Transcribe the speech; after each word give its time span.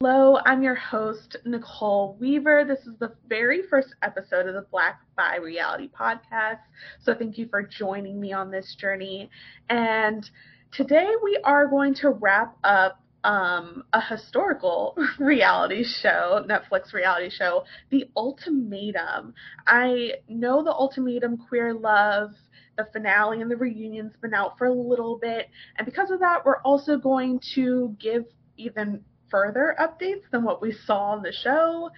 Hello, 0.00 0.38
I'm 0.44 0.64
your 0.64 0.74
host, 0.74 1.36
Nicole 1.46 2.16
Weaver. 2.20 2.64
This 2.66 2.80
is 2.80 2.98
the 2.98 3.14
very 3.28 3.62
first 3.70 3.94
episode 4.02 4.48
of 4.48 4.54
the 4.54 4.66
Black 4.72 5.00
Bi 5.16 5.36
Reality 5.36 5.88
Podcast. 5.88 6.58
So, 7.00 7.14
thank 7.14 7.38
you 7.38 7.46
for 7.48 7.62
joining 7.62 8.20
me 8.20 8.32
on 8.32 8.50
this 8.50 8.74
journey. 8.74 9.30
And 9.70 10.28
today 10.72 11.06
we 11.22 11.38
are 11.44 11.68
going 11.68 11.94
to 11.94 12.10
wrap 12.10 12.56
up 12.64 13.00
um, 13.22 13.84
a 13.92 14.00
historical 14.00 14.96
reality 15.20 15.84
show, 15.84 16.44
Netflix 16.44 16.92
reality 16.92 17.30
show, 17.30 17.62
The 17.90 18.10
Ultimatum. 18.16 19.32
I 19.64 20.14
know 20.28 20.64
The 20.64 20.72
Ultimatum 20.72 21.38
Queer 21.48 21.72
Love 21.72 22.30
the 22.76 22.88
finale 22.92 23.40
and 23.40 23.48
the 23.48 23.56
reunion's 23.56 24.16
been 24.20 24.34
out 24.34 24.58
for 24.58 24.66
a 24.66 24.74
little 24.74 25.16
bit. 25.16 25.48
And 25.76 25.84
because 25.84 26.10
of 26.10 26.18
that, 26.18 26.44
we're 26.44 26.60
also 26.62 26.96
going 26.96 27.40
to 27.54 27.96
give 28.00 28.24
even 28.56 29.04
further 29.34 29.74
updates 29.80 30.30
than 30.30 30.44
what 30.44 30.62
we 30.62 30.70
saw 30.70 31.06
on 31.10 31.20
the 31.20 31.32
show. 31.32 31.90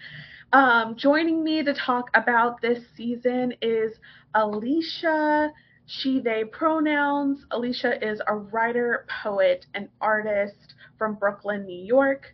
Um, 0.55 0.97
joining 0.97 1.45
me 1.45 1.63
to 1.63 1.75
talk 1.75 2.09
about 2.15 2.63
this 2.63 2.83
season 2.97 3.53
is 3.61 3.93
Alisha, 4.35 5.51
she, 5.85 6.19
they 6.19 6.45
pronouns. 6.45 7.45
Alisha 7.53 8.03
is 8.03 8.23
a 8.27 8.35
writer, 8.35 9.05
poet, 9.23 9.67
and 9.75 9.91
artist 10.01 10.73
from 10.97 11.17
Brooklyn, 11.17 11.67
New 11.67 11.85
York. 11.85 12.25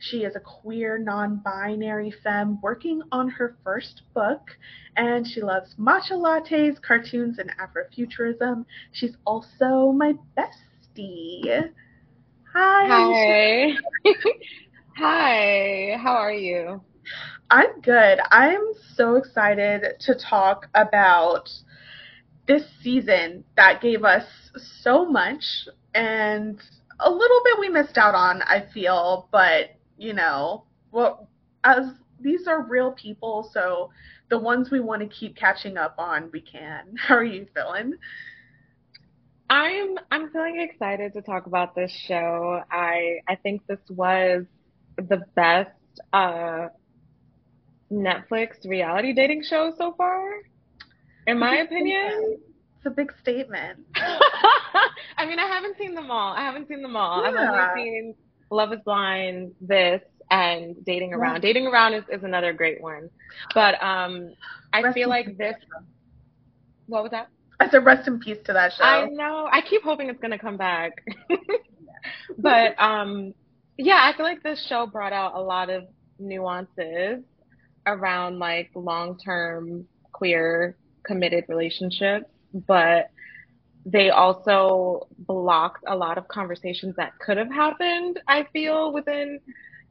She 0.00 0.24
is 0.24 0.34
a 0.34 0.40
queer, 0.40 0.98
non 0.98 1.36
binary 1.36 2.12
femme 2.24 2.60
working 2.60 3.00
on 3.12 3.28
her 3.28 3.56
first 3.62 4.02
book, 4.12 4.58
and 4.96 5.24
she 5.24 5.40
loves 5.40 5.76
matcha 5.76 6.14
lattes, 6.14 6.82
cartoons, 6.82 7.38
and 7.38 7.52
Afrofuturism. 7.60 8.64
She's 8.90 9.16
also 9.24 9.92
my 9.92 10.14
bestie. 10.36 11.70
Hi. 12.60 13.68
Hi. 14.04 14.12
Hi. 14.96 15.96
How 15.96 16.14
are 16.14 16.32
you? 16.32 16.80
I'm 17.48 17.80
good. 17.82 18.18
I'm 18.32 18.72
so 18.96 19.14
excited 19.14 19.84
to 20.00 20.14
talk 20.16 20.66
about 20.74 21.48
this 22.48 22.64
season 22.82 23.44
that 23.56 23.80
gave 23.80 24.02
us 24.02 24.24
so 24.82 25.06
much 25.06 25.68
and 25.94 26.60
a 26.98 27.08
little 27.08 27.40
bit 27.44 27.60
we 27.60 27.68
missed 27.68 27.96
out 27.96 28.16
on, 28.16 28.42
I 28.42 28.66
feel, 28.74 29.28
but 29.30 29.76
you 29.96 30.12
know, 30.12 30.64
well 30.90 31.28
as 31.62 31.84
these 32.20 32.48
are 32.48 32.62
real 32.62 32.90
people, 32.90 33.48
so 33.52 33.90
the 34.30 34.38
ones 34.38 34.72
we 34.72 34.80
want 34.80 35.02
to 35.02 35.08
keep 35.08 35.36
catching 35.36 35.76
up 35.76 35.94
on, 35.98 36.28
we 36.32 36.40
can. 36.40 36.96
How 36.98 37.14
are 37.14 37.24
you 37.24 37.46
feeling? 37.54 37.94
I'm 39.50 39.96
I'm 40.10 40.30
feeling 40.30 40.60
excited 40.60 41.12
to 41.14 41.22
talk 41.22 41.46
about 41.46 41.74
this 41.74 41.90
show. 42.06 42.62
I 42.70 43.20
I 43.28 43.34
think 43.36 43.66
this 43.66 43.78
was 43.88 44.44
the 44.96 45.24
best 45.34 45.70
uh, 46.12 46.68
Netflix 47.90 48.66
reality 48.66 49.12
dating 49.12 49.44
show 49.48 49.72
so 49.78 49.94
far, 49.96 50.42
in 51.26 51.38
my 51.38 51.56
opinion. 51.56 52.38
It's 52.76 52.86
a 52.86 52.90
big 52.90 53.12
statement. 53.20 53.80
I 53.96 55.26
mean, 55.26 55.38
I 55.38 55.46
haven't 55.46 55.76
seen 55.78 55.94
them 55.94 56.10
all. 56.10 56.32
I 56.34 56.42
haven't 56.42 56.68
seen 56.68 56.82
them 56.82 56.96
all. 56.96 57.22
Yeah. 57.22 57.30
I've 57.30 57.48
only 57.48 57.82
seen 57.82 58.14
Love 58.50 58.72
Is 58.72 58.80
Blind, 58.84 59.52
this, 59.60 60.02
and 60.30 60.76
Dating 60.84 61.12
Around. 61.14 61.36
Yeah. 61.36 61.40
Dating 61.40 61.66
Around 61.66 61.94
is, 61.94 62.04
is 62.12 62.22
another 62.22 62.52
great 62.52 62.80
one, 62.80 63.10
but 63.54 63.82
um, 63.82 64.32
I 64.72 64.82
Rest 64.82 64.94
feel 64.94 65.08
like 65.08 65.36
this. 65.38 65.54
What 66.86 67.02
was 67.02 67.10
that? 67.12 67.28
I 67.60 67.68
said 67.70 67.84
rest 67.84 68.06
in 68.06 68.20
peace 68.20 68.38
to 68.46 68.52
that 68.52 68.72
show. 68.72 68.84
I 68.84 69.06
know. 69.06 69.48
I 69.50 69.60
keep 69.62 69.82
hoping 69.82 70.08
it's 70.08 70.20
gonna 70.20 70.38
come 70.38 70.56
back. 70.56 70.92
but 72.38 72.74
um 72.78 73.34
yeah, 73.76 74.10
I 74.12 74.16
feel 74.16 74.26
like 74.26 74.42
this 74.42 74.64
show 74.68 74.86
brought 74.86 75.12
out 75.12 75.34
a 75.34 75.40
lot 75.40 75.70
of 75.70 75.84
nuances 76.18 77.22
around 77.86 78.38
like 78.38 78.70
long 78.74 79.18
term 79.18 79.86
queer 80.12 80.76
committed 81.04 81.44
relationships, 81.48 82.26
but 82.66 83.10
they 83.86 84.10
also 84.10 85.08
blocked 85.18 85.84
a 85.86 85.96
lot 85.96 86.18
of 86.18 86.28
conversations 86.28 86.94
that 86.96 87.18
could 87.18 87.38
have 87.38 87.50
happened, 87.50 88.20
I 88.28 88.46
feel, 88.52 88.92
within 88.92 89.40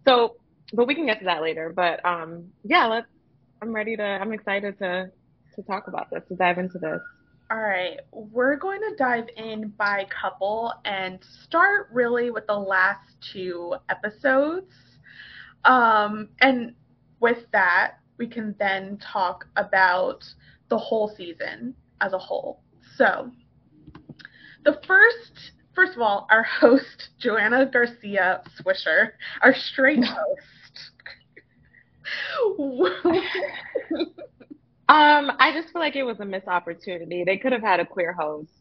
so 0.08 0.36
but 0.74 0.86
we 0.86 0.96
can 0.96 1.06
get 1.06 1.20
to 1.20 1.26
that 1.26 1.42
later. 1.42 1.74
But 1.76 2.06
um 2.06 2.46
yeah, 2.64 2.86
let's 2.88 3.08
I'm 3.62 3.74
ready 3.74 3.98
to 3.98 4.04
I'm 4.04 4.32
excited 4.34 4.78
to 4.80 5.12
to 5.56 5.62
talk 5.64 5.88
about 5.88 6.10
this, 6.12 6.24
to 6.30 6.36
dive 6.36 6.60
into 6.60 6.78
this. 6.78 7.02
All 7.50 7.62
right, 7.62 8.02
we're 8.12 8.58
going 8.58 8.82
to 8.82 8.96
dive 8.98 9.30
in 9.38 9.70
by 9.78 10.06
couple 10.10 10.74
and 10.84 11.18
start 11.46 11.88
really 11.94 12.30
with 12.30 12.46
the 12.46 12.60
last 12.60 13.08
two 13.32 13.74
episodes. 13.88 14.74
Um, 15.64 16.28
and 16.42 16.74
with 17.22 17.50
that, 17.54 18.00
we 18.18 18.28
can 18.28 18.54
then 18.60 18.98
talk 18.98 19.46
about 19.56 20.26
the 20.68 20.78
whole 20.78 21.14
season 21.16 21.74
as 22.02 22.12
a 22.12 22.18
whole. 22.18 22.64
So, 22.98 23.32
the 24.66 24.82
first, 24.86 25.52
first 25.74 25.96
of 25.96 26.02
all, 26.02 26.28
our 26.30 26.44
host, 26.60 27.12
Joanna 27.18 27.66
Garcia 27.66 28.42
Swisher, 28.60 29.12
our 29.42 29.56
straight 29.56 30.04
host. 30.04 30.92
Um, 34.90 35.32
I 35.40 35.52
just 35.54 35.74
feel 35.74 35.82
like 35.82 35.96
it 35.96 36.04
was 36.04 36.20
a 36.20 36.26
missed 36.26 36.48
opportunity. 36.48 37.24
They 37.26 37.38
could 37.38 37.52
have 37.52 37.62
had 37.62 37.80
a 37.80 37.86
queer 37.86 38.14
host. 38.14 38.52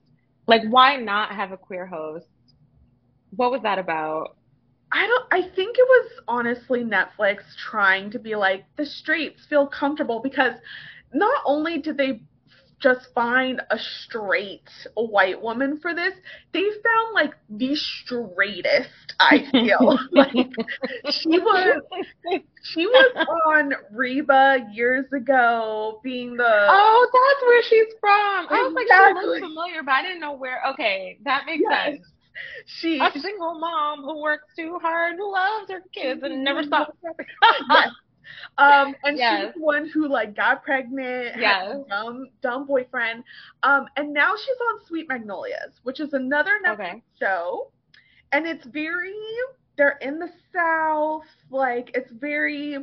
Like, 0.47 0.62
why 0.69 0.97
not 0.97 1.34
have 1.34 1.53
a 1.53 1.56
queer 1.56 1.87
host? 1.87 2.26
What 3.31 3.50
was 3.50 3.62
that 3.62 3.78
about? 3.78 4.37
I 4.92 5.06
don't 5.06 5.26
I 5.32 5.42
think 5.54 5.76
it 5.78 5.87
was 5.87 6.10
honestly 6.28 6.84
Netflix 6.84 7.38
trying 7.56 8.10
to 8.12 8.19
be 8.19 8.37
like 8.37 8.64
the 8.76 8.87
straights 8.87 9.44
feel 9.47 9.66
comfortable 9.66 10.20
because 10.22 10.54
not 11.12 11.42
only 11.44 11.78
did 11.78 11.97
they 11.97 12.22
just 12.81 13.09
find 13.14 13.60
a 13.70 13.78
straight 13.78 14.69
white 14.94 15.41
woman 15.41 15.78
for 15.81 15.94
this. 15.94 16.14
They 16.53 16.62
found 16.62 17.14
like 17.14 17.34
the 17.48 17.75
straightest, 17.75 19.14
I 19.19 19.47
feel. 19.53 19.98
like 20.12 20.32
she 21.10 21.38
was 21.38 21.82
she 22.62 22.87
was 22.87 23.26
on 23.47 23.72
Reba 23.92 24.69
years 24.72 25.06
ago 25.12 26.00
being 26.03 26.37
the 26.37 26.66
Oh, 26.69 27.09
that's 27.12 27.47
where 27.47 27.62
she's 27.62 27.94
from. 28.00 28.47
I 28.50 28.62
was 28.62 28.75
like 28.75 28.87
she 28.88 29.26
looks 29.26 29.41
familiar, 29.41 29.82
but 29.82 29.93
I 29.93 30.03
didn't 30.03 30.20
know 30.20 30.37
where 30.37 30.60
okay, 30.72 31.19
that 31.25 31.44
makes 31.47 31.62
yes. 31.69 31.84
sense. 31.87 32.06
She 32.66 32.98
a 32.98 33.10
single 33.19 33.58
mom 33.58 34.03
who 34.03 34.20
works 34.20 34.44
too 34.54 34.78
hard, 34.82 35.16
who 35.16 35.32
loves 35.32 35.70
her 35.70 35.81
kids 35.93 36.20
and 36.22 36.44
never 36.44 36.60
mm-hmm. 36.60 36.69
stops. 36.69 36.97
yes. 37.70 37.88
Um, 38.59 38.94
and 39.04 39.19
yes. 39.19 39.44
she's 39.44 39.54
the 39.54 39.60
one 39.60 39.88
who 39.88 40.09
like 40.09 40.34
got 40.34 40.62
pregnant, 40.62 41.37
yes. 41.38 41.66
had 41.66 41.70
a 41.70 41.84
dumb, 41.88 42.28
dumb 42.42 42.66
boyfriend. 42.66 43.25
Um, 43.62 43.87
and 43.97 44.12
now 44.12 44.32
she's 44.37 44.56
on 44.70 44.87
Sweet 44.87 45.09
Magnolias, 45.09 45.81
which 45.82 46.00
is 46.00 46.12
another 46.12 46.53
Netflix 46.64 46.81
okay. 46.81 47.03
show. 47.20 47.70
And 48.32 48.47
it's 48.47 48.66
very 48.66 49.14
they're 49.76 49.98
in 50.00 50.19
the 50.19 50.31
South, 50.53 51.26
like 51.50 51.91
it's 51.94 52.10
very 52.12 52.78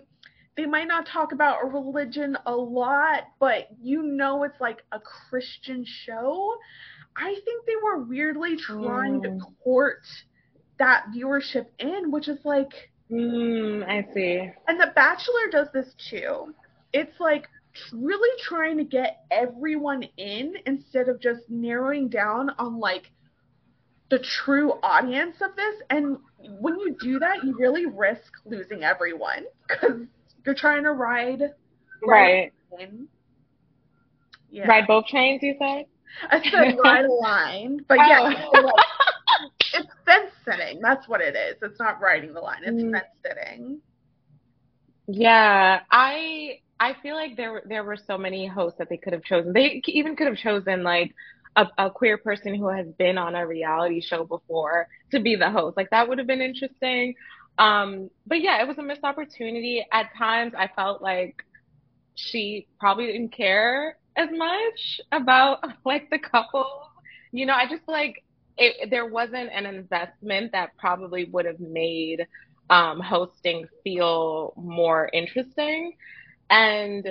they 0.55 0.65
might 0.65 0.87
not 0.87 1.07
talk 1.07 1.31
about 1.31 1.63
a 1.63 1.67
religion 1.67 2.37
a 2.45 2.55
lot, 2.55 3.23
but 3.39 3.69
you 3.81 4.03
know 4.03 4.43
it's 4.43 4.61
like 4.61 4.83
a 4.91 4.99
Christian 4.99 5.83
show. 6.05 6.55
I 7.15 7.35
think 7.45 7.65
they 7.65 7.75
were 7.81 8.03
weirdly 8.03 8.55
trying 8.57 9.21
mm. 9.21 9.39
to 9.39 9.45
court 9.63 10.05
that 10.79 11.05
viewership 11.15 11.67
in, 11.79 12.11
which 12.11 12.27
is 12.27 12.39
like 12.43 12.91
Mm, 13.11 13.87
I 13.87 14.13
see. 14.13 14.51
And 14.67 14.79
The 14.79 14.91
Bachelor 14.95 15.49
does 15.51 15.67
this 15.73 15.93
too. 16.09 16.53
It's 16.93 17.19
like 17.19 17.47
really 17.91 18.39
trying 18.41 18.77
to 18.77 18.83
get 18.83 19.25
everyone 19.31 20.03
in 20.17 20.55
instead 20.65 21.09
of 21.09 21.19
just 21.19 21.49
narrowing 21.49 22.07
down 22.07 22.51
on 22.57 22.79
like 22.79 23.11
the 24.09 24.19
true 24.19 24.73
audience 24.83 25.37
of 25.41 25.55
this. 25.55 25.75
And 25.89 26.17
when 26.59 26.79
you 26.79 26.95
do 27.01 27.19
that, 27.19 27.43
you 27.43 27.55
really 27.57 27.85
risk 27.85 28.31
losing 28.45 28.83
everyone 28.83 29.45
because 29.67 30.01
you're 30.45 30.55
trying 30.55 30.83
to 30.83 30.91
ride. 30.91 31.41
Right. 32.05 32.51
Yeah. 34.51 34.67
Ride 34.67 34.87
both 34.87 35.07
trains, 35.07 35.41
you 35.41 35.55
said? 35.59 35.85
I 36.29 36.49
said 36.49 36.77
ride 36.83 37.05
a 37.05 37.11
line, 37.11 37.85
but 37.87 37.95
yeah, 37.95 38.45
oh. 38.53 38.61
like, 38.61 38.73
it's 39.73 39.91
fence 40.05 40.31
sitting. 40.45 40.79
That's 40.81 41.07
what 41.07 41.21
it 41.21 41.35
is. 41.35 41.57
It's 41.61 41.79
not 41.79 42.01
riding 42.01 42.33
the 42.33 42.39
line. 42.39 42.61
It's 42.63 42.81
mm. 42.81 42.91
fence 42.91 43.05
sitting. 43.25 43.81
Yeah, 45.07 45.81
I 45.91 46.59
I 46.79 46.95
feel 47.01 47.15
like 47.15 47.35
there 47.35 47.61
there 47.65 47.83
were 47.83 47.97
so 47.97 48.17
many 48.17 48.47
hosts 48.47 48.77
that 48.79 48.89
they 48.89 48.97
could 48.97 49.13
have 49.13 49.23
chosen. 49.23 49.53
They 49.53 49.81
even 49.87 50.15
could 50.15 50.27
have 50.27 50.37
chosen 50.37 50.83
like 50.83 51.13
a, 51.55 51.67
a 51.77 51.89
queer 51.89 52.17
person 52.17 52.55
who 52.55 52.67
has 52.69 52.87
been 52.97 53.17
on 53.17 53.35
a 53.35 53.45
reality 53.45 54.01
show 54.01 54.23
before 54.23 54.87
to 55.11 55.19
be 55.19 55.35
the 55.35 55.49
host. 55.49 55.77
Like 55.77 55.89
that 55.91 56.07
would 56.07 56.17
have 56.17 56.27
been 56.27 56.41
interesting. 56.41 57.15
Um, 57.57 58.09
but 58.25 58.41
yeah, 58.41 58.61
it 58.61 58.67
was 58.67 58.77
a 58.77 58.83
missed 58.83 59.03
opportunity. 59.03 59.85
At 59.91 60.07
times, 60.17 60.53
I 60.57 60.69
felt 60.75 61.01
like 61.01 61.43
she 62.15 62.67
probably 62.79 63.07
didn't 63.07 63.33
care 63.35 63.97
as 64.15 64.29
much 64.31 65.01
about 65.11 65.59
like 65.85 66.09
the 66.09 66.19
couple. 66.19 66.65
You 67.31 67.45
know, 67.45 67.53
I 67.53 67.67
just 67.69 67.87
like 67.87 68.23
it, 68.57 68.89
there 68.89 69.05
wasn't 69.05 69.49
an 69.53 69.65
investment 69.65 70.51
that 70.51 70.77
probably 70.77 71.25
would 71.25 71.45
have 71.45 71.59
made 71.59 72.27
um, 72.69 72.99
hosting 72.99 73.67
feel 73.83 74.53
more 74.55 75.09
interesting. 75.13 75.93
And 76.49 77.07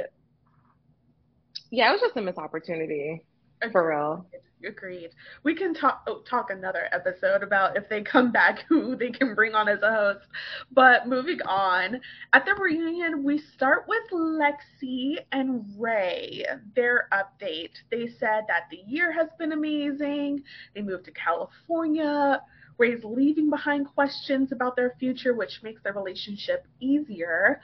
yeah, 1.70 1.88
it 1.88 1.92
was 1.92 2.00
just 2.00 2.16
a 2.16 2.22
missed 2.22 2.38
opportunity 2.38 3.24
for 3.70 3.88
real. 3.88 4.26
Agreed. 4.64 5.10
We 5.42 5.54
can 5.54 5.74
talk 5.74 6.02
oh, 6.06 6.20
talk 6.20 6.50
another 6.50 6.88
episode 6.92 7.42
about 7.42 7.76
if 7.76 7.88
they 7.88 8.02
come 8.02 8.30
back, 8.30 8.64
who 8.68 8.96
they 8.96 9.10
can 9.10 9.34
bring 9.34 9.54
on 9.54 9.68
as 9.68 9.82
a 9.82 9.90
host. 9.90 10.26
But 10.70 11.08
moving 11.08 11.40
on, 11.42 12.00
at 12.32 12.44
the 12.44 12.54
reunion, 12.54 13.24
we 13.24 13.38
start 13.38 13.86
with 13.88 14.02
Lexi 14.12 15.16
and 15.32 15.64
Ray. 15.78 16.44
Their 16.74 17.08
update. 17.12 17.72
They 17.90 18.06
said 18.06 18.44
that 18.48 18.68
the 18.70 18.80
year 18.86 19.12
has 19.12 19.28
been 19.38 19.52
amazing. 19.52 20.42
They 20.74 20.82
moved 20.82 21.04
to 21.06 21.12
California. 21.12 22.40
Ray's 22.78 23.04
leaving 23.04 23.50
behind 23.50 23.86
questions 23.86 24.50
about 24.50 24.76
their 24.76 24.96
future, 24.98 25.34
which 25.34 25.62
makes 25.62 25.82
their 25.82 25.92
relationship 25.92 26.66
easier. 26.80 27.60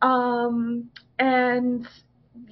Um, 0.00 0.90
and 1.18 1.86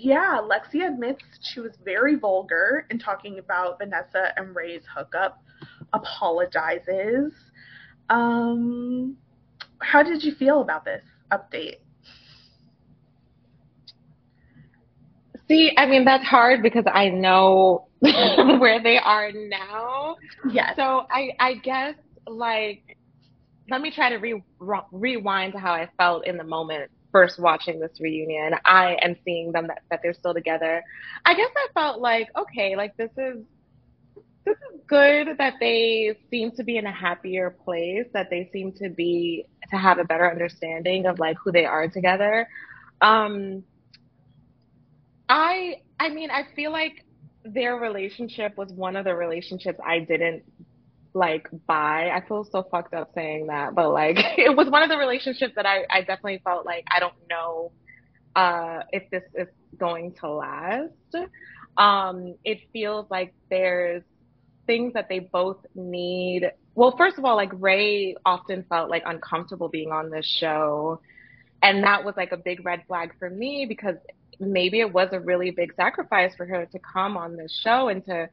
yeah, 0.01 0.39
Lexi 0.43 0.87
admits 0.87 1.23
she 1.43 1.61
was 1.61 1.73
very 1.85 2.17
vulgar 2.17 2.87
in 2.91 2.99
talking 2.99 3.39
about 3.39 3.79
Vanessa 3.79 4.33
and 4.37 4.57
Ray's 4.57 4.83
hookup, 4.95 5.43
apologizes. 5.93 7.35
Um, 8.09 9.17
how 9.81 10.03
did 10.03 10.23
you 10.23 10.35
feel 10.35 10.63
about 10.63 10.87
this 10.87 11.03
update? 11.31 11.81
See, 15.49 15.73
I 15.77 15.85
mean, 15.87 16.05
that's 16.05 16.25
hard 16.25 16.63
because 16.63 16.85
I 16.91 17.11
know 17.11 17.89
where 17.99 18.83
they 18.83 18.97
are 18.99 19.31
now. 19.33 20.17
Yes. 20.51 20.77
So 20.77 21.07
I, 21.11 21.31
I 21.41 21.55
guess, 21.55 21.95
like, 22.27 22.97
let 23.69 23.83
me 23.83 23.91
try 23.91 24.09
to 24.09 24.17
re- 24.17 24.43
rewind 24.93 25.53
to 25.53 25.59
how 25.59 25.73
I 25.73 25.91
felt 25.99 26.27
in 26.27 26.39
the 26.39 26.45
moment 26.45 26.91
first 27.13 27.39
watching 27.39 27.81
this 27.81 28.01
reunion, 28.01 28.55
I 28.65 28.97
am 29.03 29.17
seeing 29.25 29.53
them 29.53 29.67
that, 29.69 29.83
that 29.91 30.01
they're 30.03 30.15
still 30.15 30.35
together. 30.35 30.83
I 31.25 31.35
guess 31.35 31.51
I 31.57 31.67
felt 31.75 32.01
like, 32.01 32.29
okay, 32.37 32.77
like 32.77 32.97
this 32.97 33.11
is 33.17 33.45
this 34.45 34.57
is 34.73 34.81
good 34.87 35.37
that 35.39 35.55
they 35.61 36.17
seem 36.31 36.51
to 36.53 36.65
be 36.65 36.79
in 36.79 36.87
a 36.87 36.93
happier 36.93 37.51
place, 37.51 38.07
that 38.15 38.29
they 38.31 38.49
seem 38.53 38.73
to 38.73 38.89
be 38.89 39.45
to 39.71 39.77
have 39.77 39.99
a 39.99 40.05
better 40.05 40.31
understanding 40.31 41.07
of 41.07 41.19
like 41.19 41.37
who 41.45 41.53
they 41.53 41.67
are 41.67 41.89
together. 41.89 42.49
Um 43.01 43.63
I 45.29 45.77
I 45.99 46.09
mean, 46.09 46.31
I 46.31 46.45
feel 46.57 46.73
like 46.73 47.05
their 47.45 47.77
relationship 47.77 48.57
was 48.57 48.73
one 48.73 48.97
of 48.97 49.05
the 49.05 49.15
relationships 49.15 49.79
I 49.85 50.01
didn't 50.01 50.43
like 51.15 51.49
buy. 51.67 52.11
I 52.11 52.23
feel 52.27 52.45
so 52.45 52.67
fucked 52.71 52.95
up 52.95 53.11
saying 53.15 53.47
that, 53.49 53.75
but 53.75 53.91
like 53.91 54.17
it 54.39 54.57
was 54.57 54.69
one 54.69 54.83
of 54.83 54.89
the 54.89 54.97
relationships 54.97 55.55
that 55.57 55.67
I, 55.67 55.85
I 55.91 56.01
definitely 56.01 56.41
felt 56.45 56.67
like 56.67 56.85
I 56.95 57.01
don't 57.01 57.15
know 57.29 57.73
uh 58.37 58.81
if 58.93 59.11
this 59.11 59.25
is 59.35 59.49
going 59.77 60.15
to 60.21 60.31
last. 60.31 61.17
Um 61.77 62.35
it 62.45 62.59
feels 62.73 63.07
like 63.11 63.35
there's 63.51 64.03
things 64.67 64.93
that 64.95 65.09
they 65.09 65.19
both 65.19 65.59
need. 65.75 66.51
Well, 66.77 66.95
first 66.97 67.19
of 67.19 67.25
all, 67.25 67.35
like 67.35 67.51
Ray 67.55 68.15
often 68.25 68.65
felt 68.69 68.89
like 68.89 69.03
uncomfortable 69.05 69.69
being 69.69 69.91
on 69.91 70.11
this 70.11 70.27
show. 70.39 71.01
And 71.63 71.83
that 71.83 72.05
was 72.05 72.15
like 72.17 72.31
a 72.31 72.37
big 72.37 72.65
red 72.65 72.85
flag 72.87 73.13
for 73.19 73.29
me 73.29 73.67
because 73.69 73.97
maybe 74.39 74.81
it 74.81 74.93
was 74.93 75.09
a 75.13 75.21
really 75.21 75.51
big 75.51 75.75
sacrifice 75.75 76.33
for 76.37 76.47
her 76.47 76.67
to 76.67 76.79
come 76.79 77.17
on 77.17 77.37
this 77.37 77.61
show 77.63 77.89
and 77.89 78.05
to 78.07 78.29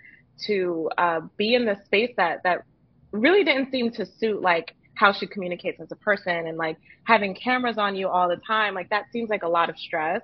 to 0.45 0.89
uh, 0.97 1.21
be 1.37 1.55
in 1.55 1.65
this 1.65 1.79
space 1.85 2.13
that 2.17 2.41
that 2.43 2.63
really 3.11 3.43
didn't 3.43 3.71
seem 3.71 3.91
to 3.91 4.05
suit 4.05 4.41
like 4.41 4.75
how 4.95 5.13
she 5.13 5.27
communicates 5.27 5.79
as 5.79 5.91
a 5.91 5.95
person 5.95 6.47
and 6.47 6.57
like 6.57 6.77
having 7.05 7.33
cameras 7.35 7.77
on 7.77 7.95
you 7.95 8.07
all 8.07 8.27
the 8.27 8.39
time 8.47 8.73
like 8.73 8.89
that 8.89 9.05
seems 9.11 9.29
like 9.29 9.43
a 9.43 9.47
lot 9.47 9.69
of 9.69 9.77
stress 9.77 10.21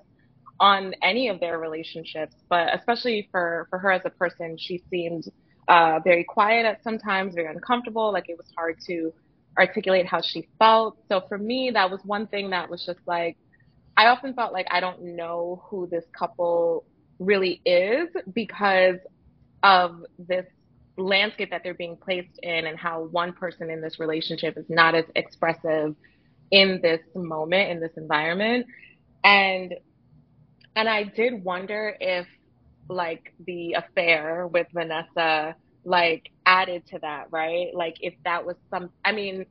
on 0.60 0.94
any 1.02 1.30
of 1.30 1.40
their 1.40 1.60
relationships. 1.60 2.36
But 2.50 2.74
especially 2.76 3.28
for 3.32 3.68
for 3.70 3.80
her 3.80 3.92
as 3.92 4.02
a 4.06 4.10
person 4.10 4.58
she 4.58 4.84
seemed 4.90 5.26
uh, 5.68 6.00
very 6.04 6.24
quiet 6.24 6.66
at 6.66 6.84
sometimes 6.84 7.36
very 7.36 7.48
uncomfortable 7.48 8.12
like 8.12 8.30
it 8.30 8.38
was 8.38 8.48
hard 8.56 8.78
to 8.88 9.14
articulate 9.58 10.06
how 10.06 10.22
she 10.22 10.48
felt. 10.60 10.98
So 11.10 11.22
for 11.28 11.38
me 11.38 11.72
that 11.74 11.90
was 11.90 12.02
one 12.04 12.28
thing 12.28 12.50
that 12.52 12.70
was 12.70 12.86
just 12.86 13.00
like 13.06 13.38
i 13.96 14.08
often 14.08 14.34
felt 14.34 14.54
like 14.54 14.68
i 14.72 14.80
don't 14.80 15.02
know 15.02 15.62
who 15.70 15.88
this 15.88 16.06
couple 16.18 16.86
really 17.20 17.62
is 17.66 18.10
because 18.34 18.98
of 19.64 20.04
this 20.20 20.46
landscape 20.98 21.50
that 21.52 21.62
they're 21.64 21.74
being 21.74 21.98
placed 21.98 22.40
in 22.44 22.68
and 22.68 22.78
how 22.78 23.04
one 23.12 23.34
person 23.34 23.70
in 23.70 23.82
this 23.82 24.00
relationship 24.00 24.58
is 24.58 24.66
not 24.70 24.96
as 24.96 25.06
expressive 25.16 25.96
in 26.52 26.80
this 26.84 27.02
moment 27.16 27.72
in 27.72 27.80
this 27.80 27.92
environment 27.98 28.68
and 29.24 29.74
and 30.76 30.90
I 30.90 31.04
did 31.04 31.44
wonder 31.44 31.96
if 32.00 32.28
like 32.90 33.34
the 33.46 33.74
affair 33.74 34.48
with 34.48 34.68
Vanessa 34.74 35.56
like 35.86 36.30
added 36.46 36.86
to 36.88 37.00
that, 37.00 37.28
right? 37.32 37.68
Like 37.74 37.98
if 38.02 38.16
that 38.26 38.46
was 38.46 38.56
some 38.70 38.90
I 39.06 39.12
mean 39.12 39.46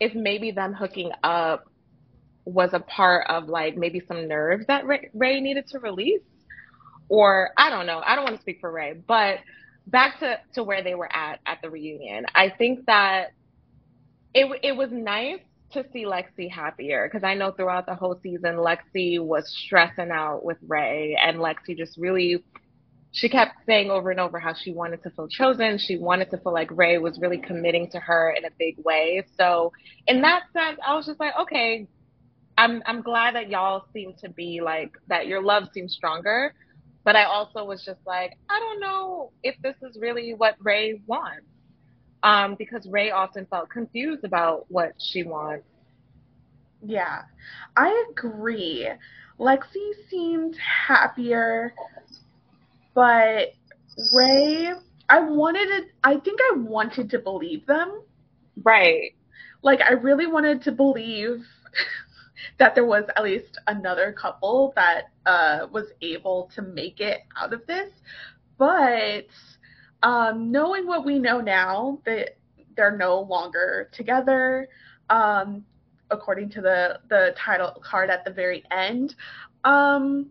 if 0.00 0.14
maybe 0.14 0.50
them 0.50 0.72
hooking 0.74 1.12
up 1.22 1.64
was 2.44 2.70
a 2.72 2.80
part 2.80 3.26
of 3.28 3.48
like 3.48 3.76
maybe 3.76 4.02
some 4.08 4.28
nerves 4.28 4.66
that 4.68 4.86
Ray, 4.86 5.10
Ray 5.14 5.40
needed 5.40 5.66
to 5.68 5.78
release 5.78 6.22
or 7.12 7.50
I 7.58 7.68
don't 7.68 7.84
know. 7.84 8.00
I 8.06 8.16
don't 8.16 8.24
want 8.24 8.36
to 8.36 8.40
speak 8.40 8.58
for 8.58 8.72
Ray, 8.72 8.94
but 9.06 9.40
back 9.86 10.18
to, 10.20 10.38
to 10.54 10.64
where 10.64 10.82
they 10.82 10.94
were 10.94 11.14
at 11.14 11.40
at 11.44 11.58
the 11.62 11.68
reunion. 11.68 12.24
I 12.34 12.48
think 12.56 12.86
that 12.86 13.32
it 14.32 14.46
it 14.62 14.74
was 14.74 14.88
nice 14.90 15.40
to 15.72 15.84
see 15.92 16.06
Lexi 16.06 16.50
happier 16.50 17.06
because 17.06 17.22
I 17.22 17.34
know 17.34 17.50
throughout 17.52 17.84
the 17.84 17.94
whole 17.94 18.18
season 18.22 18.56
Lexi 18.56 19.20
was 19.20 19.44
stressing 19.66 20.10
out 20.10 20.42
with 20.42 20.56
Ray 20.66 21.14
and 21.22 21.36
Lexi 21.36 21.76
just 21.76 21.98
really 21.98 22.42
she 23.10 23.28
kept 23.28 23.56
saying 23.66 23.90
over 23.90 24.10
and 24.10 24.18
over 24.18 24.38
how 24.40 24.54
she 24.54 24.72
wanted 24.72 25.02
to 25.02 25.10
feel 25.10 25.28
chosen. 25.28 25.76
She 25.78 25.98
wanted 25.98 26.30
to 26.30 26.38
feel 26.38 26.54
like 26.54 26.70
Ray 26.70 26.96
was 26.96 27.18
really 27.20 27.36
committing 27.36 27.90
to 27.90 28.00
her 28.00 28.34
in 28.38 28.46
a 28.46 28.50
big 28.58 28.76
way. 28.86 29.22
So 29.36 29.70
in 30.06 30.22
that 30.22 30.44
sense, 30.54 30.78
I 30.86 30.94
was 30.94 31.04
just 31.04 31.20
like, 31.20 31.34
okay, 31.42 31.86
I'm 32.56 32.82
I'm 32.86 33.02
glad 33.02 33.34
that 33.34 33.50
y'all 33.50 33.84
seem 33.92 34.14
to 34.22 34.30
be 34.30 34.62
like 34.62 34.92
that 35.08 35.26
your 35.26 35.42
love 35.42 35.64
seems 35.74 35.94
stronger. 35.94 36.54
But 37.04 37.16
I 37.16 37.24
also 37.24 37.64
was 37.64 37.84
just 37.84 38.00
like, 38.06 38.36
I 38.48 38.58
don't 38.60 38.80
know 38.80 39.32
if 39.42 39.56
this 39.62 39.74
is 39.82 39.98
really 39.98 40.34
what 40.34 40.54
Ray 40.60 41.00
wants. 41.06 41.46
Um, 42.22 42.54
because 42.56 42.86
Ray 42.86 43.10
often 43.10 43.46
felt 43.46 43.68
confused 43.68 44.22
about 44.22 44.66
what 44.68 44.92
she 45.00 45.24
wants. 45.24 45.66
Yeah, 46.80 47.22
I 47.76 48.04
agree. 48.10 48.88
Lexi 49.40 49.90
seemed 50.08 50.56
happier, 50.56 51.74
but 52.94 53.54
Ray, 54.14 54.70
I 55.08 55.20
wanted 55.20 55.68
it, 55.68 55.86
I 56.04 56.16
think 56.16 56.38
I 56.52 56.58
wanted 56.58 57.10
to 57.10 57.18
believe 57.18 57.66
them. 57.66 58.02
Right. 58.62 59.14
Like, 59.62 59.80
I 59.80 59.92
really 59.92 60.26
wanted 60.26 60.62
to 60.62 60.72
believe 60.72 61.44
that 62.58 62.74
there 62.74 62.86
was 62.86 63.04
at 63.16 63.22
least 63.22 63.58
another 63.66 64.12
couple 64.12 64.72
that 64.76 65.10
uh, 65.26 65.66
was 65.70 65.86
able 66.00 66.50
to 66.54 66.62
make 66.62 67.00
it 67.00 67.20
out 67.40 67.52
of 67.52 67.66
this. 67.66 67.90
But 68.58 69.26
um, 70.02 70.50
knowing 70.50 70.86
what 70.86 71.04
we 71.04 71.18
know 71.18 71.40
now, 71.40 71.98
that 72.04 72.36
they're 72.76 72.96
no 72.96 73.20
longer 73.20 73.88
together, 73.92 74.68
um, 75.10 75.64
according 76.10 76.50
to 76.50 76.60
the 76.60 77.00
the 77.08 77.34
title 77.36 77.82
card 77.82 78.10
at 78.10 78.24
the 78.24 78.30
very 78.30 78.62
end. 78.70 79.14
Um, 79.64 80.30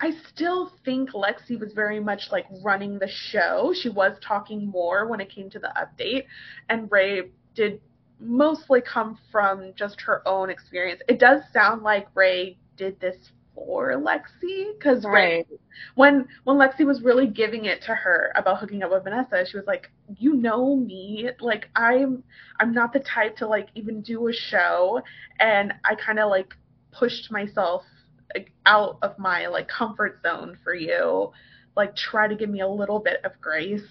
I 0.00 0.12
still 0.28 0.72
think 0.84 1.10
Lexi 1.12 1.58
was 1.58 1.72
very 1.72 2.00
much 2.00 2.30
like 2.32 2.46
running 2.62 2.98
the 2.98 3.08
show. 3.08 3.72
She 3.80 3.88
was 3.88 4.16
talking 4.20 4.66
more 4.66 5.06
when 5.06 5.20
it 5.20 5.30
came 5.30 5.48
to 5.50 5.58
the 5.58 5.72
update, 5.76 6.24
and 6.68 6.90
Ray 6.90 7.30
did 7.54 7.80
mostly 8.24 8.80
come 8.80 9.18
from 9.30 9.72
just 9.76 10.00
her 10.00 10.26
own 10.26 10.50
experience. 10.50 11.00
It 11.08 11.18
does 11.18 11.42
sound 11.52 11.82
like 11.82 12.08
Ray 12.14 12.58
did 12.76 12.98
this 13.00 13.16
for 13.54 13.92
Lexi 13.92 14.76
because 14.76 15.04
right. 15.04 15.46
when 15.94 16.26
when 16.44 16.56
Lexi 16.56 16.84
was 16.84 17.02
really 17.02 17.26
giving 17.26 17.66
it 17.66 17.82
to 17.82 17.94
her 17.94 18.32
about 18.36 18.58
hooking 18.58 18.82
up 18.82 18.90
with 18.90 19.04
Vanessa, 19.04 19.44
she 19.48 19.56
was 19.56 19.66
like, 19.66 19.90
"You 20.18 20.34
know 20.34 20.76
me, 20.76 21.30
like 21.40 21.68
I'm 21.76 22.24
I'm 22.60 22.72
not 22.72 22.92
the 22.92 23.00
type 23.00 23.36
to 23.38 23.46
like 23.46 23.68
even 23.74 24.02
do 24.02 24.28
a 24.28 24.32
show," 24.32 25.00
and 25.38 25.72
I 25.84 25.94
kind 25.94 26.18
of 26.18 26.30
like 26.30 26.54
pushed 26.92 27.30
myself 27.30 27.84
like, 28.34 28.52
out 28.66 28.98
of 29.02 29.18
my 29.18 29.46
like 29.46 29.68
comfort 29.68 30.20
zone 30.22 30.58
for 30.64 30.74
you, 30.74 31.32
like 31.76 31.94
try 31.96 32.26
to 32.28 32.34
give 32.34 32.50
me 32.50 32.60
a 32.60 32.68
little 32.68 32.98
bit 32.98 33.24
of 33.24 33.32
grace. 33.40 33.86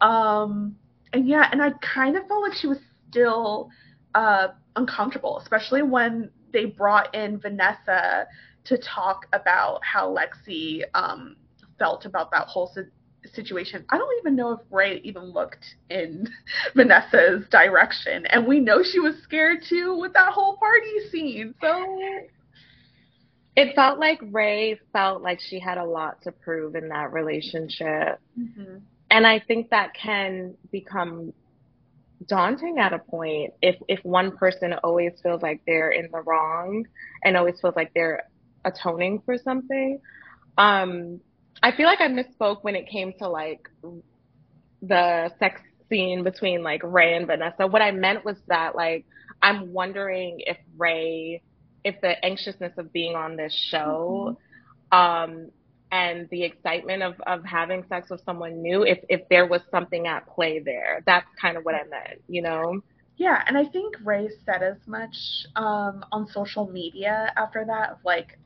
Um, 0.00 0.76
and 1.12 1.26
yeah, 1.26 1.48
and 1.50 1.62
I 1.62 1.70
kind 1.80 2.16
of 2.16 2.26
felt 2.28 2.42
like 2.42 2.54
she 2.54 2.66
was 2.66 2.78
still 3.10 3.70
uh, 4.14 4.48
uncomfortable, 4.76 5.38
especially 5.38 5.82
when 5.82 6.30
they 6.52 6.66
brought 6.66 7.14
in 7.14 7.38
Vanessa 7.38 8.26
to 8.64 8.78
talk 8.78 9.26
about 9.32 9.80
how 9.82 10.14
Lexi 10.14 10.82
um, 10.94 11.36
felt 11.78 12.04
about 12.04 12.30
that 12.30 12.46
whole 12.46 12.72
situation. 13.34 13.84
I 13.90 13.98
don't 13.98 14.18
even 14.20 14.36
know 14.36 14.52
if 14.52 14.60
Ray 14.70 15.00
even 15.04 15.24
looked 15.24 15.64
in 15.90 16.28
Vanessa's 16.74 17.46
direction. 17.50 18.26
And 18.26 18.46
we 18.46 18.60
know 18.60 18.82
she 18.82 19.00
was 19.00 19.14
scared 19.22 19.58
too 19.68 19.96
with 19.98 20.12
that 20.14 20.32
whole 20.32 20.56
party 20.56 21.08
scene. 21.10 21.54
So 21.60 21.98
it 23.56 23.74
felt 23.74 23.98
like 23.98 24.20
Ray 24.30 24.78
felt 24.92 25.22
like 25.22 25.40
she 25.40 25.58
had 25.58 25.78
a 25.78 25.84
lot 25.84 26.22
to 26.22 26.32
prove 26.32 26.74
in 26.74 26.88
that 26.88 27.12
relationship. 27.12 28.20
Mm-hmm. 28.38 28.76
And 29.10 29.26
I 29.26 29.40
think 29.40 29.70
that 29.70 29.94
can 29.94 30.54
become 30.70 31.32
daunting 32.26 32.78
at 32.78 32.92
a 32.92 32.98
point 32.98 33.52
if 33.62 33.76
if 33.88 34.04
one 34.04 34.36
person 34.36 34.72
always 34.84 35.12
feels 35.22 35.40
like 35.42 35.60
they're 35.66 35.90
in 35.90 36.08
the 36.12 36.20
wrong 36.22 36.84
and 37.24 37.36
always 37.36 37.60
feels 37.60 37.76
like 37.76 37.92
they're 37.94 38.24
atoning 38.64 39.22
for 39.24 39.38
something. 39.38 40.00
Um 40.56 41.20
I 41.62 41.72
feel 41.76 41.86
like 41.86 42.00
I 42.00 42.08
misspoke 42.08 42.62
when 42.62 42.76
it 42.76 42.88
came 42.88 43.12
to 43.18 43.28
like 43.28 43.68
the 44.82 45.30
sex 45.38 45.60
scene 45.88 46.22
between 46.22 46.62
like 46.62 46.82
Ray 46.84 47.16
and 47.16 47.26
Vanessa. 47.26 47.66
What 47.66 47.82
I 47.82 47.90
meant 47.90 48.24
was 48.24 48.36
that 48.48 48.74
like 48.74 49.04
I'm 49.42 49.72
wondering 49.72 50.36
if 50.40 50.56
Ray, 50.76 51.42
if 51.84 52.00
the 52.00 52.24
anxiousness 52.24 52.72
of 52.76 52.92
being 52.92 53.14
on 53.14 53.36
this 53.36 53.54
show, 53.70 54.36
mm-hmm. 54.92 55.32
um, 55.32 55.50
and 55.90 56.28
the 56.30 56.42
excitement 56.42 57.02
of, 57.02 57.14
of 57.26 57.44
having 57.44 57.84
sex 57.88 58.10
with 58.10 58.22
someone 58.24 58.62
new, 58.62 58.82
if 58.82 58.98
if 59.08 59.28
there 59.28 59.46
was 59.46 59.62
something 59.70 60.06
at 60.06 60.26
play 60.28 60.58
there. 60.58 61.02
That's 61.06 61.26
kind 61.40 61.56
of 61.56 61.64
what 61.64 61.74
I 61.74 61.84
meant, 61.84 62.22
you 62.28 62.42
know? 62.42 62.82
Yeah, 63.16 63.42
and 63.46 63.58
I 63.58 63.64
think 63.64 63.96
Ray 64.04 64.28
said 64.46 64.62
as 64.62 64.76
much 64.86 65.16
um, 65.56 66.04
on 66.12 66.28
social 66.28 66.68
media 66.68 67.32
after 67.36 67.64
that, 67.66 67.90
of 67.90 67.98
like 68.04 68.38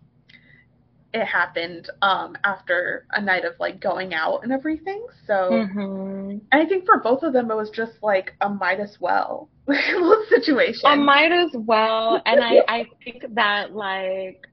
it 1.13 1.27
happened 1.27 1.91
um, 2.01 2.37
after 2.43 3.07
a 3.11 3.21
night 3.21 3.45
of 3.45 3.53
like 3.61 3.81
going 3.81 4.15
out 4.15 4.41
and 4.45 4.53
everything. 4.53 5.07
So, 5.27 5.51
mm-hmm. 5.51 6.39
and 6.51 6.63
I 6.63 6.65
think 6.65 6.87
for 6.87 7.01
both 7.01 7.23
of 7.23 7.35
them, 7.35 7.51
it 7.51 7.55
was 7.55 7.71
just 7.71 7.93
like 8.03 8.35
a 8.41 8.49
might 8.49 8.81
as 8.81 8.97
well 8.99 9.51
situation. 10.31 10.91
A 10.91 10.97
might 10.97 11.33
as 11.33 11.51
well, 11.53 12.23
and 12.25 12.43
I 12.43 12.63
I 12.67 12.87
think 13.05 13.25
that 13.35 13.75
like 13.75 14.47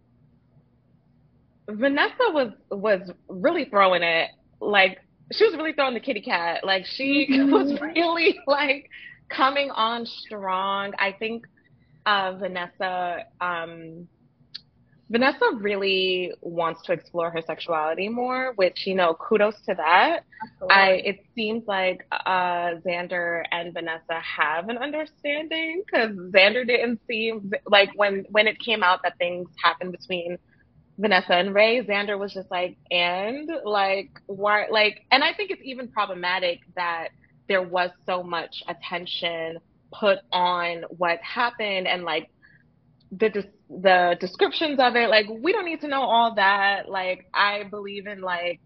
Vanessa 1.70 2.32
was 2.32 2.52
was 2.72 3.12
really 3.28 3.66
throwing 3.66 4.04
it 4.04 4.30
like 4.60 5.00
she 5.32 5.46
was 5.46 5.56
really 5.56 5.74
throwing 5.74 5.94
the 5.94 6.00
kitty 6.00 6.22
cat. 6.22 6.64
Like 6.64 6.86
she 6.86 7.28
mm-hmm. 7.32 7.52
was 7.52 7.80
really 7.96 8.40
like 8.48 8.90
coming 9.30 9.70
on 9.72 10.06
strong. 10.06 10.94
I 10.98 11.12
think 11.18 11.46
uh, 12.06 12.34
Vanessa. 12.38 13.26
Um, 13.40 14.08
Vanessa 15.12 15.50
really 15.56 16.32
wants 16.42 16.84
to 16.84 16.94
explore 16.94 17.32
her 17.32 17.42
sexuality 17.42 18.08
more, 18.08 18.54
which 18.58 18.86
you 18.86 18.94
know, 18.94 19.16
kudos 19.16 19.56
to 19.66 19.74
that. 19.74 20.20
Absolutely. 20.44 20.76
I 20.76 20.90
it 21.04 21.20
seems 21.34 21.64
like 21.68 22.06
uh, 22.12 22.76
Xander 22.86 23.42
and 23.52 23.74
Vanessa 23.74 24.22
have 24.22 24.70
an 24.70 24.78
understanding 24.78 25.82
because 25.84 26.12
Xander 26.12 26.66
didn't 26.66 27.00
seem 27.08 27.52
like 27.68 27.90
when 27.96 28.26
when 28.30 28.46
it 28.46 28.60
came 28.60 28.84
out 28.84 29.00
that 29.02 29.18
things 29.18 29.50
happened 29.64 29.94
between 29.94 30.38
Vanessa 31.00 31.34
and 31.34 31.56
Ray, 31.56 31.84
Xander 31.86 32.20
was 32.20 32.34
just 32.34 32.52
like, 32.52 32.78
and? 32.92 33.50
Like 33.64 34.12
why 34.28 34.68
like, 34.70 35.06
and 35.12 35.24
I 35.24 35.34
think 35.34 35.52
it's 35.52 35.62
even 35.64 35.88
problematic 35.88 36.60
that 36.76 37.10
there 37.48 37.64
was 37.64 37.92
so 38.06 38.22
much 38.24 38.64
attention 38.68 39.60
put 39.94 40.20
on 40.32 40.84
what 40.98 41.20
happened 41.24 41.88
and 41.88 42.04
like 42.04 42.30
the 43.12 43.44
the 43.70 44.18
descriptions 44.20 44.80
of 44.80 44.96
it 44.96 45.10
like 45.10 45.26
we 45.42 45.52
don't 45.52 45.66
need 45.66 45.82
to 45.82 45.88
know 45.88 46.04
all 46.04 46.36
that. 46.36 46.90
Like 46.90 47.28
i 47.34 47.64
believe 47.64 48.06
in 48.08 48.22
like 48.22 48.60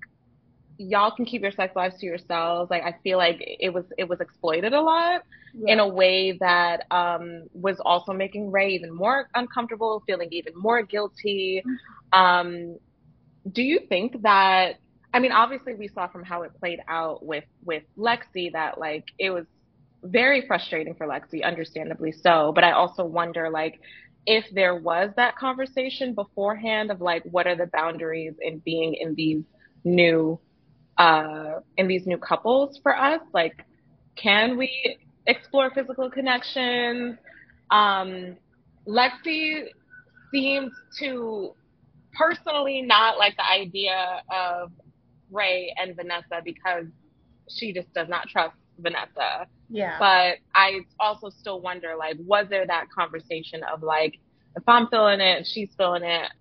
y'all 0.77 1.11
can 1.11 1.25
keep 1.25 1.41
your 1.41 1.51
sex 1.51 1.75
lives 1.75 1.97
to 1.99 2.05
yourselves 2.05 2.69
like 2.71 2.83
i 2.83 2.95
feel 3.03 3.17
like 3.17 3.37
it 3.39 3.73
was 3.73 3.85
it 3.97 4.07
was 4.07 4.19
exploited 4.19 4.73
a 4.73 4.81
lot 4.81 5.23
yeah. 5.53 5.73
in 5.73 5.79
a 5.79 5.87
way 5.87 6.37
that 6.39 6.85
um 6.91 7.43
was 7.53 7.79
also 7.85 8.11
making 8.13 8.51
ray 8.51 8.69
even 8.69 8.93
more 8.93 9.29
uncomfortable 9.35 10.03
feeling 10.07 10.27
even 10.31 10.53
more 10.55 10.81
guilty 10.81 11.63
mm-hmm. 11.65 12.19
um 12.19 12.77
do 13.51 13.61
you 13.61 13.79
think 13.87 14.21
that 14.21 14.75
i 15.13 15.19
mean 15.19 15.31
obviously 15.31 15.75
we 15.75 15.87
saw 15.87 16.07
from 16.07 16.23
how 16.23 16.41
it 16.41 16.51
played 16.59 16.79
out 16.87 17.23
with 17.25 17.45
with 17.63 17.83
lexi 17.97 18.51
that 18.51 18.79
like 18.79 19.05
it 19.19 19.29
was 19.29 19.45
very 20.03 20.45
frustrating 20.47 20.95
for 20.95 21.07
lexi 21.07 21.43
understandably 21.43 22.11
so 22.11 22.51
but 22.53 22.63
i 22.63 22.71
also 22.71 23.05
wonder 23.05 23.49
like 23.49 23.79
if 24.25 24.45
there 24.53 24.75
was 24.75 25.11
that 25.17 25.35
conversation 25.35 26.13
beforehand 26.13 26.89
of 26.89 27.01
like 27.01 27.23
what 27.23 27.45
are 27.45 27.55
the 27.55 27.67
boundaries 27.67 28.33
in 28.41 28.59
being 28.59 28.95
in 28.95 29.13
these 29.15 29.43
new 29.83 30.39
uh 30.97 31.59
in 31.77 31.87
these 31.87 32.05
new 32.05 32.17
couples 32.17 32.79
for 32.83 32.95
us 32.95 33.21
like 33.33 33.65
can 34.15 34.57
we 34.57 34.97
explore 35.27 35.71
physical 35.71 36.09
connections 36.09 37.17
um 37.71 38.35
lexi 38.87 39.63
seems 40.31 40.71
to 40.99 41.53
personally 42.13 42.81
not 42.81 43.17
like 43.17 43.35
the 43.37 43.49
idea 43.49 44.21
of 44.31 44.71
ray 45.31 45.73
and 45.77 45.95
vanessa 45.95 46.41
because 46.43 46.85
she 47.49 47.73
just 47.73 47.91
does 47.93 48.07
not 48.07 48.27
trust 48.27 48.55
vanessa 48.79 49.47
yeah. 49.73 49.97
But 49.97 50.37
I 50.55 50.81
also 50.99 51.29
still 51.29 51.59
wonder, 51.59 51.95
like, 51.97 52.15
was 52.19 52.45
there 52.49 52.65
that 52.67 52.85
conversation 52.95 53.61
of 53.63 53.81
like, 53.81 54.19
if 54.55 54.63
I'm 54.67 54.87
feeling 54.87 55.19
it 55.19 55.47
she's 55.47 55.69
feeling 55.75 56.03
it, 56.03 56.31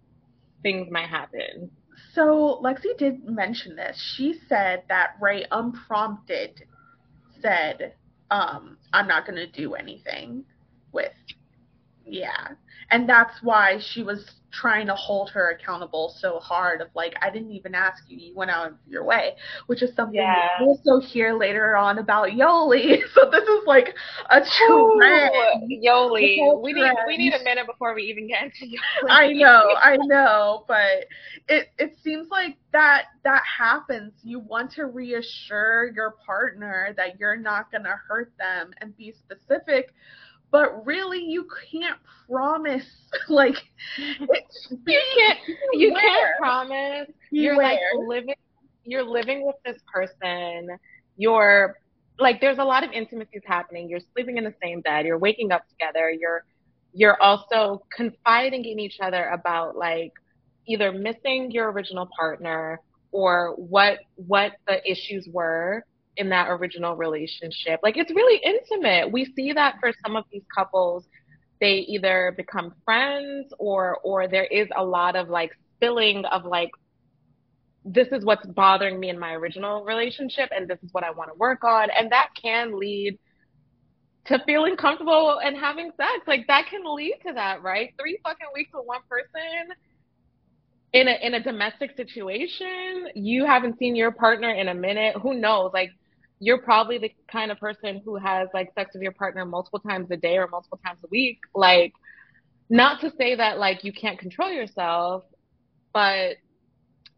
things 0.62 0.88
might 0.90 1.08
happen. 1.08 1.70
So 2.14 2.60
Lexi 2.62 2.96
did 2.98 3.24
mention 3.24 3.76
this. 3.76 3.96
She 4.16 4.34
said 4.48 4.82
that 4.88 5.16
Ray 5.20 5.46
unprompted 5.50 6.62
said, 7.40 7.94
um, 8.30 8.76
I'm 8.92 9.06
not 9.08 9.26
gonna 9.26 9.46
do 9.46 9.74
anything 9.74 10.44
with 10.92 11.12
yeah. 12.04 12.48
And 12.92 13.08
that's 13.08 13.42
why 13.42 13.78
she 13.80 14.02
was 14.02 14.24
trying 14.52 14.86
to 14.86 14.94
hold 14.94 15.30
her 15.30 15.50
accountable 15.50 16.14
so 16.18 16.38
hard 16.38 16.82
of 16.82 16.88
like 16.94 17.14
i 17.22 17.30
didn't 17.30 17.50
even 17.50 17.74
ask 17.74 18.04
you 18.06 18.18
you 18.18 18.36
went 18.36 18.50
out 18.50 18.68
of 18.68 18.74
your 18.86 19.02
way 19.02 19.34
which 19.66 19.82
is 19.82 19.94
something 19.96 20.16
yeah. 20.16 20.48
we'll 20.60 20.78
also 20.84 21.00
hear 21.00 21.32
later 21.32 21.74
on 21.74 21.98
about 21.98 22.28
yoli. 22.28 23.00
So 23.14 23.30
this 23.30 23.44
is 23.44 23.66
like 23.66 23.94
a 24.28 24.40
trend 24.40 25.32
yoli 25.82 26.62
we 26.62 26.72
need 26.74 26.94
we 27.06 27.16
need 27.16 27.32
a 27.32 27.42
minute 27.42 27.66
before 27.66 27.94
we 27.94 28.02
even 28.02 28.28
get 28.28 28.44
into 28.44 28.66
yoli. 28.66 29.08
I 29.08 29.32
know 29.32 29.70
i 29.80 29.96
know 29.96 30.64
but 30.68 31.06
it 31.48 31.68
it 31.78 31.96
seems 32.02 32.28
like 32.30 32.56
that 32.72 33.06
that 33.24 33.42
happens. 33.58 34.12
You 34.22 34.40
want 34.40 34.72
to 34.72 34.86
reassure 34.86 35.92
your 35.94 36.14
partner 36.24 36.94
that 36.96 37.18
you're 37.18 37.36
not 37.36 37.70
going 37.70 37.84
to 37.84 37.94
hurt 38.08 38.32
them 38.38 38.72
and 38.80 38.96
be 38.96 39.12
specific 39.12 39.94
but 40.52 40.86
really 40.86 41.18
you 41.18 41.46
can't 41.72 41.98
promise 42.30 42.86
like 43.28 43.56
you 43.98 45.00
can't 45.16 45.38
you 45.72 45.92
can't 45.92 46.38
promise. 46.38 47.08
You're 47.32 47.56
like 47.56 47.80
living 48.06 48.34
you're 48.84 49.02
living 49.02 49.44
with 49.44 49.56
this 49.64 49.82
person. 49.92 50.68
You're 51.16 51.76
like 52.18 52.40
there's 52.40 52.58
a 52.58 52.64
lot 52.64 52.84
of 52.84 52.92
intimacies 52.92 53.42
happening. 53.44 53.88
You're 53.88 54.00
sleeping 54.12 54.36
in 54.36 54.44
the 54.44 54.54
same 54.62 54.82
bed. 54.82 55.06
You're 55.06 55.18
waking 55.18 55.50
up 55.50 55.68
together. 55.68 56.10
You're 56.10 56.44
you're 56.92 57.20
also 57.20 57.82
confiding 57.96 58.64
in 58.66 58.78
each 58.78 58.98
other 59.02 59.24
about 59.28 59.76
like 59.76 60.12
either 60.68 60.92
missing 60.92 61.50
your 61.50 61.72
original 61.72 62.08
partner 62.16 62.78
or 63.10 63.54
what 63.56 64.00
what 64.16 64.52
the 64.68 64.78
issues 64.90 65.26
were 65.32 65.84
in 66.16 66.28
that 66.28 66.48
original 66.48 66.96
relationship. 66.96 67.80
Like 67.82 67.96
it's 67.96 68.10
really 68.10 68.40
intimate. 68.44 69.10
We 69.10 69.32
see 69.36 69.52
that 69.52 69.76
for 69.80 69.92
some 70.04 70.16
of 70.16 70.24
these 70.32 70.42
couples, 70.54 71.06
they 71.60 71.84
either 71.88 72.34
become 72.36 72.74
friends 72.84 73.52
or 73.58 73.98
or 74.02 74.28
there 74.28 74.44
is 74.44 74.68
a 74.76 74.84
lot 74.84 75.16
of 75.16 75.28
like 75.28 75.52
spilling 75.76 76.24
of 76.26 76.44
like 76.44 76.70
this 77.84 78.08
is 78.12 78.24
what's 78.24 78.46
bothering 78.46 79.00
me 79.00 79.08
in 79.08 79.18
my 79.18 79.32
original 79.32 79.84
relationship 79.84 80.50
and 80.54 80.68
this 80.68 80.78
is 80.82 80.92
what 80.92 81.02
I 81.02 81.10
want 81.10 81.30
to 81.30 81.38
work 81.38 81.64
on 81.64 81.88
and 81.90 82.12
that 82.12 82.28
can 82.40 82.78
lead 82.78 83.18
to 84.26 84.40
feeling 84.46 84.76
comfortable 84.76 85.40
and 85.42 85.56
having 85.56 85.90
sex. 85.96 86.26
Like 86.28 86.46
that 86.46 86.66
can 86.70 86.82
lead 86.84 87.16
to 87.26 87.32
that, 87.32 87.62
right? 87.62 87.92
3 87.98 88.18
fucking 88.22 88.46
weeks 88.54 88.70
with 88.72 88.86
one 88.86 89.00
person 89.08 89.74
in 90.92 91.08
a 91.08 91.18
in 91.22 91.34
a 91.34 91.42
domestic 91.42 91.96
situation, 91.96 93.08
you 93.14 93.46
haven't 93.46 93.78
seen 93.78 93.96
your 93.96 94.12
partner 94.12 94.50
in 94.50 94.68
a 94.68 94.74
minute. 94.74 95.16
Who 95.22 95.34
knows? 95.34 95.70
Like 95.72 95.90
you're 96.42 96.60
probably 96.60 96.98
the 96.98 97.14
kind 97.30 97.52
of 97.52 97.58
person 97.60 98.02
who 98.04 98.16
has 98.16 98.48
like 98.52 98.74
sex 98.74 98.90
with 98.94 99.02
your 99.02 99.12
partner 99.12 99.46
multiple 99.46 99.78
times 99.78 100.10
a 100.10 100.16
day 100.16 100.36
or 100.36 100.48
multiple 100.48 100.80
times 100.84 100.98
a 101.04 101.06
week. 101.08 101.38
Like, 101.54 101.92
not 102.68 103.00
to 103.02 103.12
say 103.16 103.36
that 103.36 103.58
like 103.58 103.84
you 103.84 103.92
can't 103.92 104.18
control 104.18 104.50
yourself, 104.50 105.22
but 105.94 106.38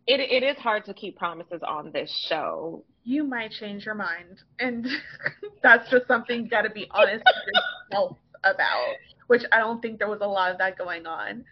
it 0.07 0.21
it 0.21 0.43
is 0.43 0.59
hard 0.59 0.85
to 0.85 0.93
keep 0.93 1.17
promises 1.17 1.63
on 1.67 1.91
this 1.91 2.15
show. 2.29 2.85
You 3.03 3.25
might 3.25 3.53
change 3.53 3.87
your 3.87 3.95
mind, 3.95 4.43
and 4.59 4.87
that's 5.63 5.91
just 5.91 6.07
something 6.07 6.45
you 6.45 6.51
got 6.51 6.63
to 6.63 6.71
be 6.71 6.87
honest 6.91 7.25
with 7.25 7.55
yourself 7.91 8.19
about. 8.45 8.95
Which 9.29 9.43
I 9.53 9.59
don't 9.61 9.81
think 9.81 10.01
there 10.01 10.11
was 10.11 10.21
a 10.21 10.27
lot 10.27 10.53
of 10.53 10.59
that 10.59 10.77
going 10.77 11.07
on. 11.07 11.47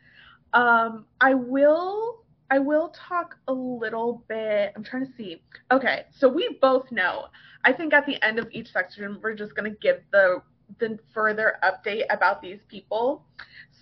Um, 0.52 1.06
I 1.22 1.32
will 1.32 2.21
I 2.52 2.58
will 2.58 2.92
talk 3.08 3.38
a 3.48 3.52
little 3.52 4.24
bit. 4.28 4.74
I'm 4.76 4.84
trying 4.84 5.06
to 5.06 5.12
see. 5.16 5.42
Okay, 5.70 6.04
so 6.14 6.28
we 6.28 6.58
both 6.60 6.92
know. 6.92 7.28
I 7.64 7.72
think 7.72 7.94
at 7.94 8.04
the 8.04 8.22
end 8.22 8.38
of 8.38 8.46
each 8.52 8.70
section, 8.70 9.18
we're 9.22 9.34
just 9.34 9.56
going 9.56 9.72
to 9.72 9.78
give 9.78 10.00
the 10.12 10.42
the 10.78 10.98
further 11.14 11.54
update 11.64 12.02
about 12.10 12.42
these 12.42 12.58
people. 12.68 13.24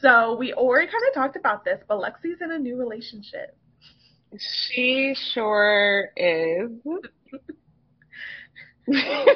So 0.00 0.36
we 0.36 0.52
already 0.52 0.86
kind 0.86 1.02
of 1.08 1.14
talked 1.14 1.34
about 1.34 1.64
this, 1.64 1.80
but 1.88 1.98
Lexi's 1.98 2.40
in 2.40 2.52
a 2.52 2.58
new 2.60 2.76
relationship. 2.76 3.56
She 4.38 5.16
sure 5.34 6.10
is. 6.16 6.70
the 8.86 9.34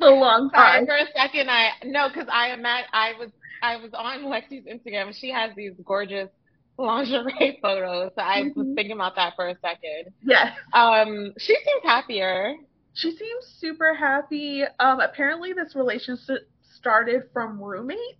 long 0.00 0.48
time. 0.54 0.86
for 0.86 0.96
a 0.96 1.04
second, 1.14 1.50
I 1.50 1.72
no, 1.84 2.08
because 2.08 2.28
I 2.32 2.48
am 2.48 2.64
at, 2.64 2.86
I 2.94 3.12
was 3.18 3.28
I 3.62 3.76
was 3.76 3.90
on 3.92 4.20
Lexi's 4.24 4.64
Instagram. 4.64 5.14
She 5.14 5.30
has 5.30 5.50
these 5.54 5.74
gorgeous 5.84 6.30
lingerie 6.78 7.58
photos. 7.62 8.12
So 8.14 8.22
I 8.22 8.42
mm-hmm. 8.42 8.58
was 8.58 8.68
thinking 8.74 8.92
about 8.92 9.16
that 9.16 9.34
for 9.36 9.48
a 9.48 9.56
second. 9.60 10.12
Yes. 10.22 10.56
Um, 10.72 11.32
she 11.38 11.54
seems 11.54 11.82
happier. 11.82 12.54
She 12.94 13.10
seems 13.10 13.46
super 13.58 13.94
happy. 13.94 14.62
Um, 14.80 15.00
apparently 15.00 15.52
this 15.52 15.74
relationship 15.74 16.48
started 16.74 17.24
from 17.32 17.60
roommates. 17.60 18.18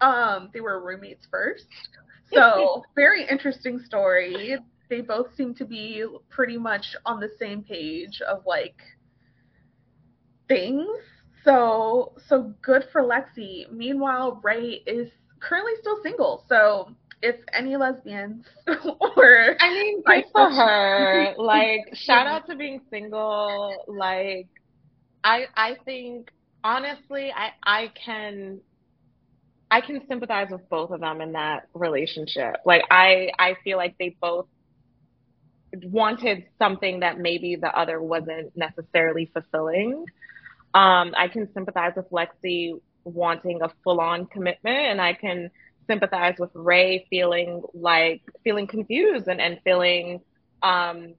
Um, 0.00 0.50
they 0.52 0.60
were 0.60 0.84
roommates 0.84 1.26
first. 1.30 1.66
So 2.32 2.82
very 2.94 3.26
interesting 3.28 3.78
story. 3.78 4.56
They 4.90 5.00
both 5.00 5.34
seem 5.36 5.54
to 5.54 5.64
be 5.64 6.04
pretty 6.28 6.58
much 6.58 6.94
on 7.06 7.20
the 7.20 7.30
same 7.38 7.62
page 7.62 8.20
of 8.20 8.42
like 8.46 8.76
things. 10.48 10.88
So 11.44 12.12
so 12.26 12.54
good 12.62 12.84
for 12.92 13.02
Lexi. 13.02 13.70
Meanwhile, 13.70 14.40
Ray 14.42 14.82
is 14.86 15.10
currently 15.40 15.72
still 15.80 15.98
single. 16.02 16.44
So 16.48 16.90
if 17.22 17.36
any 17.52 17.76
lesbians 17.76 18.44
or 18.66 19.56
I 19.58 19.70
mean, 19.70 20.02
good 20.02 20.24
for 20.32 20.50
her. 20.50 21.34
like, 21.38 21.80
shout 21.94 22.26
out 22.26 22.46
to 22.48 22.56
being 22.56 22.80
single. 22.90 23.84
Like, 23.88 24.48
I 25.24 25.46
I 25.56 25.76
think 25.84 26.30
honestly, 26.62 27.32
I 27.34 27.52
I 27.62 27.92
can 27.94 28.60
I 29.70 29.80
can 29.80 30.02
sympathize 30.06 30.48
with 30.50 30.68
both 30.68 30.90
of 30.90 31.00
them 31.00 31.20
in 31.20 31.32
that 31.32 31.68
relationship. 31.72 32.56
Like, 32.66 32.82
I 32.90 33.30
I 33.38 33.54
feel 33.64 33.78
like 33.78 33.96
they 33.98 34.16
both 34.20 34.46
wanted 35.82 36.44
something 36.58 37.00
that 37.00 37.18
maybe 37.18 37.56
the 37.56 37.68
other 37.68 38.00
wasn't 38.00 38.56
necessarily 38.56 39.30
fulfilling. 39.32 40.04
Um, 40.74 41.14
I 41.16 41.28
can 41.32 41.48
sympathize 41.54 41.92
with 41.96 42.10
Lexi 42.10 42.80
wanting 43.04 43.62
a 43.62 43.70
full 43.82 44.00
on 44.00 44.26
commitment, 44.26 44.76
and 44.76 45.00
I 45.00 45.14
can 45.14 45.50
sympathize 45.86 46.36
with 46.38 46.50
Ray 46.54 47.06
feeling 47.10 47.62
like 47.74 48.22
feeling 48.42 48.66
confused 48.66 49.28
and, 49.28 49.40
and 49.40 49.60
feeling 49.64 50.20
um 50.62 51.14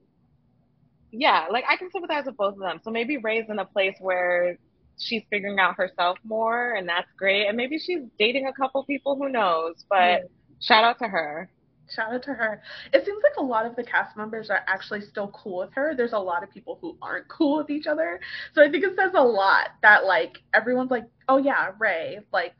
yeah, 1.12 1.46
like 1.50 1.64
I 1.68 1.76
can 1.76 1.90
sympathize 1.90 2.24
with 2.26 2.36
both 2.36 2.54
of 2.54 2.60
them. 2.60 2.80
So 2.82 2.90
maybe 2.90 3.16
Ray's 3.16 3.46
in 3.48 3.58
a 3.58 3.64
place 3.64 3.94
where 4.00 4.58
she's 4.98 5.22
figuring 5.30 5.58
out 5.58 5.76
herself 5.76 6.18
more 6.24 6.74
and 6.74 6.88
that's 6.88 7.08
great. 7.16 7.46
And 7.46 7.56
maybe 7.56 7.78
she's 7.78 8.00
dating 8.18 8.46
a 8.46 8.52
couple 8.52 8.84
people, 8.84 9.16
who 9.16 9.28
knows? 9.28 9.84
But 9.88 9.96
yeah. 9.96 10.18
shout 10.60 10.84
out 10.84 10.98
to 10.98 11.08
her. 11.08 11.48
Shout 11.88 12.12
out 12.12 12.22
to 12.24 12.34
her. 12.34 12.62
It 12.92 13.04
seems 13.04 13.22
like 13.22 13.36
a 13.38 13.42
lot 13.42 13.66
of 13.66 13.76
the 13.76 13.84
cast 13.84 14.16
members 14.16 14.50
are 14.50 14.62
actually 14.66 15.02
still 15.02 15.28
cool 15.28 15.58
with 15.58 15.72
her. 15.74 15.94
There's 15.96 16.12
a 16.12 16.18
lot 16.18 16.42
of 16.42 16.50
people 16.50 16.78
who 16.80 16.96
aren't 17.00 17.28
cool 17.28 17.58
with 17.58 17.70
each 17.70 17.86
other. 17.86 18.20
So 18.54 18.62
I 18.62 18.70
think 18.70 18.84
it 18.84 18.96
says 18.96 19.12
a 19.14 19.22
lot 19.22 19.70
that 19.82 20.04
like 20.04 20.38
everyone's 20.54 20.90
like, 20.90 21.04
"Oh 21.28 21.38
yeah, 21.38 21.70
Ray, 21.78 22.20
like 22.32 22.54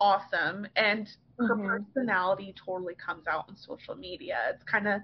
awesome." 0.00 0.66
And 0.76 1.08
her 1.38 1.54
mm-hmm. 1.54 1.66
personality 1.66 2.54
totally 2.64 2.94
comes 2.94 3.26
out 3.26 3.46
on 3.48 3.56
social 3.56 3.94
media. 3.94 4.36
It's 4.54 4.62
kind 4.64 4.88
of 4.88 5.00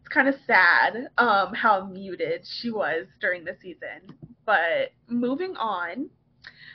it's 0.00 0.08
kind 0.08 0.28
of 0.28 0.34
sad 0.46 1.08
um 1.18 1.54
how 1.54 1.86
muted 1.86 2.46
she 2.46 2.70
was 2.70 3.06
during 3.20 3.44
the 3.44 3.56
season. 3.60 4.16
But 4.44 4.92
moving 5.08 5.56
on, 5.56 6.10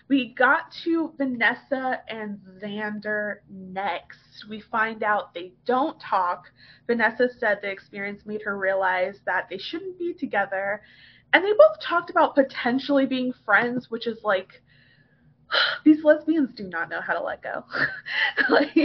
we 0.09 0.33
got 0.33 0.71
to 0.83 1.13
Vanessa 1.17 2.01
and 2.07 2.39
Xander 2.61 3.35
next. 3.49 4.45
We 4.49 4.59
find 4.59 5.03
out 5.03 5.33
they 5.33 5.53
don't 5.65 5.99
talk. 6.01 6.45
Vanessa 6.87 7.29
said 7.39 7.59
the 7.61 7.69
experience 7.69 8.21
made 8.25 8.41
her 8.43 8.57
realize 8.57 9.19
that 9.25 9.47
they 9.49 9.57
shouldn't 9.57 9.97
be 9.97 10.13
together. 10.13 10.81
And 11.33 11.43
they 11.43 11.51
both 11.51 11.79
talked 11.81 12.09
about 12.09 12.35
potentially 12.35 13.05
being 13.05 13.33
friends, 13.45 13.89
which 13.89 14.05
is 14.05 14.19
like 14.23 14.61
these 15.85 16.03
lesbians 16.03 16.53
do 16.55 16.67
not 16.67 16.89
know 16.89 17.01
how 17.01 17.13
to 17.13 17.23
let 17.23 17.41
go. 17.41 17.63
like, 18.49 18.75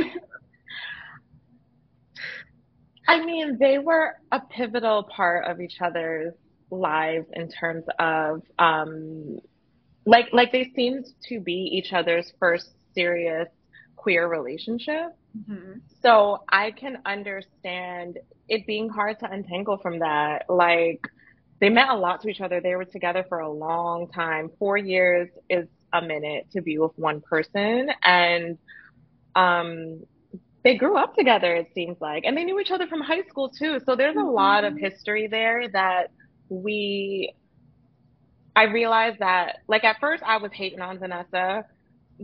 I 3.09 3.25
mean, 3.25 3.57
they 3.59 3.79
were 3.79 4.15
a 4.33 4.41
pivotal 4.41 5.05
part 5.05 5.45
of 5.51 5.61
each 5.61 5.81
other's 5.81 6.35
lives 6.71 7.27
in 7.33 7.49
terms 7.49 7.85
of 7.99 8.43
um, 8.59 9.39
like 10.07 10.29
like 10.33 10.53
they 10.53 10.71
seemed 10.75 11.07
to 11.29 11.41
be 11.41 11.53
each 11.53 11.93
other's 11.93 12.33
first 12.39 12.71
serious 12.95 13.49
queer 13.97 14.29
relationship. 14.29 15.17
Mm-hmm. 15.37 15.81
So 16.01 16.45
I 16.49 16.71
can 16.71 16.99
understand 17.05 18.19
it 18.49 18.67
being 18.67 18.89
hard 18.89 19.19
to 19.21 19.31
untangle 19.31 19.79
from 19.79 19.99
that. 19.99 20.47
Like 20.49 21.07
they 21.61 21.69
meant 21.69 21.91
a 21.91 21.97
lot 21.97 22.23
to 22.23 22.29
each 22.29 22.41
other. 22.41 22.61
They 22.61 22.77
were 22.77 22.85
together 22.85 23.25
for 23.29 23.41
a 23.41 23.51
long 23.51 24.09
time. 24.09 24.51
Four 24.59 24.77
years 24.77 25.29
is 25.51 25.67
a 25.93 26.03
minute 26.03 26.47
to 26.53 26.63
be 26.63 26.79
with 26.79 26.93
one 26.97 27.21
person. 27.21 27.91
And 28.05 28.59
um, 29.35 30.05
they 30.63 30.77
grew 30.77 30.97
up 30.97 31.15
together, 31.15 31.55
it 31.55 31.69
seems 31.75 31.97
like. 32.01 32.25
And 32.25 32.37
they 32.37 32.45
knew 32.45 32.61
each 32.61 32.71
other 32.71 32.87
from 32.87 33.01
high 33.01 33.23
school, 33.29 33.49
too. 33.49 33.81
So 33.87 33.97
there's 33.97 34.17
a 34.17 34.19
mm-hmm. 34.19 34.29
lot 34.29 34.65
of 34.65 34.77
history 34.77 35.27
there 35.27 35.69
that 35.69 36.11
we. 36.49 37.35
I 38.57 38.65
realized 38.65 39.19
that, 39.21 39.59
like, 39.69 39.85
at 39.85 39.97
first 40.01 40.23
I 40.25 40.39
was 40.39 40.51
hating 40.53 40.81
on 40.81 40.99
Vanessa, 40.99 41.67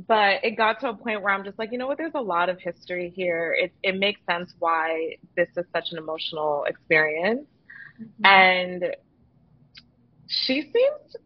but 0.09 0.43
it 0.43 0.57
got 0.57 0.81
to 0.81 0.89
a 0.89 0.95
point 0.95 1.23
where 1.23 1.33
I'm 1.33 1.45
just 1.45 1.59
like, 1.59 1.71
you 1.71 1.79
know 1.79 1.87
what? 1.87 1.99
There's 1.99 2.15
a 2.15 2.21
lot 2.21 2.49
of 2.49 2.59
history 2.59 3.13
here. 3.15 3.55
It 3.59 3.73
it 3.83 3.97
makes 3.99 4.21
sense 4.29 4.55
why 4.59 5.17
this 5.37 5.49
is 5.57 5.67
such 5.73 5.93
an 5.93 5.99
emotional 5.99 6.65
experience, 6.65 7.47
mm-hmm. 8.01 8.25
and 8.25 8.97
she 10.27 10.63
seems 10.63 11.17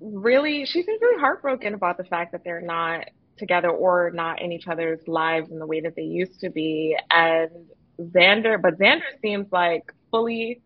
really 0.00 0.64
she 0.64 0.82
seems 0.82 1.00
really 1.00 1.20
heartbroken 1.20 1.74
about 1.74 1.98
the 1.98 2.04
fact 2.04 2.32
that 2.32 2.42
they're 2.44 2.62
not 2.62 3.04
together 3.36 3.70
or 3.70 4.10
not 4.14 4.40
in 4.40 4.52
each 4.52 4.66
other's 4.68 5.00
lives 5.06 5.50
in 5.50 5.58
the 5.58 5.66
way 5.66 5.80
that 5.80 5.94
they 5.94 6.02
used 6.02 6.40
to 6.40 6.48
be. 6.48 6.96
And 7.10 7.50
Xander, 8.00 8.60
but 8.60 8.78
Xander 8.78 9.20
seems 9.20 9.46
like 9.52 9.92
fully 10.10 10.62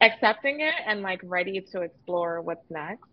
accepting 0.00 0.60
it 0.60 0.74
and 0.86 1.02
like 1.02 1.20
ready 1.22 1.64
to 1.72 1.82
explore 1.82 2.40
what's 2.40 2.68
next. 2.70 3.11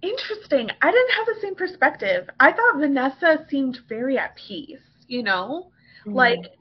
Interesting. 0.00 0.70
I 0.80 0.90
didn't 0.90 1.10
have 1.10 1.26
the 1.26 1.40
same 1.40 1.54
perspective. 1.54 2.28
I 2.38 2.52
thought 2.52 2.78
Vanessa 2.78 3.44
seemed 3.48 3.80
very 3.88 4.18
at 4.18 4.36
peace, 4.36 4.78
you 5.06 5.22
know? 5.22 5.70
Mm-hmm. 6.02 6.14
Like 6.14 6.52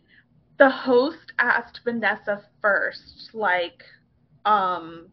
the 0.58 0.69
host 0.69 1.34
asked 1.38 1.82
Vanessa 1.84 2.41
first, 2.62 3.30
like, 3.34 3.84
um, 4.45 5.10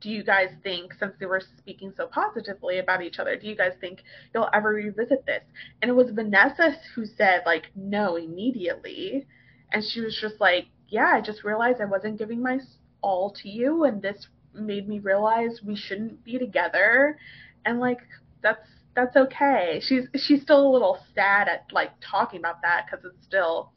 do 0.00 0.08
you 0.08 0.24
guys 0.24 0.48
think, 0.62 0.94
since 0.98 1.12
they 1.20 1.26
were 1.26 1.42
speaking 1.58 1.92
so 1.94 2.06
positively 2.06 2.78
about 2.78 3.02
each 3.02 3.18
other, 3.18 3.36
do 3.36 3.46
you 3.46 3.54
guys 3.54 3.72
think 3.78 4.02
you'll 4.32 4.48
ever 4.54 4.70
revisit 4.70 5.26
this? 5.26 5.42
And 5.82 5.90
it 5.90 5.94
was 5.94 6.10
Vanessa 6.12 6.76
who 6.94 7.04
said, 7.04 7.42
like, 7.44 7.66
no, 7.76 8.16
immediately. 8.16 9.26
And 9.70 9.84
she 9.84 10.00
was 10.00 10.18
just 10.18 10.40
like, 10.40 10.68
yeah, 10.88 11.12
I 11.14 11.20
just 11.20 11.44
realized 11.44 11.80
I 11.80 11.84
wasn't 11.84 12.18
giving 12.18 12.42
my 12.42 12.58
all 13.02 13.30
to 13.42 13.48
you, 13.48 13.84
and 13.84 14.00
this 14.02 14.28
made 14.54 14.88
me 14.88 14.98
realize 14.98 15.60
we 15.64 15.76
shouldn't 15.76 16.24
be 16.24 16.38
together. 16.38 17.18
And 17.64 17.80
like, 17.80 17.98
that's 18.42 18.66
that's 18.96 19.16
okay. 19.16 19.80
She's 19.82 20.08
she's 20.16 20.42
still 20.42 20.66
a 20.66 20.70
little 20.70 20.98
sad 21.14 21.48
at 21.48 21.66
like 21.72 21.92
talking 22.00 22.40
about 22.40 22.62
that 22.62 22.86
because 22.86 23.04
it's 23.04 23.24
still 23.24 23.72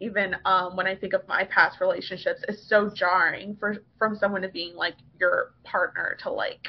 even 0.00 0.36
um, 0.44 0.76
when 0.76 0.86
I 0.86 0.94
think 0.94 1.12
of 1.12 1.26
my 1.28 1.44
past 1.44 1.80
relationships, 1.80 2.42
is 2.48 2.68
so 2.68 2.90
jarring 2.94 3.56
for 3.58 3.76
from 3.98 4.16
someone 4.16 4.42
to 4.42 4.48
being 4.48 4.74
like 4.76 4.96
your 5.18 5.54
partner 5.64 6.16
to 6.22 6.30
like 6.30 6.68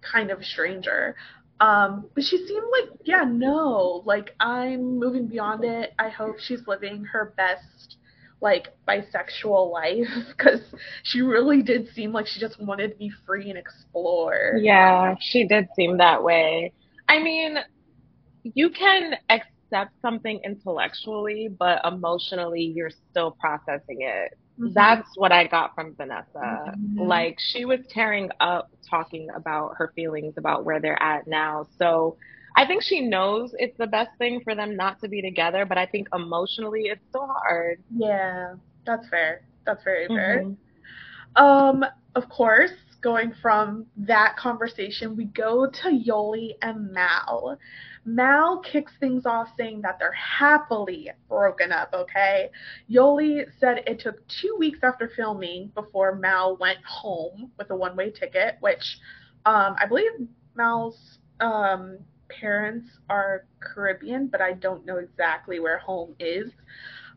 kind 0.00 0.30
of 0.30 0.44
stranger. 0.44 1.16
Um, 1.60 2.06
but 2.14 2.22
she 2.24 2.38
seemed 2.46 2.66
like, 2.70 3.00
yeah, 3.04 3.24
no, 3.26 4.02
like 4.06 4.34
I'm 4.40 4.98
moving 4.98 5.26
beyond 5.26 5.64
it. 5.64 5.92
I 5.98 6.08
hope 6.08 6.38
she's 6.38 6.66
living 6.66 7.04
her 7.04 7.34
best 7.36 7.96
like 8.40 8.68
bisexual 8.86 9.70
life 9.72 10.08
because 10.28 10.60
she 11.02 11.20
really 11.20 11.62
did 11.62 11.88
seem 11.94 12.12
like 12.12 12.26
she 12.26 12.40
just 12.40 12.60
wanted 12.60 12.88
to 12.92 12.96
be 12.96 13.10
free 13.26 13.50
and 13.50 13.58
explore. 13.58 14.54
Yeah, 14.60 15.14
she 15.20 15.46
did 15.46 15.68
seem 15.74 15.98
that 15.98 16.22
way. 16.22 16.72
I 17.08 17.22
mean, 17.22 17.58
you 18.42 18.70
can 18.70 19.14
accept 19.30 19.92
something 20.00 20.40
intellectually, 20.44 21.48
but 21.58 21.80
emotionally 21.84 22.62
you're 22.62 22.92
still 23.10 23.32
processing 23.32 24.02
it. 24.02 24.38
Mm-hmm. 24.58 24.72
That's 24.74 25.08
what 25.16 25.32
I 25.32 25.46
got 25.46 25.74
from 25.74 25.94
Vanessa. 25.94 26.26
Mm-hmm. 26.36 27.00
Like 27.00 27.38
she 27.38 27.64
was 27.64 27.80
tearing 27.90 28.30
up 28.40 28.70
talking 28.88 29.28
about 29.34 29.74
her 29.76 29.92
feelings 29.94 30.34
about 30.36 30.64
where 30.64 30.80
they're 30.80 31.00
at 31.02 31.26
now. 31.26 31.66
So 31.78 32.16
I 32.58 32.66
think 32.66 32.82
she 32.82 33.00
knows 33.00 33.54
it's 33.56 33.78
the 33.78 33.86
best 33.86 34.10
thing 34.18 34.40
for 34.42 34.56
them 34.56 34.74
not 34.74 35.00
to 35.02 35.08
be 35.08 35.22
together, 35.22 35.64
but 35.64 35.78
I 35.78 35.86
think 35.86 36.08
emotionally 36.12 36.86
it's 36.86 37.04
so 37.12 37.24
hard. 37.24 37.80
Yeah. 37.96 38.54
That's 38.84 39.08
fair. 39.08 39.42
That's 39.64 39.84
very 39.84 40.08
fair. 40.08 40.44
Mm-hmm. 40.44 41.44
Um, 41.44 41.84
of 42.16 42.28
course, 42.28 42.72
going 43.00 43.32
from 43.40 43.86
that 43.96 44.36
conversation, 44.36 45.14
we 45.14 45.26
go 45.26 45.70
to 45.70 45.88
Yoli 45.88 46.54
and 46.62 46.90
Mal. 46.90 47.56
Mal 48.04 48.60
kicks 48.60 48.92
things 48.98 49.24
off 49.24 49.50
saying 49.56 49.82
that 49.82 50.00
they're 50.00 50.10
happily 50.10 51.10
broken 51.28 51.70
up, 51.70 51.90
okay? 51.94 52.50
Yoli 52.90 53.44
said 53.60 53.84
it 53.86 54.00
took 54.00 54.16
two 54.26 54.56
weeks 54.58 54.80
after 54.82 55.12
filming 55.14 55.70
before 55.76 56.16
Mal 56.16 56.56
went 56.56 56.84
home 56.84 57.52
with 57.56 57.70
a 57.70 57.76
one 57.76 57.94
way 57.94 58.10
ticket, 58.10 58.56
which 58.58 58.98
um, 59.46 59.76
I 59.78 59.86
believe 59.86 60.10
Mal's 60.56 61.18
um, 61.38 61.98
parents 62.28 62.88
are 63.08 63.46
Caribbean, 63.60 64.28
but 64.28 64.40
I 64.40 64.52
don't 64.52 64.86
know 64.86 64.96
exactly 64.98 65.60
where 65.60 65.78
home 65.78 66.14
is. 66.18 66.50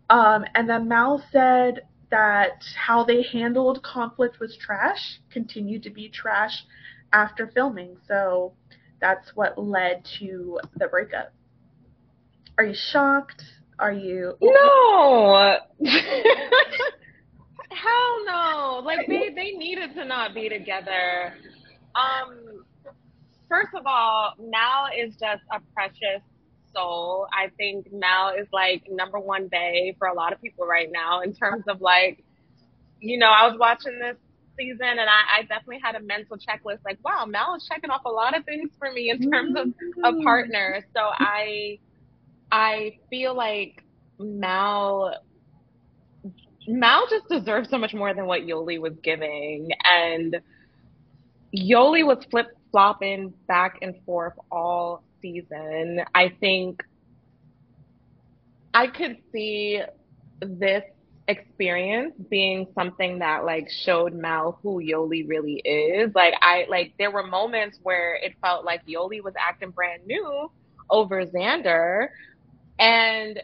Um, 0.09 0.45
and 0.55 0.69
then 0.69 0.87
Mal 0.87 1.23
said 1.31 1.81
that 2.09 2.63
how 2.75 3.03
they 3.03 3.23
handled 3.23 3.81
conflict 3.83 4.39
was 4.39 4.57
trash, 4.57 5.19
continued 5.31 5.83
to 5.83 5.89
be 5.89 6.09
trash 6.09 6.65
after 7.13 7.47
filming. 7.53 7.97
So 8.07 8.53
that's 8.99 9.35
what 9.35 9.57
led 9.57 10.05
to 10.19 10.59
the 10.75 10.87
breakup. 10.87 11.33
Are 12.57 12.65
you 12.65 12.75
shocked? 12.75 13.43
Are 13.79 13.93
you 13.93 14.35
No. 14.41 15.57
Hell 17.71 18.25
no. 18.25 18.81
Like 18.83 19.07
they 19.07 19.29
they 19.33 19.51
needed 19.51 19.95
to 19.95 20.05
not 20.05 20.35
be 20.35 20.49
together. 20.49 21.33
Um 21.95 22.65
first 23.51 23.73
of 23.75 23.85
all, 23.85 24.33
Mal 24.39 24.87
is 24.97 25.13
just 25.19 25.43
a 25.51 25.59
precious 25.73 26.23
soul. 26.73 27.27
I 27.33 27.49
think 27.57 27.91
Mal 27.91 28.29
is 28.29 28.47
like 28.53 28.83
number 28.89 29.19
one 29.19 29.49
bay 29.49 29.93
for 29.99 30.07
a 30.07 30.13
lot 30.13 30.31
of 30.31 30.41
people 30.41 30.65
right 30.65 30.89
now 30.91 31.21
in 31.21 31.33
terms 31.33 31.65
of 31.67 31.81
like, 31.81 32.23
you 33.01 33.19
know, 33.19 33.27
I 33.27 33.45
was 33.47 33.57
watching 33.59 33.99
this 33.99 34.15
season 34.57 34.87
and 34.87 35.01
I, 35.01 35.39
I 35.39 35.41
definitely 35.41 35.79
had 35.83 35.95
a 35.95 36.01
mental 36.01 36.37
checklist 36.37 36.79
like, 36.85 36.97
wow, 37.03 37.25
Mal 37.27 37.55
is 37.55 37.67
checking 37.69 37.89
off 37.89 38.05
a 38.05 38.09
lot 38.09 38.37
of 38.37 38.45
things 38.45 38.69
for 38.79 38.89
me 38.91 39.09
in 39.09 39.29
terms 39.29 39.55
of 39.57 39.67
a 40.03 40.11
mm-hmm. 40.11 40.23
partner. 40.23 40.85
So 40.95 41.01
I 41.01 41.79
I 42.51 42.99
feel 43.09 43.35
like 43.35 43.83
Mal 44.17 45.15
Mal 46.67 47.05
just 47.09 47.27
deserves 47.27 47.69
so 47.69 47.77
much 47.77 47.93
more 47.93 48.13
than 48.13 48.27
what 48.27 48.41
Yoli 48.41 48.79
was 48.79 48.93
giving. 49.03 49.71
And 49.83 50.39
Yoli 51.53 52.05
was 52.05 52.23
flip 52.29 52.47
flopping 52.71 53.33
back 53.47 53.79
and 53.81 53.95
forth 54.05 54.33
all 54.51 55.03
season. 55.21 56.01
I 56.15 56.29
think 56.39 56.81
I 58.73 58.87
could 58.87 59.17
see 59.31 59.81
this 60.41 60.83
experience 61.27 62.13
being 62.29 62.67
something 62.75 63.19
that 63.19 63.45
like 63.45 63.67
showed 63.85 64.13
Mal 64.13 64.59
who 64.61 64.81
Yoli 64.81 65.27
really 65.27 65.61
is. 65.63 66.13
Like 66.15 66.33
I 66.41 66.65
like 66.69 66.93
there 66.97 67.11
were 67.11 67.25
moments 67.25 67.79
where 67.83 68.15
it 68.15 68.33
felt 68.41 68.65
like 68.65 68.85
Yoli 68.85 69.23
was 69.23 69.33
acting 69.39 69.71
brand 69.71 70.05
new 70.05 70.51
over 70.89 71.25
Xander. 71.25 72.07
And 72.79 73.41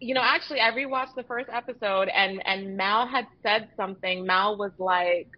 you 0.00 0.14
know, 0.14 0.22
actually 0.22 0.60
I 0.60 0.70
rewatched 0.70 1.14
the 1.16 1.22
first 1.24 1.48
episode 1.52 2.08
and 2.08 2.46
and 2.46 2.76
Mal 2.76 3.06
had 3.06 3.26
said 3.42 3.68
something. 3.76 4.26
Mal 4.26 4.56
was 4.56 4.72
like 4.78 5.28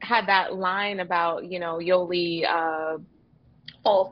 had 0.00 0.26
that 0.26 0.54
line 0.54 1.00
about, 1.00 1.44
you 1.50 1.58
know, 1.58 1.78
Yoli 1.78 2.44
uh 2.48 2.98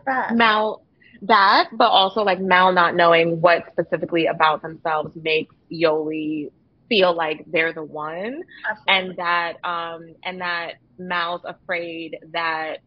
back. 0.05 0.35
Mal 0.35 0.83
that, 1.23 1.69
but 1.73 1.89
also 1.89 2.23
like 2.23 2.41
Mal 2.41 2.73
not 2.73 2.95
knowing 2.95 3.41
what 3.41 3.65
specifically 3.73 4.27
about 4.27 4.63
themselves 4.63 5.15
makes 5.17 5.55
Yoli 5.73 6.51
feel 6.89 7.15
like 7.15 7.45
they're 7.47 7.73
the 7.73 7.85
one 7.85 8.43
Absolutely. 8.69 8.85
and 8.89 9.17
that 9.17 9.53
um 9.65 10.15
and 10.25 10.41
that 10.41 10.75
Mal's 10.99 11.43
afraid 11.45 12.19
that 12.33 12.79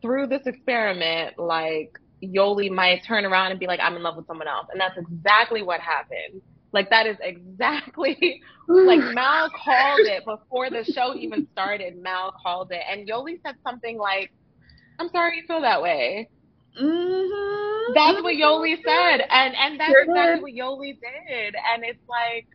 through 0.00 0.26
this 0.26 0.40
experiment 0.46 1.38
like 1.38 1.98
Yoli 2.24 2.70
might 2.70 3.04
turn 3.04 3.26
around 3.26 3.50
and 3.50 3.60
be 3.60 3.66
like 3.66 3.78
I'm 3.80 3.94
in 3.94 4.02
love 4.02 4.16
with 4.16 4.26
someone 4.26 4.48
else 4.48 4.68
and 4.72 4.80
that's 4.80 4.96
exactly 4.96 5.62
what 5.62 5.80
happened 5.80 6.40
like 6.72 6.90
that 6.90 7.06
is 7.06 7.16
exactly 7.20 8.42
like 8.68 9.00
Mal 9.14 9.50
called 9.50 10.00
it 10.00 10.24
before 10.24 10.70
the 10.70 10.84
show 10.84 11.14
even 11.14 11.46
started. 11.52 12.02
Mal 12.02 12.32
called 12.42 12.72
it. 12.72 12.82
And 12.90 13.08
Yoli 13.08 13.40
said 13.44 13.56
something 13.64 13.98
like 13.98 14.32
I'm 14.98 15.08
sorry 15.10 15.38
you 15.38 15.42
feel 15.46 15.60
that 15.60 15.82
way. 15.82 16.28
Mm-hmm. 16.80 17.94
That's 17.94 18.22
what 18.22 18.34
Yoli 18.34 18.76
said, 18.84 19.26
and 19.30 19.54
and 19.56 19.80
that's 19.80 19.92
exactly 20.02 20.42
what 20.42 20.52
Yoli 20.52 20.98
did, 21.00 21.54
and 21.54 21.84
it's 21.84 22.02
like 22.08 22.46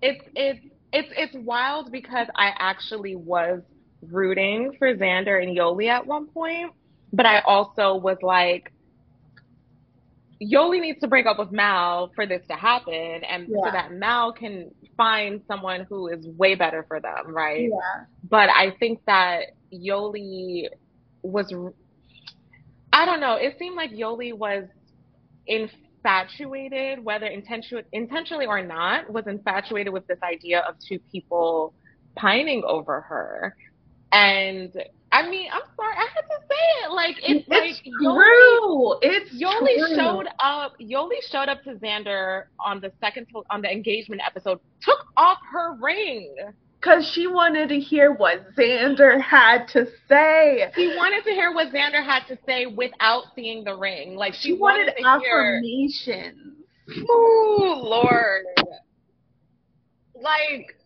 it's 0.00 0.24
it's 0.34 0.60
it's 0.92 1.08
it's 1.16 1.34
wild 1.44 1.92
because 1.92 2.28
I 2.34 2.52
actually 2.58 3.16
was 3.16 3.60
rooting 4.02 4.72
for 4.78 4.94
Xander 4.94 5.42
and 5.42 5.56
Yoli 5.56 5.88
at 5.88 6.06
one 6.06 6.26
point, 6.28 6.72
but 7.12 7.26
I 7.26 7.40
also 7.40 7.96
was 7.96 8.16
like, 8.22 8.72
Yoli 10.42 10.80
needs 10.80 11.00
to 11.00 11.08
break 11.08 11.26
up 11.26 11.38
with 11.38 11.52
Mal 11.52 12.10
for 12.14 12.26
this 12.26 12.42
to 12.48 12.54
happen, 12.54 12.94
and 13.28 13.46
yeah. 13.48 13.56
so 13.64 13.70
that 13.72 13.92
Mal 13.92 14.32
can 14.32 14.70
find 14.96 15.42
someone 15.46 15.86
who 15.88 16.08
is 16.08 16.26
way 16.26 16.54
better 16.54 16.84
for 16.88 17.00
them, 17.00 17.34
right? 17.34 17.68
Yeah. 17.70 18.04
But 18.28 18.48
I 18.48 18.70
think 18.78 19.00
that 19.06 19.52
Yoli 19.72 20.68
was 21.22 21.52
I 22.92 23.06
don't 23.06 23.20
know, 23.20 23.34
it 23.34 23.56
seemed 23.58 23.76
like 23.76 23.92
Yoli 23.92 24.32
was 24.32 24.64
infatuated, 25.46 27.04
whether 27.04 27.26
intention, 27.26 27.82
intentionally 27.92 28.46
or 28.46 28.62
not, 28.62 29.10
was 29.10 29.26
infatuated 29.26 29.92
with 29.92 30.06
this 30.06 30.18
idea 30.22 30.60
of 30.60 30.74
two 30.88 30.98
people 31.12 31.74
pining 32.16 32.62
over 32.66 33.00
her. 33.02 33.56
And 34.12 34.72
I 35.12 35.28
mean, 35.28 35.48
I'm 35.52 35.62
sorry, 35.76 35.94
I 35.96 36.06
had 36.14 36.22
to 36.22 36.38
say 36.48 36.84
it. 36.84 36.92
Like 36.92 37.16
it's, 37.18 37.46
it's 37.48 37.48
like 37.48 37.84
true. 37.84 38.08
Yoli, 38.08 38.98
it's 39.02 39.42
Yoli 39.42 39.86
true. 39.86 39.96
showed 39.96 40.26
up. 40.38 40.74
Yoli 40.80 41.18
showed 41.30 41.48
up 41.48 41.64
to 41.64 41.74
Xander 41.74 42.44
on 42.64 42.80
the 42.80 42.92
second 43.00 43.26
on 43.50 43.62
the 43.62 43.70
engagement 43.70 44.22
episode, 44.24 44.60
took 44.82 45.06
off 45.16 45.38
her 45.52 45.76
ring 45.80 46.34
because 46.80 47.10
she 47.12 47.26
wanted 47.26 47.68
to 47.70 47.78
hear 47.80 48.12
what 48.12 48.54
Xander 48.56 49.20
had 49.20 49.66
to 49.68 49.86
say. 50.08 50.70
She 50.76 50.94
wanted 50.96 51.24
to 51.24 51.30
hear 51.30 51.52
what 51.52 51.72
Xander 51.72 52.04
had 52.04 52.26
to 52.28 52.38
say 52.46 52.66
without 52.66 53.24
seeing 53.34 53.64
the 53.64 53.76
ring. 53.76 54.14
Like 54.14 54.34
she, 54.34 54.50
she 54.50 54.52
wanted, 54.54 54.92
wanted 55.00 55.24
affirmations. 55.24 56.56
Hear... 56.86 57.04
Oh 57.08 57.80
Lord! 57.84 58.44
Like, 60.14 60.76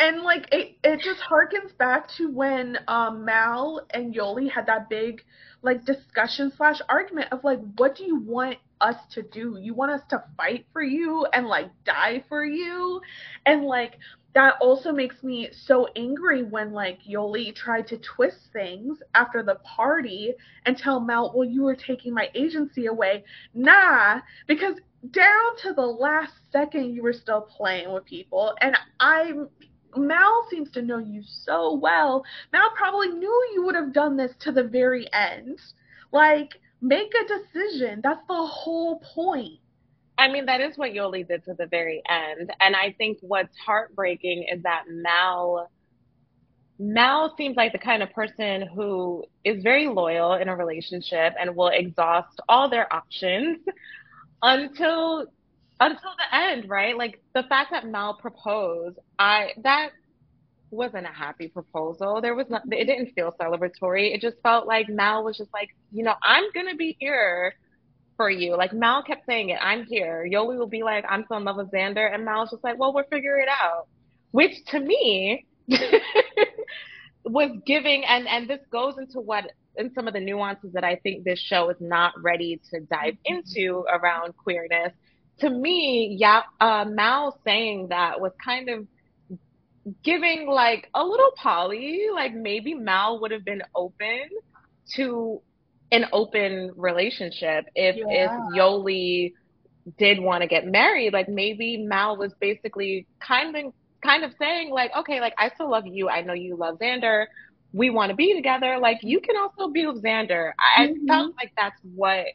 and 0.00 0.22
like 0.22 0.48
it, 0.50 0.76
it 0.82 1.00
just 1.00 1.20
harkens 1.20 1.76
back 1.76 2.08
to 2.16 2.30
when 2.30 2.78
um, 2.88 3.24
Mal 3.24 3.86
and 3.90 4.14
Yoli 4.14 4.50
had 4.50 4.66
that 4.66 4.88
big 4.88 5.22
like 5.62 5.84
discussion 5.84 6.50
slash 6.56 6.80
argument 6.88 7.28
of 7.32 7.44
like, 7.44 7.60
what 7.76 7.94
do 7.94 8.04
you 8.04 8.16
want 8.16 8.56
us 8.80 8.96
to 9.12 9.22
do? 9.22 9.58
You 9.60 9.74
want 9.74 9.92
us 9.92 10.00
to 10.08 10.24
fight 10.38 10.64
for 10.72 10.82
you 10.82 11.26
and 11.34 11.46
like 11.46 11.70
die 11.84 12.24
for 12.28 12.44
you, 12.44 13.00
and 13.44 13.64
like 13.64 13.98
that 14.34 14.54
also 14.60 14.90
makes 14.92 15.22
me 15.22 15.50
so 15.52 15.88
angry 15.96 16.44
when 16.44 16.72
like 16.72 17.00
Yoli 17.02 17.54
tried 17.54 17.86
to 17.88 17.98
twist 17.98 18.38
things 18.52 18.98
after 19.14 19.42
the 19.42 19.56
party 19.56 20.32
and 20.64 20.78
tell 20.78 21.00
Mal, 21.00 21.32
well, 21.34 21.46
you 21.46 21.62
were 21.62 21.76
taking 21.76 22.14
my 22.14 22.28
agency 22.34 22.86
away. 22.86 23.24
Nah, 23.54 24.20
because 24.46 24.76
down 25.10 25.56
to 25.62 25.72
the 25.72 25.82
last 25.82 26.32
second 26.52 26.94
you 26.94 27.02
were 27.02 27.12
still 27.12 27.40
playing 27.40 27.92
with 27.92 28.04
people. 28.04 28.54
And 28.60 28.76
I 29.00 29.32
Mal 29.96 30.46
seems 30.50 30.70
to 30.72 30.82
know 30.82 30.98
you 30.98 31.22
so 31.22 31.74
well. 31.74 32.24
Mal 32.52 32.70
probably 32.76 33.08
knew 33.08 33.50
you 33.54 33.64
would 33.64 33.74
have 33.74 33.92
done 33.92 34.16
this 34.16 34.32
to 34.40 34.52
the 34.52 34.64
very 34.64 35.06
end. 35.12 35.58
Like, 36.12 36.50
make 36.80 37.12
a 37.14 37.26
decision. 37.26 38.00
That's 38.02 38.26
the 38.28 38.46
whole 38.46 39.00
point. 39.14 39.58
I 40.18 40.28
mean, 40.30 40.46
that 40.46 40.60
is 40.60 40.76
what 40.76 40.90
Yoli 40.90 41.26
did 41.26 41.44
to 41.46 41.54
the 41.54 41.66
very 41.66 42.02
end. 42.08 42.52
And 42.60 42.76
I 42.76 42.94
think 42.98 43.18
what's 43.22 43.56
heartbreaking 43.58 44.46
is 44.52 44.62
that 44.62 44.84
Mal 44.88 45.68
Mal 46.82 47.34
seems 47.36 47.56
like 47.56 47.72
the 47.72 47.78
kind 47.78 48.02
of 48.02 48.10
person 48.12 48.66
who 48.74 49.22
is 49.44 49.62
very 49.62 49.86
loyal 49.86 50.32
in 50.34 50.48
a 50.48 50.56
relationship 50.56 51.34
and 51.38 51.54
will 51.54 51.68
exhaust 51.68 52.40
all 52.48 52.70
their 52.70 52.90
options 52.90 53.58
until 54.42 55.26
until 55.80 56.10
the 56.18 56.36
end, 56.36 56.68
right? 56.68 56.96
Like 56.96 57.20
the 57.34 57.42
fact 57.44 57.70
that 57.72 57.86
Mal 57.86 58.14
proposed, 58.14 58.98
I 59.18 59.50
that 59.62 59.90
wasn't 60.70 61.06
a 61.06 61.10
happy 61.10 61.48
proposal. 61.48 62.20
There 62.20 62.34
was 62.34 62.46
not 62.48 62.62
it 62.70 62.84
didn't 62.84 63.14
feel 63.14 63.34
celebratory. 63.40 64.14
It 64.14 64.20
just 64.20 64.36
felt 64.42 64.66
like 64.66 64.88
Mal 64.88 65.24
was 65.24 65.36
just 65.36 65.52
like, 65.52 65.70
you 65.90 66.04
know, 66.04 66.14
I'm 66.22 66.44
gonna 66.54 66.76
be 66.76 66.96
here 67.00 67.54
for 68.20 68.30
you. 68.30 68.54
Like 68.54 68.74
Mal 68.74 69.02
kept 69.02 69.24
saying 69.24 69.48
it, 69.48 69.58
I'm 69.62 69.86
here. 69.86 70.28
Yoli 70.30 70.58
will 70.58 70.68
be 70.68 70.82
like, 70.82 71.06
I'm 71.08 71.24
so 71.26 71.38
in 71.38 71.44
love 71.44 71.56
with 71.56 71.70
Xander. 71.72 72.12
And 72.12 72.22
Mal's 72.22 72.50
just 72.50 72.62
like, 72.62 72.78
well, 72.78 72.92
we'll 72.92 73.04
figure 73.10 73.38
it 73.38 73.48
out. 73.48 73.88
Which 74.32 74.52
to 74.66 74.78
me 74.78 75.46
was 77.24 77.50
giving, 77.66 78.04
and, 78.04 78.28
and 78.28 78.48
this 78.48 78.60
goes 78.70 78.98
into 78.98 79.20
what 79.20 79.46
in 79.76 79.92
some 79.94 80.06
of 80.06 80.12
the 80.12 80.20
nuances 80.20 80.72
that 80.74 80.84
I 80.84 80.96
think 80.96 81.24
this 81.24 81.40
show 81.40 81.70
is 81.70 81.78
not 81.80 82.12
ready 82.20 82.60
to 82.70 82.80
dive 82.80 83.16
into 83.24 83.84
around 83.90 84.36
queerness. 84.36 84.92
To 85.40 85.50
me, 85.50 86.16
yeah, 86.18 86.42
uh, 86.60 86.84
Mal 86.86 87.38
saying 87.44 87.88
that 87.88 88.20
was 88.20 88.32
kind 88.44 88.68
of 88.68 88.86
giving 90.02 90.46
like 90.46 90.88
a 90.94 91.04
little 91.04 91.32
poly, 91.36 92.06
like 92.12 92.34
maybe 92.34 92.74
Mal 92.74 93.20
would 93.20 93.30
have 93.30 93.44
been 93.44 93.62
open 93.74 94.28
to 94.96 95.40
an 95.92 96.06
open 96.12 96.72
relationship 96.76 97.66
if 97.74 97.96
yeah. 97.96 98.04
if 98.08 98.30
Yoli 98.54 99.32
did 99.98 100.20
want 100.20 100.42
to 100.42 100.48
get 100.48 100.66
married. 100.66 101.12
Like 101.12 101.28
maybe 101.28 101.78
Mal 101.78 102.16
was 102.16 102.32
basically 102.40 103.06
kind 103.26 103.56
of 103.56 103.72
kind 104.02 104.24
of 104.24 104.32
saying 104.38 104.70
like, 104.70 104.90
okay, 104.96 105.20
like 105.20 105.34
I 105.38 105.50
still 105.54 105.70
love 105.70 105.86
you. 105.86 106.08
I 106.08 106.22
know 106.22 106.32
you 106.32 106.56
love 106.56 106.78
Xander. 106.78 107.26
We 107.72 107.90
want 107.90 108.10
to 108.10 108.16
be 108.16 108.34
together. 108.34 108.78
Like 108.80 108.98
you 109.02 109.20
can 109.20 109.36
also 109.36 109.72
be 109.72 109.86
with 109.86 110.02
Xander. 110.02 110.52
I 110.76 110.88
mm-hmm. 110.88 111.06
felt 111.06 111.34
like 111.36 111.52
that's 111.56 111.80
what 111.94 112.26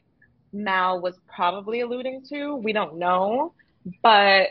Mal 0.56 1.02
was 1.02 1.16
probably 1.34 1.82
alluding 1.82 2.24
to. 2.30 2.56
We 2.56 2.74
don't 2.74 2.98
know, 2.98 3.54
but 4.02 4.48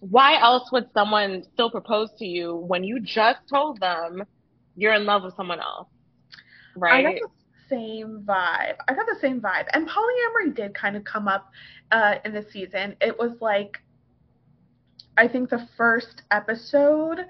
why 0.00 0.40
else 0.40 0.70
would 0.72 0.88
someone 0.94 1.44
still 1.52 1.70
propose 1.70 2.10
to 2.18 2.24
you 2.24 2.56
when 2.56 2.84
you 2.84 3.00
just 3.00 3.40
told 3.48 3.80
them 3.80 4.24
you're 4.76 4.94
in 4.94 5.04
love 5.04 5.22
with 5.24 5.36
someone 5.36 5.60
else? 5.60 5.88
Right? 6.76 7.06
I 7.06 7.12
got 7.12 7.20
the 7.20 7.28
same 7.68 8.24
vibe. 8.26 8.76
I 8.88 8.94
got 8.94 9.06
the 9.06 9.18
same 9.20 9.40
vibe. 9.40 9.66
And 9.72 9.88
polyamory 9.88 10.54
did 10.54 10.74
kind 10.74 10.96
of 10.96 11.04
come 11.04 11.28
up 11.28 11.50
uh, 11.92 12.14
in 12.24 12.32
the 12.32 12.46
season. 12.50 12.96
It 13.00 13.18
was 13.18 13.32
like, 13.40 13.78
I 15.16 15.28
think 15.28 15.50
the 15.50 15.68
first 15.76 16.22
episode 16.30 17.26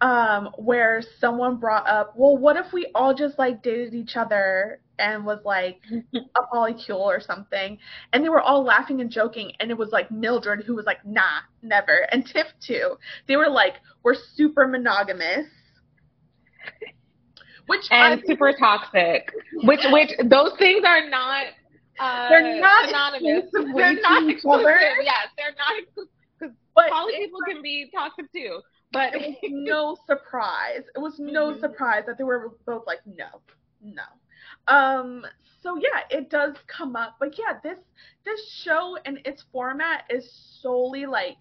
um, 0.00 0.50
where 0.56 1.02
someone 1.20 1.56
brought 1.56 1.88
up, 1.88 2.14
well, 2.16 2.36
what 2.36 2.56
if 2.56 2.72
we 2.72 2.86
all 2.94 3.14
just 3.14 3.38
like 3.38 3.62
dated 3.62 3.94
each 3.94 4.16
other 4.16 4.80
and 5.02 5.26
was 5.26 5.40
like 5.44 5.80
a 6.14 6.54
polycule 6.54 7.00
or 7.00 7.20
something. 7.20 7.76
And 8.12 8.24
they 8.24 8.28
were 8.28 8.40
all 8.40 8.62
laughing 8.62 9.00
and 9.00 9.10
joking. 9.10 9.52
And 9.58 9.70
it 9.70 9.76
was 9.76 9.90
like 9.90 10.10
Mildred 10.10 10.64
who 10.64 10.76
was 10.76 10.86
like, 10.86 11.04
nah, 11.04 11.40
never. 11.60 12.06
And 12.12 12.24
Tiff 12.24 12.46
too. 12.64 12.96
They 13.26 13.36
were 13.36 13.50
like, 13.50 13.74
we're 14.04 14.14
super 14.34 14.66
monogamous. 14.68 15.46
Which 17.66 17.82
and 17.90 18.20
I, 18.20 18.26
super 18.26 18.52
toxic. 18.58 19.32
Which 19.64 19.80
which 19.90 20.10
those 20.28 20.52
things 20.58 20.84
are 20.86 21.08
not 21.08 21.46
uh, 22.00 22.28
they're 22.28 22.60
not 22.60 22.86
synonymous. 22.86 23.50
They're 23.52 24.00
not 24.00 24.28
exclusive. 24.28 24.66
Yes, 25.02 25.28
they're 25.36 25.54
not 25.56 25.82
exclusive. 25.82 26.56
But 26.74 26.90
poly 26.90 27.14
people 27.18 27.40
like, 27.46 27.54
can 27.54 27.62
be 27.62 27.90
toxic 27.94 28.32
too. 28.32 28.60
But 28.92 29.14
it 29.14 29.20
was 29.20 29.36
no 29.42 29.96
surprise. 30.06 30.82
It 30.94 30.98
was 30.98 31.14
no 31.18 31.46
mm-hmm. 31.50 31.60
surprise 31.60 32.04
that 32.06 32.18
they 32.18 32.24
were 32.24 32.50
both 32.66 32.84
like, 32.86 33.00
no, 33.06 33.40
no. 33.82 34.02
Um, 34.68 35.24
so 35.62 35.76
yeah, 35.76 36.00
it 36.10 36.30
does 36.30 36.56
come 36.66 36.96
up, 36.96 37.16
but 37.20 37.38
yeah, 37.38 37.58
this 37.62 37.78
this 38.24 38.40
show 38.64 38.96
and 39.04 39.20
its 39.24 39.44
format 39.52 40.04
is 40.10 40.30
solely 40.60 41.06
like 41.06 41.38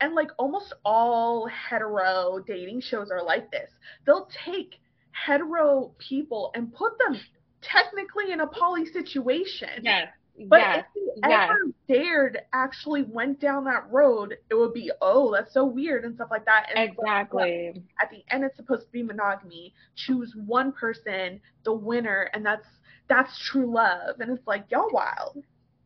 and 0.00 0.14
like 0.14 0.30
almost 0.38 0.74
all 0.84 1.46
hetero 1.46 2.42
dating 2.46 2.80
shows 2.80 3.10
are 3.10 3.22
like 3.22 3.50
this. 3.50 3.70
They'll 4.06 4.28
take 4.44 4.80
hetero 5.12 5.94
people 5.98 6.50
and 6.54 6.72
put 6.72 6.98
them 6.98 7.20
technically 7.62 8.32
in 8.32 8.40
a 8.40 8.46
poly 8.46 8.86
situation. 8.86 9.82
Yes. 9.82 10.08
But 10.48 10.60
yes. 10.60 10.84
if 10.94 11.22
they 11.22 11.28
yes. 11.28 11.50
ever 11.50 11.72
dared 11.88 12.38
actually 12.52 13.02
went 13.02 13.40
down 13.40 13.64
that 13.64 13.90
road, 13.90 14.36
it 14.50 14.54
would 14.54 14.74
be, 14.74 14.90
oh, 15.00 15.32
that's 15.32 15.54
so 15.54 15.64
weird 15.64 16.04
and 16.04 16.14
stuff 16.14 16.28
like 16.30 16.44
that. 16.46 16.66
And 16.74 16.90
exactly. 16.90 17.72
Like, 17.72 17.82
at 18.02 18.10
the 18.10 18.24
end, 18.34 18.44
it's 18.44 18.56
supposed 18.56 18.86
to 18.86 18.92
be 18.92 19.02
monogamy. 19.02 19.72
Choose 19.94 20.34
one 20.46 20.72
person, 20.72 21.40
the 21.64 21.72
winner, 21.72 22.30
and 22.34 22.44
that's 22.44 22.66
that's 23.08 23.38
true 23.50 23.72
love. 23.72 24.20
And 24.20 24.30
it's 24.30 24.46
like, 24.46 24.64
y'all 24.70 24.88
wild. 24.90 25.44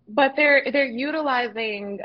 But 0.08 0.32
they're 0.34 0.64
they're 0.72 0.86
utilizing 0.86 2.00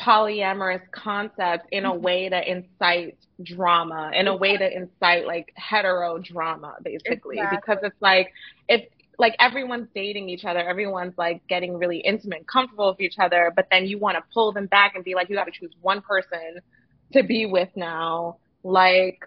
polyamorous 0.00 0.82
concept 0.92 1.66
in 1.72 1.84
a 1.84 1.90
mm-hmm. 1.90 2.02
way 2.02 2.28
to 2.28 2.50
incite 2.50 3.18
drama, 3.42 4.12
in 4.14 4.28
a 4.28 4.36
way 4.36 4.56
to 4.56 4.76
incite 4.76 5.26
like 5.26 5.52
hetero 5.56 6.18
drama, 6.18 6.76
basically, 6.84 7.38
exactly. 7.38 7.58
because 7.60 7.78
it's 7.82 8.00
like 8.00 8.32
it's 8.68 8.92
like 9.18 9.34
everyone's 9.40 9.88
dating 9.94 10.28
each 10.28 10.44
other, 10.44 10.60
everyone's 10.60 11.14
like 11.18 11.42
getting 11.48 11.76
really 11.76 11.98
intimate, 11.98 12.38
and 12.38 12.46
comfortable 12.46 12.90
with 12.90 13.00
each 13.00 13.18
other, 13.18 13.52
but 13.54 13.66
then 13.70 13.86
you 13.86 13.98
want 13.98 14.16
to 14.16 14.22
pull 14.32 14.52
them 14.52 14.66
back 14.66 14.94
and 14.94 15.04
be 15.04 15.14
like, 15.14 15.28
you 15.28 15.34
got 15.34 15.44
to 15.44 15.50
choose 15.52 15.72
one 15.80 16.00
person 16.00 16.60
to 17.12 17.22
be 17.24 17.44
with 17.46 17.68
now. 17.74 18.38
Like, 18.62 19.18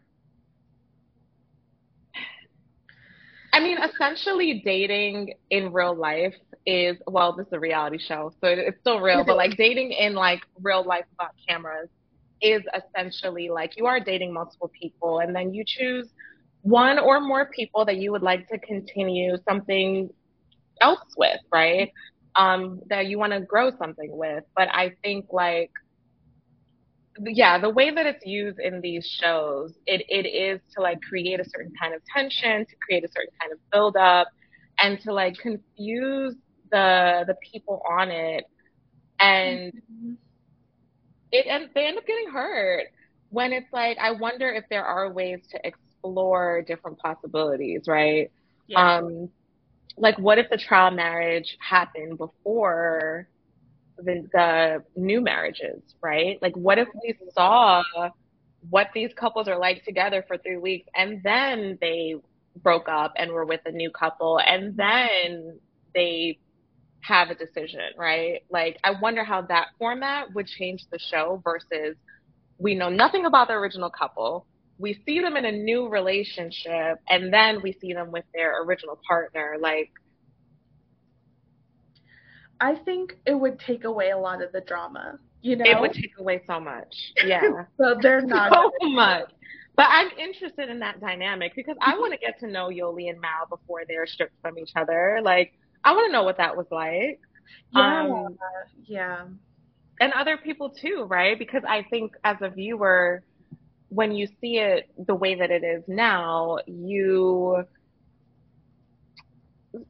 I 3.53 3.59
mean, 3.59 3.77
essentially, 3.83 4.61
dating 4.63 5.33
in 5.49 5.73
real 5.73 5.93
life 5.93 6.35
is 6.65 6.95
well, 7.07 7.35
this 7.35 7.47
is 7.47 7.53
a 7.53 7.59
reality 7.59 7.99
show, 7.99 8.31
so 8.39 8.47
it's 8.47 8.79
still 8.79 9.01
real, 9.01 9.25
but 9.25 9.35
like 9.35 9.57
dating 9.57 9.91
in 9.91 10.13
like 10.13 10.41
real 10.61 10.85
life 10.85 11.05
without 11.11 11.31
cameras 11.47 11.89
is 12.41 12.61
essentially 12.73 13.49
like 13.49 13.77
you 13.77 13.85
are 13.87 13.99
dating 13.99 14.31
multiple 14.33 14.71
people, 14.79 15.19
and 15.19 15.35
then 15.35 15.53
you 15.53 15.65
choose 15.67 16.07
one 16.61 16.99
or 16.99 17.19
more 17.19 17.49
people 17.55 17.85
that 17.85 17.97
you 17.97 18.11
would 18.11 18.21
like 18.21 18.47
to 18.49 18.59
continue 18.59 19.37
something 19.47 20.09
else 20.79 21.05
with, 21.17 21.39
right? 21.51 21.91
Um, 22.35 22.81
that 22.89 23.07
you 23.07 23.17
want 23.17 23.33
to 23.33 23.41
grow 23.41 23.71
something 23.77 24.15
with. 24.15 24.43
But 24.55 24.69
I 24.69 24.93
think 25.03 25.27
like 25.31 25.71
yeah, 27.19 27.59
the 27.59 27.69
way 27.69 27.93
that 27.93 28.05
it's 28.05 28.25
used 28.25 28.59
in 28.59 28.81
these 28.81 29.05
shows, 29.05 29.73
it, 29.85 30.03
it 30.07 30.27
is 30.27 30.61
to 30.75 30.81
like 30.81 31.01
create 31.01 31.39
a 31.39 31.45
certain 31.49 31.73
kind 31.79 31.93
of 31.93 32.01
tension, 32.05 32.65
to 32.65 32.75
create 32.85 33.03
a 33.03 33.07
certain 33.09 33.31
kind 33.39 33.51
of 33.51 33.59
build 33.71 33.97
up, 33.97 34.27
and 34.79 34.99
to 35.01 35.13
like 35.13 35.35
confuse 35.37 36.35
the 36.71 37.23
the 37.27 37.35
people 37.51 37.81
on 37.89 38.09
it, 38.09 38.45
and 39.19 39.73
mm-hmm. 39.73 40.13
it 41.31 41.47
and 41.47 41.69
they 41.75 41.85
end 41.85 41.97
up 41.97 42.05
getting 42.05 42.29
hurt 42.29 42.87
when 43.29 43.51
it's 43.51 43.71
like 43.73 43.97
I 43.99 44.11
wonder 44.11 44.49
if 44.49 44.63
there 44.69 44.85
are 44.85 45.11
ways 45.11 45.39
to 45.51 45.67
explore 46.01 46.63
different 46.67 46.97
possibilities, 46.99 47.83
right? 47.87 48.31
Yeah. 48.67 48.97
Um, 48.97 49.29
like, 49.97 50.17
what 50.17 50.37
if 50.37 50.49
the 50.49 50.57
trial 50.57 50.91
marriage 50.91 51.57
happened 51.59 52.17
before 52.17 53.27
the, 53.97 54.27
the 54.33 54.83
new 54.95 55.21
marriages, 55.21 55.81
right? 56.01 56.41
Like, 56.41 56.55
what 56.55 56.77
if 56.77 56.87
we 57.03 57.15
saw 57.33 57.83
what 58.69 58.87
these 58.93 59.11
couples 59.15 59.47
are 59.47 59.57
like 59.57 59.83
together 59.83 60.23
for 60.27 60.37
three 60.37 60.57
weeks 60.57 60.87
and 60.95 61.21
then 61.23 61.77
they 61.81 62.15
broke 62.61 62.87
up 62.87 63.13
and 63.17 63.31
were 63.31 63.45
with 63.45 63.61
a 63.65 63.71
new 63.71 63.89
couple 63.89 64.39
and 64.39 64.77
then 64.77 65.59
they 65.95 66.37
have 67.01 67.29
a 67.29 67.35
decision, 67.35 67.81
right? 67.97 68.41
Like, 68.49 68.77
I 68.83 68.91
wonder 69.01 69.23
how 69.23 69.41
that 69.43 69.67
format 69.79 70.33
would 70.33 70.47
change 70.47 70.85
the 70.91 70.99
show 70.99 71.41
versus 71.43 71.97
we 72.59 72.75
know 72.75 72.89
nothing 72.89 73.25
about 73.25 73.47
the 73.47 73.55
original 73.55 73.89
couple 73.89 74.45
we 74.81 75.01
see 75.05 75.19
them 75.19 75.37
in 75.37 75.45
a 75.45 75.51
new 75.51 75.87
relationship 75.87 76.99
and 77.09 77.31
then 77.31 77.61
we 77.61 77.71
see 77.79 77.93
them 77.93 78.11
with 78.11 78.25
their 78.33 78.63
original 78.63 78.99
partner 79.07 79.57
like 79.59 79.91
I 82.61 82.75
think 82.75 83.17
it 83.25 83.33
would 83.33 83.59
take 83.59 83.85
away 83.85 84.11
a 84.11 84.17
lot 84.17 84.43
of 84.43 84.51
the 84.51 84.61
drama. 84.61 85.17
You 85.41 85.55
know, 85.55 85.65
it 85.65 85.81
would 85.81 85.93
take 85.93 86.11
away 86.19 86.43
so 86.45 86.59
much. 86.59 86.95
Yeah, 87.25 87.65
so 87.77 87.95
they're 87.99 88.21
not 88.21 88.53
so 88.81 88.87
much. 88.89 89.31
But 89.75 89.87
I'm 89.89 90.09
interested 90.19 90.69
in 90.69 90.79
that 90.79 91.01
dynamic 91.01 91.55
because 91.55 91.77
I 91.81 91.97
want 91.97 92.13
to 92.13 92.19
get 92.19 92.39
to 92.41 92.47
know 92.47 92.69
Yoli 92.69 93.09
and 93.09 93.19
Mal 93.19 93.47
before 93.49 93.81
they're 93.87 94.05
stripped 94.05 94.39
from 94.41 94.59
each 94.59 94.71
other. 94.75 95.21
Like, 95.23 95.53
I 95.83 95.93
want 95.93 96.09
to 96.09 96.11
know 96.11 96.23
what 96.23 96.37
that 96.37 96.55
was 96.55 96.67
like. 96.69 97.19
Yeah, 97.73 98.01
um, 98.03 98.37
yeah. 98.85 99.25
And 99.99 100.13
other 100.13 100.37
people 100.37 100.69
too, 100.69 101.05
right? 101.09 101.39
Because 101.39 101.63
I 101.67 101.83
think 101.89 102.13
as 102.23 102.37
a 102.41 102.49
viewer, 102.49 103.23
when 103.91 104.13
you 104.13 104.27
see 104.39 104.57
it 104.57 104.89
the 104.97 105.13
way 105.13 105.35
that 105.35 105.51
it 105.51 105.65
is 105.65 105.83
now, 105.85 106.57
you, 106.65 107.65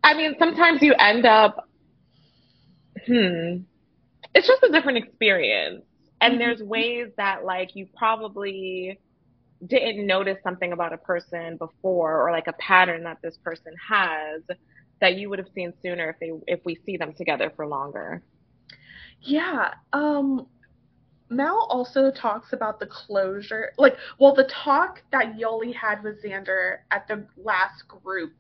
I 0.04 0.16
mean, 0.16 0.36
sometimes 0.40 0.82
you 0.82 0.96
end 0.98 1.28
up, 1.28 1.70
hmm, 3.06 3.58
it's 4.34 4.48
just 4.48 4.64
a 4.64 4.72
different 4.72 4.98
experience. 4.98 5.84
And 6.20 6.34
mm-hmm. 6.34 6.40
there's 6.40 6.62
ways 6.64 7.10
that, 7.18 7.46
like, 7.46 7.76
you 7.76 7.88
probably 7.96 9.00
didn't 9.66 10.08
notice 10.08 10.38
something 10.44 10.72
about 10.74 10.94
a 10.94 10.98
person 10.98 11.58
before 11.58 12.28
or 12.28 12.32
like 12.32 12.48
a 12.48 12.54
pattern 12.54 13.04
that 13.04 13.20
this 13.22 13.38
person 13.44 13.74
has 13.88 14.42
that 15.00 15.18
you 15.18 15.30
would 15.30 15.38
have 15.38 15.50
seen 15.54 15.72
sooner 15.84 16.10
if 16.10 16.16
they 16.20 16.32
if 16.52 16.60
we 16.66 16.80
see 16.84 16.98
them 16.98 17.14
together 17.14 17.52
for 17.56 17.68
longer. 17.68 18.24
Yeah. 19.22 19.76
Um 19.94 20.48
Mal 21.32 21.66
also 21.70 22.12
talks 22.12 22.52
about 22.54 22.80
the 22.80 22.88
closure, 22.88 23.72
like, 23.78 23.96
well, 24.20 24.36
the 24.36 24.44
talk 24.44 25.02
that 25.12 25.38
Yoli 25.38 25.74
had 25.74 26.04
with 26.04 26.22
Xander 26.24 26.80
at 26.92 27.08
the 27.08 27.26
last 27.38 27.88
group 27.88 28.34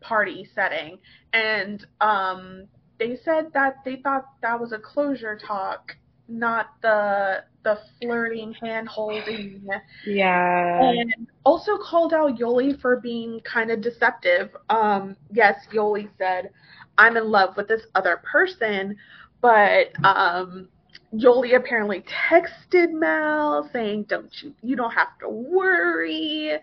party 0.00 0.46
setting, 0.54 0.98
and 1.32 1.86
um, 2.02 2.66
they 2.98 3.16
said 3.24 3.50
that 3.54 3.76
they 3.84 3.96
thought 3.96 4.26
that 4.42 4.60
was 4.60 4.72
a 4.72 4.78
closure 4.78 5.38
talk, 5.38 5.96
not 6.28 6.74
the 6.82 7.44
the 7.64 7.78
flirting, 8.00 8.52
hand 8.60 8.88
holding. 8.88 9.66
Yeah. 10.06 10.82
And 10.82 11.26
also 11.44 11.78
called 11.78 12.12
out 12.12 12.38
Yoli 12.38 12.78
for 12.78 13.00
being 13.00 13.40
kind 13.40 13.70
of 13.70 13.80
deceptive. 13.80 14.50
Um, 14.68 15.16
yes, 15.32 15.66
Yoli 15.72 16.10
said, 16.18 16.50
I'm 16.98 17.16
in 17.16 17.30
love 17.30 17.56
with 17.56 17.68
this 17.68 17.82
other 17.94 18.20
person, 18.22 18.96
but 19.40 19.92
um, 20.04 20.68
Yoli 21.14 21.54
apparently 21.56 22.02
texted 22.02 22.92
Mal 22.92 23.68
saying, 23.72 24.04
Don't 24.04 24.30
you 24.42 24.54
you 24.62 24.76
don't 24.76 24.90
have 24.92 25.18
to 25.20 25.28
worry 25.28 26.58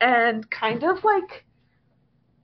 and 0.00 0.48
kind 0.50 0.84
of 0.84 1.02
like 1.02 1.44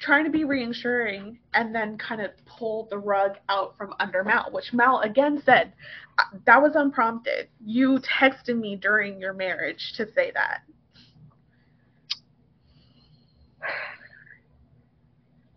trying 0.00 0.24
to 0.24 0.30
be 0.30 0.44
reassuring 0.44 1.38
and 1.54 1.72
then 1.72 1.96
kind 1.96 2.20
of 2.20 2.30
pulled 2.44 2.90
the 2.90 2.98
rug 2.98 3.36
out 3.48 3.76
from 3.78 3.94
under 4.00 4.24
Mal, 4.24 4.48
which 4.50 4.72
Mal 4.72 5.00
again 5.00 5.40
said 5.44 5.72
uh, 6.18 6.24
that 6.46 6.60
was 6.60 6.72
unprompted. 6.74 7.48
You 7.64 8.00
texted 8.00 8.58
me 8.58 8.74
during 8.74 9.20
your 9.20 9.32
marriage 9.32 9.92
to 9.96 10.06
say 10.12 10.32
that. 10.34 10.62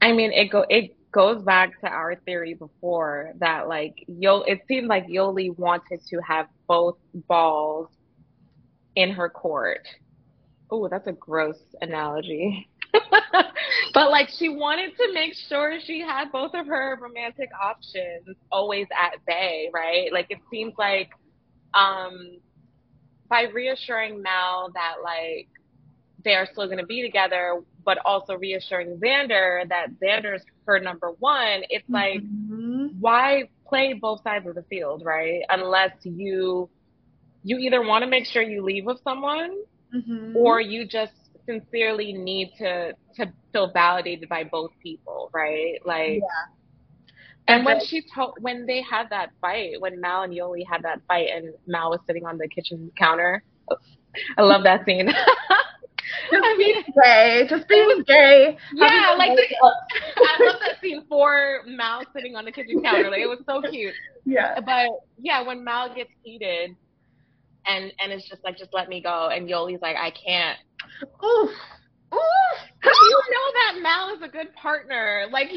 I 0.01 0.13
mean, 0.13 0.31
it 0.31 0.51
go 0.51 0.65
it 0.69 0.95
goes 1.15 1.41
back 1.43 1.79
to 1.79 1.87
our 1.87 2.15
theory 2.25 2.53
before 2.53 3.31
that 3.39 3.69
like 3.69 3.95
Yo 4.07 4.41
it 4.41 4.59
seemed 4.67 4.87
like 4.87 5.07
Yoli 5.07 5.57
wanted 5.57 6.01
to 6.09 6.19
have 6.27 6.47
both 6.67 6.97
balls 7.29 7.87
in 8.97 9.11
her 9.11 9.29
court. 9.29 9.87
Oh, 10.69 10.89
that's 10.89 11.07
a 11.07 11.13
gross 11.13 11.57
analogy. 11.81 12.67
but 13.93 14.11
like 14.11 14.27
she 14.37 14.49
wanted 14.49 14.91
to 14.97 15.13
make 15.13 15.33
sure 15.47 15.79
she 15.85 16.01
had 16.01 16.33
both 16.33 16.51
of 16.53 16.67
her 16.67 16.99
romantic 17.01 17.49
options 17.63 18.35
always 18.51 18.87
at 18.91 19.25
bay, 19.25 19.69
right? 19.73 20.11
Like 20.11 20.27
it 20.29 20.39
seems 20.51 20.73
like 20.77 21.09
um 21.73 22.39
by 23.29 23.43
reassuring 23.43 24.21
Mal 24.21 24.69
that 24.73 24.95
like 25.01 25.47
they 26.25 26.33
are 26.33 26.47
still 26.51 26.65
going 26.65 26.79
to 26.79 26.85
be 26.85 27.01
together, 27.01 27.61
but 27.85 27.99
also 28.03 28.33
reassuring 28.33 28.97
Xander 28.97 29.67
that 29.69 29.87
Xander's 30.03 30.43
her 30.65 30.79
number 30.79 31.11
one, 31.19 31.61
it's 31.69 31.87
like, 31.87 32.21
mm-hmm. 32.21 32.87
why 32.99 33.43
play 33.67 33.93
both 33.93 34.21
sides 34.23 34.45
of 34.47 34.55
the 34.55 34.63
field, 34.63 35.03
right? 35.05 35.41
Unless 35.49 35.91
you 36.03 36.69
you 37.43 37.57
either 37.59 37.81
want 37.81 38.03
to 38.03 38.09
make 38.09 38.25
sure 38.25 38.41
you 38.41 38.63
leave 38.63 38.85
with 38.85 38.99
someone, 39.03 39.61
mm-hmm. 39.95 40.35
or 40.35 40.59
you 40.59 40.85
just 40.85 41.13
sincerely 41.45 42.11
need 42.11 42.51
to 42.57 42.93
to 43.15 43.31
feel 43.53 43.71
validated 43.71 44.27
by 44.27 44.43
both 44.43 44.71
people, 44.83 45.29
right? 45.33 45.75
Like. 45.85 46.19
Yeah. 46.19 46.51
And 47.47 47.63
when 47.63 47.79
she 47.85 48.03
told, 48.15 48.37
when 48.41 48.65
they 48.65 48.81
had 48.81 49.11
that 49.11 49.29
fight, 49.39 49.79
when 49.79 50.01
Mal 50.01 50.23
and 50.23 50.33
Yoli 50.33 50.63
had 50.67 50.81
that 50.81 51.01
fight, 51.07 51.27
and 51.31 51.53
Mal 51.67 51.91
was 51.91 51.99
sitting 52.07 52.25
on 52.25 52.39
the 52.39 52.47
kitchen 52.47 52.91
counter, 52.97 53.43
I 54.35 54.41
love 54.41 54.63
that 54.63 54.83
scene. 54.85 55.13
I 56.31 56.57
mean, 56.57 56.83
gay, 57.03 57.47
just 57.49 57.67
being 57.67 58.03
gay. 58.07 58.57
Yeah, 58.73 59.15
like 59.17 59.31
I 59.31 60.43
love 60.43 60.59
that 60.61 60.81
scene 60.81 61.03
for 61.07 61.61
Mal 61.65 62.03
sitting 62.15 62.35
on 62.35 62.45
the 62.45 62.51
kitchen 62.51 62.81
counter. 62.81 63.09
Like 63.09 63.21
it 63.21 63.27
was 63.29 63.39
so 63.45 63.61
cute. 63.61 63.93
Yeah. 64.25 64.59
But 64.59 64.89
yeah, 65.17 65.41
when 65.45 65.63
Mal 65.63 65.93
gets 65.93 66.11
heated, 66.23 66.75
and 67.65 67.91
and 67.99 68.11
it's 68.11 68.27
just 68.29 68.43
like, 68.43 68.57
just 68.57 68.73
let 68.73 68.89
me 68.89 69.01
go, 69.01 69.29
and 69.29 69.49
Yoli's 69.49 69.81
like, 69.81 69.97
I 69.97 70.11
can't. 70.11 70.59
Oof. 71.23 71.51
Oof. 72.85 72.93
you 73.01 73.21
know 73.31 73.47
that 73.53 73.81
Mal 73.81 74.15
is 74.15 74.21
a 74.21 74.27
good 74.27 74.53
partner. 74.55 75.25
Like, 75.31 75.49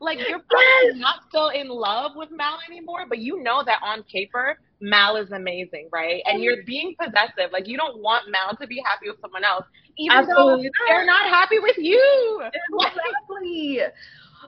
like 0.00 0.18
you're 0.28 0.40
probably 0.50 1.00
not 1.00 1.20
still 1.28 1.48
in 1.48 1.68
love 1.68 2.12
with 2.14 2.30
Mal 2.30 2.58
anymore, 2.70 3.04
but 3.08 3.18
you 3.18 3.42
know 3.42 3.62
that 3.64 3.80
on 3.82 4.02
paper, 4.04 4.58
Mal 4.80 5.16
is 5.16 5.30
amazing, 5.32 5.88
right? 5.92 6.22
And 6.26 6.42
you're 6.42 6.62
being 6.64 6.94
possessive. 6.98 7.52
Like 7.52 7.66
you 7.66 7.76
don't 7.76 8.00
want 8.00 8.30
Mal 8.30 8.56
to 8.60 8.66
be 8.66 8.82
happy 8.84 9.08
with 9.08 9.20
someone 9.20 9.44
else, 9.44 9.64
even 9.96 10.16
Absolutely 10.16 10.68
though 10.68 10.70
they're 10.88 11.06
not 11.06 11.28
happy 11.28 11.58
with 11.58 11.76
you. 11.78 12.42
Exactly. 12.42 13.80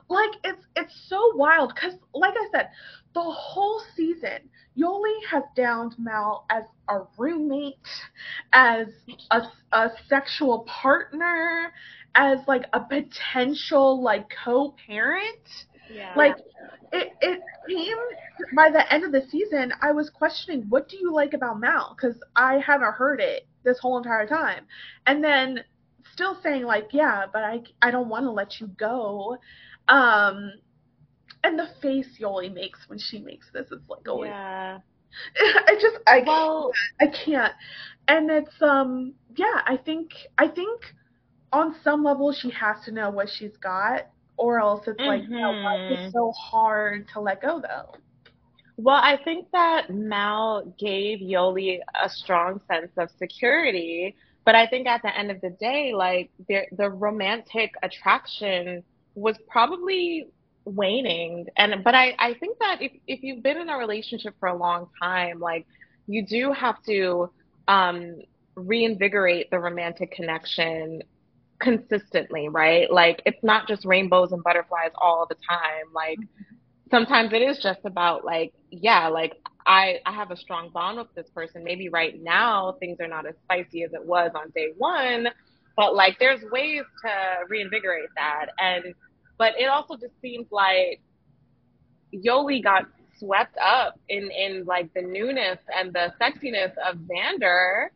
like 0.09 0.31
it's 0.43 0.65
it's 0.75 0.93
so 1.07 1.35
wild 1.35 1.73
because, 1.73 1.93
like 2.13 2.33
I 2.33 2.47
said, 2.51 2.69
the 3.13 3.21
whole 3.21 3.81
season, 3.95 4.49
Yoli 4.77 5.25
has 5.29 5.43
downed 5.55 5.95
Mal 5.97 6.45
as 6.49 6.63
a 6.87 7.01
roommate, 7.17 7.75
as 8.53 8.87
a, 9.31 9.41
a 9.73 9.91
sexual 10.07 10.59
partner, 10.67 11.73
as 12.15 12.39
like 12.47 12.65
a 12.73 12.79
potential 12.79 14.01
like 14.01 14.25
co-parent. 14.43 15.65
Yeah. 15.93 16.13
Like 16.15 16.37
it, 16.93 17.13
it 17.21 17.41
came 17.67 17.97
by 18.55 18.69
the 18.69 18.91
end 18.93 19.03
of 19.03 19.11
the 19.11 19.25
season, 19.29 19.73
I 19.81 19.91
was 19.91 20.09
questioning 20.09 20.65
what 20.69 20.89
do 20.89 20.97
you 20.97 21.13
like 21.13 21.33
about 21.33 21.59
Mal 21.59 21.95
because 21.95 22.15
I 22.35 22.57
haven't 22.57 22.93
heard 22.93 23.19
it 23.19 23.47
this 23.63 23.79
whole 23.79 23.97
entire 23.97 24.27
time, 24.27 24.65
and 25.05 25.23
then 25.23 25.63
still 26.13 26.37
saying 26.41 26.63
like 26.63 26.89
yeah, 26.91 27.25
but 27.31 27.43
I 27.43 27.61
I 27.81 27.91
don't 27.91 28.09
want 28.09 28.25
to 28.25 28.31
let 28.31 28.59
you 28.59 28.67
go. 28.67 29.37
Um, 29.87 30.53
and 31.43 31.57
the 31.57 31.67
face 31.81 32.17
Yoli 32.19 32.53
makes 32.53 32.79
when 32.87 32.99
she 32.99 33.19
makes 33.19 33.47
this, 33.53 33.67
it's 33.71 33.89
like 33.89 34.07
always. 34.07 34.29
Yeah. 34.29 34.79
I 35.37 35.75
just 35.79 35.97
I 36.07 36.23
well, 36.25 36.71
can't, 36.99 37.13
I 37.13 37.25
can't, 37.25 37.53
and 38.07 38.31
it's 38.31 38.61
um 38.61 39.13
yeah 39.35 39.61
I 39.65 39.77
think 39.77 40.11
I 40.37 40.47
think 40.47 40.81
on 41.51 41.75
some 41.83 42.03
level 42.03 42.31
she 42.31 42.49
has 42.51 42.77
to 42.85 42.91
know 42.91 43.09
what 43.09 43.27
she's 43.29 43.57
got 43.57 44.07
or 44.37 44.59
else 44.59 44.87
it's 44.87 44.99
like 44.99 45.23
mm-hmm. 45.23 45.33
you 45.33 45.39
know, 45.39 45.89
it's 45.91 46.13
so 46.13 46.31
hard 46.31 47.07
to 47.13 47.19
let 47.19 47.41
go 47.41 47.61
though. 47.61 47.93
Well, 48.77 48.95
I 48.95 49.17
think 49.23 49.47
that 49.51 49.91
Mal 49.91 50.73
gave 50.79 51.19
Yoli 51.19 51.79
a 52.03 52.09
strong 52.09 52.61
sense 52.67 52.91
of 52.97 53.09
security, 53.19 54.15
but 54.45 54.55
I 54.55 54.65
think 54.65 54.87
at 54.87 55.01
the 55.03 55.15
end 55.15 55.29
of 55.29 55.39
the 55.41 55.51
day, 55.51 55.93
like 55.93 56.31
the 56.47 56.61
the 56.71 56.89
romantic 56.89 57.73
attraction 57.83 58.83
was 59.13 59.37
probably 59.47 60.27
waning. 60.65 61.47
And 61.57 61.83
but 61.83 61.95
I 61.95 62.15
I 62.19 62.33
think 62.35 62.57
that 62.59 62.77
if 62.81 62.91
if 63.07 63.23
you've 63.23 63.43
been 63.43 63.57
in 63.57 63.69
a 63.69 63.77
relationship 63.77 64.35
for 64.39 64.49
a 64.49 64.57
long 64.57 64.87
time, 65.01 65.39
like 65.39 65.65
you 66.07 66.25
do 66.25 66.51
have 66.53 66.81
to 66.87 67.29
um 67.67 68.15
reinvigorate 68.55 69.49
the 69.51 69.59
romantic 69.59 70.11
connection 70.11 71.01
consistently, 71.59 72.49
right? 72.49 72.91
Like 72.91 73.21
it's 73.25 73.43
not 73.43 73.67
just 73.67 73.85
rainbows 73.85 74.31
and 74.31 74.43
butterflies 74.43 74.91
all 75.01 75.25
the 75.29 75.35
time. 75.49 75.85
Like 75.93 76.19
sometimes 76.89 77.33
it 77.33 77.41
is 77.41 77.59
just 77.61 77.79
about 77.85 78.25
like, 78.25 78.53
yeah, 78.71 79.07
like 79.07 79.33
I 79.65 79.99
I 80.05 80.11
have 80.13 80.31
a 80.31 80.37
strong 80.37 80.69
bond 80.73 80.97
with 80.97 81.13
this 81.15 81.29
person. 81.33 81.63
Maybe 81.63 81.89
right 81.89 82.15
now 82.21 82.75
things 82.79 82.97
are 82.99 83.07
not 83.07 83.25
as 83.27 83.35
spicy 83.43 83.83
as 83.83 83.93
it 83.93 84.05
was 84.05 84.31
on 84.35 84.51
day 84.55 84.69
1, 84.77 85.27
but 85.77 85.95
like 85.95 86.17
there's 86.19 86.41
ways 86.51 86.83
to 87.05 87.11
reinvigorate 87.49 88.09
that. 88.15 88.47
And 88.59 88.93
but 89.41 89.53
it 89.57 89.65
also 89.65 89.95
just 89.95 90.13
seems 90.21 90.45
like 90.51 91.01
Yoli 92.13 92.63
got 92.63 92.83
swept 93.17 93.57
up 93.57 93.99
in 94.07 94.29
in 94.29 94.65
like 94.65 94.93
the 94.93 95.01
newness 95.01 95.57
and 95.75 95.91
the 95.91 96.13
sexiness 96.21 96.73
of 96.87 96.97
Xander 97.09 97.87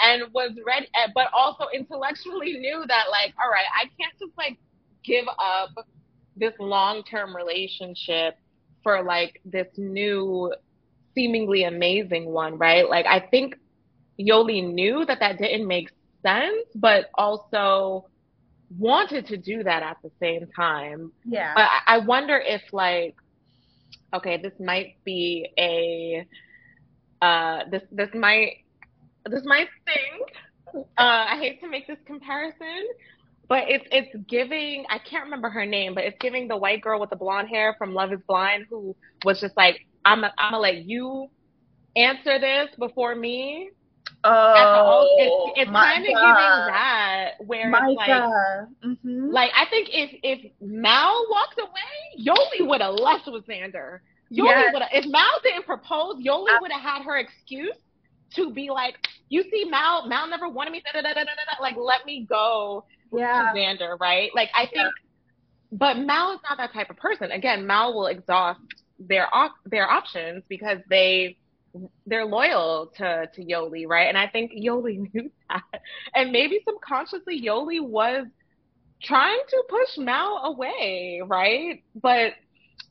and 0.00 0.24
was 0.32 0.50
ready, 0.66 0.88
eh, 0.96 1.06
but 1.14 1.28
also 1.32 1.66
intellectually 1.72 2.52
knew 2.58 2.84
that 2.88 3.04
like, 3.12 3.32
all 3.40 3.48
right, 3.48 3.70
I 3.80 3.84
can't 3.96 4.12
just 4.18 4.36
like 4.36 4.58
give 5.04 5.26
up 5.28 5.86
this 6.36 6.54
long 6.58 7.04
term 7.04 7.36
relationship 7.36 8.36
for 8.82 9.04
like 9.04 9.40
this 9.44 9.68
new, 9.76 10.52
seemingly 11.14 11.62
amazing 11.62 12.26
one, 12.26 12.58
right? 12.58 12.90
Like, 12.90 13.06
I 13.06 13.20
think 13.20 13.54
Yoli 14.18 14.74
knew 14.74 15.04
that 15.06 15.20
that 15.20 15.38
didn't 15.38 15.68
make 15.68 15.92
sense, 16.22 16.66
but 16.74 17.10
also 17.14 18.08
wanted 18.76 19.26
to 19.26 19.36
do 19.36 19.62
that 19.62 19.82
at 19.82 19.96
the 20.02 20.10
same 20.20 20.48
time. 20.54 21.12
Yeah. 21.24 21.54
But 21.54 21.68
I 21.86 21.98
wonder 21.98 22.38
if 22.38 22.62
like, 22.72 23.16
okay, 24.14 24.36
this 24.36 24.52
might 24.60 24.96
be 25.04 25.48
a, 25.58 26.26
uh, 27.24 27.64
this 27.70 27.82
this 27.90 28.10
might 28.14 28.64
this 29.26 29.42
might 29.44 29.68
sting. 29.82 30.24
Uh, 30.74 30.82
I 30.98 31.38
hate 31.40 31.60
to 31.62 31.68
make 31.68 31.86
this 31.86 31.98
comparison, 32.06 32.86
but 33.48 33.64
it's 33.68 33.86
it's 33.90 34.14
giving. 34.28 34.84
I 34.90 34.98
can't 34.98 35.24
remember 35.24 35.50
her 35.50 35.66
name, 35.66 35.94
but 35.94 36.04
it's 36.04 36.18
giving 36.20 36.48
the 36.48 36.56
white 36.56 36.82
girl 36.82 37.00
with 37.00 37.10
the 37.10 37.16
blonde 37.16 37.48
hair 37.48 37.74
from 37.78 37.94
Love 37.94 38.12
Is 38.12 38.20
Blind, 38.26 38.66
who 38.68 38.94
was 39.24 39.40
just 39.40 39.56
like, 39.56 39.86
"I'm 40.04 40.24
a, 40.24 40.32
I'm 40.38 40.52
gonna 40.52 40.62
let 40.62 40.84
you 40.84 41.28
answer 41.96 42.38
this 42.38 42.68
before 42.78 43.14
me." 43.14 43.70
Oh, 44.24 45.52
it's, 45.54 45.62
it's 45.62 45.70
kind 45.70 46.02
of 46.02 46.06
giving 46.06 46.14
that 46.16 47.30
where 47.38 47.70
my 47.70 47.88
it's 47.88 47.96
like, 47.96 48.10
mm-hmm. 48.10 49.30
like 49.30 49.50
I 49.54 49.64
think 49.70 49.88
if 49.92 50.10
if 50.22 50.52
Mal 50.60 51.26
walked 51.30 51.58
away, 51.60 52.18
Yoli 52.18 52.66
would 52.66 52.80
have 52.80 52.94
left 52.94 53.28
with 53.30 53.46
Xander. 53.46 54.00
Yoli 54.32 54.46
yes. 54.46 54.70
would 54.72 54.82
have. 54.82 54.90
If 54.92 55.06
Mal 55.06 55.40
didn't 55.42 55.66
propose, 55.66 56.16
Yoli 56.16 56.60
would 56.60 56.72
have 56.72 56.82
had 56.82 57.02
her 57.04 57.18
excuse 57.18 57.76
to 58.34 58.52
be 58.52 58.70
like, 58.70 58.96
you 59.28 59.42
see, 59.50 59.64
Mal, 59.64 60.06
Mal 60.06 60.28
never 60.28 60.48
wanted 60.48 60.72
me. 60.72 60.82
Da, 60.92 61.00
da, 61.00 61.14
da, 61.14 61.24
like, 61.60 61.76
let 61.76 62.04
me 62.04 62.26
go 62.28 62.84
yeah. 63.12 63.50
to 63.52 63.58
Xander, 63.58 63.98
right? 63.98 64.30
Like, 64.34 64.50
I 64.54 64.62
think, 64.66 64.76
yeah. 64.76 64.88
but 65.72 65.98
Mal 65.98 66.34
is 66.34 66.40
not 66.48 66.58
that 66.58 66.72
type 66.72 66.90
of 66.90 66.96
person. 66.96 67.30
Again, 67.30 67.66
Mal 67.66 67.94
will 67.94 68.06
exhaust 68.06 68.60
their 68.98 69.34
op- 69.34 69.56
their 69.64 69.88
options 69.88 70.42
because 70.48 70.78
they 70.90 71.38
they're 72.06 72.24
loyal 72.26 72.92
to 72.96 73.28
to 73.34 73.44
Yoli, 73.44 73.86
right? 73.86 74.08
And 74.08 74.18
I 74.18 74.26
think 74.28 74.52
Yoli 74.52 75.10
knew 75.14 75.30
that, 75.48 75.62
and 76.14 76.32
maybe 76.32 76.60
subconsciously 76.66 77.40
Yoli 77.42 77.80
was 77.80 78.26
trying 79.02 79.40
to 79.48 79.64
push 79.68 79.98
Mal 79.98 80.42
away, 80.44 81.20
right? 81.24 81.82
But 81.94 82.32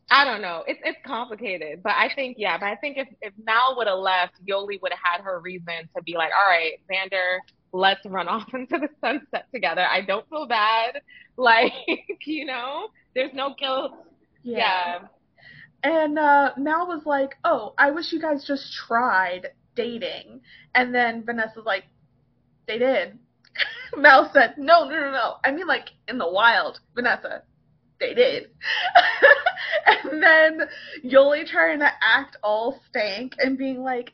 I 0.10 0.24
don't 0.24 0.42
know. 0.42 0.64
It's 0.68 0.80
it's 0.84 0.98
complicated, 1.06 1.84
but 1.84 1.94
I 1.94 2.10
think 2.16 2.38
yeah. 2.40 2.58
But 2.58 2.68
I 2.68 2.76
think 2.78 2.98
if 2.98 3.08
if 3.22 3.34
Mal 3.44 3.76
would 3.78 3.88
have 3.88 4.00
left, 4.00 4.34
Yoli 4.46 4.82
would 4.82 4.92
have 4.92 5.02
had 5.04 5.22
her 5.24 5.40
reason 5.40 5.90
to 5.96 6.04
be 6.04 6.14
like, 6.16 6.32
all 6.38 6.50
right, 6.50 6.74
Xander, 6.90 7.40
let's 7.74 8.06
run 8.06 8.28
off 8.30 8.48
into 8.54 8.78
the 8.78 8.90
sunset 9.02 9.48
together. 9.54 9.86
I 9.86 10.02
don't 10.02 10.28
feel 10.30 10.48
bad. 10.48 11.02
Like 11.40 11.72
you 12.26 12.46
know, 12.46 12.88
there's 13.14 13.32
no 13.32 13.54
guilt. 13.60 13.92
Yeah. 14.42 14.58
yeah. 14.58 15.00
And 15.84 16.18
uh, 16.18 16.52
Mal 16.58 16.88
was 16.88 17.04
like, 17.06 17.36
oh, 17.44 17.74
I 17.78 17.92
wish 17.92 18.12
you 18.12 18.20
guys 18.20 18.46
just 18.46 18.74
tried 18.74 19.48
dating. 19.76 20.42
And 20.76 20.94
then 20.94 21.24
Vanessa's 21.24 21.66
like, 21.66 21.84
they 22.68 22.80
did. 22.80 23.18
Mal 23.98 24.30
said, 24.34 24.56
no, 24.58 24.84
no, 24.84 25.00
no, 25.00 25.12
no. 25.12 25.36
I 25.44 25.52
mean, 25.52 25.68
like 25.68 25.90
in 26.08 26.18
the 26.18 26.30
wild, 26.30 26.80
Vanessa, 26.96 27.44
they 28.00 28.14
did. 28.14 28.50
and 29.86 30.22
then 30.22 30.62
Yoli 31.06 31.46
trying 31.48 31.80
to 31.80 31.90
act 32.02 32.38
all 32.44 32.80
stank 32.90 33.36
and 33.40 33.58
being 33.58 33.84
like, 33.84 34.14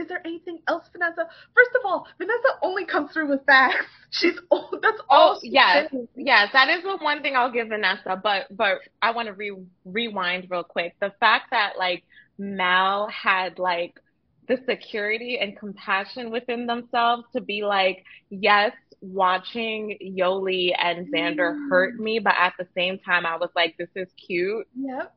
is 0.00 0.08
there 0.08 0.20
anything 0.24 0.58
else, 0.66 0.84
Vanessa? 0.92 1.28
First 1.54 1.70
of 1.78 1.84
all, 1.84 2.06
Vanessa 2.18 2.58
only 2.62 2.84
comes 2.86 3.12
through 3.12 3.28
with 3.28 3.44
facts. 3.46 3.86
She's 4.10 4.38
old. 4.50 4.78
That's 4.82 5.00
all. 5.08 5.36
Oh, 5.36 5.40
yes, 5.42 5.90
did. 5.90 6.08
yes, 6.16 6.48
that 6.52 6.68
is 6.68 6.82
the 6.82 6.96
one 7.00 7.22
thing 7.22 7.36
I'll 7.36 7.52
give 7.52 7.68
Vanessa. 7.68 8.20
But 8.20 8.46
but 8.50 8.78
I 9.02 9.12
want 9.12 9.28
to 9.28 9.34
re- 9.34 9.62
rewind 9.84 10.48
real 10.50 10.64
quick. 10.64 10.96
The 11.00 11.12
fact 11.20 11.50
that 11.50 11.74
like 11.78 12.02
Mal 12.38 13.08
had 13.08 13.58
like 13.58 14.00
the 14.48 14.58
security 14.68 15.38
and 15.40 15.56
compassion 15.56 16.30
within 16.30 16.66
themselves 16.66 17.24
to 17.34 17.40
be 17.40 17.62
like, 17.62 18.04
yes, 18.30 18.72
watching 19.00 19.96
Yoli 20.02 20.72
and 20.76 21.06
Xander 21.12 21.54
mm. 21.54 21.70
hurt 21.70 21.98
me, 22.00 22.18
but 22.18 22.34
at 22.38 22.54
the 22.58 22.66
same 22.74 22.98
time, 22.98 23.24
I 23.26 23.36
was 23.36 23.50
like, 23.54 23.76
this 23.78 23.88
is 23.94 24.08
cute. 24.26 24.66
Yep. 24.76 25.14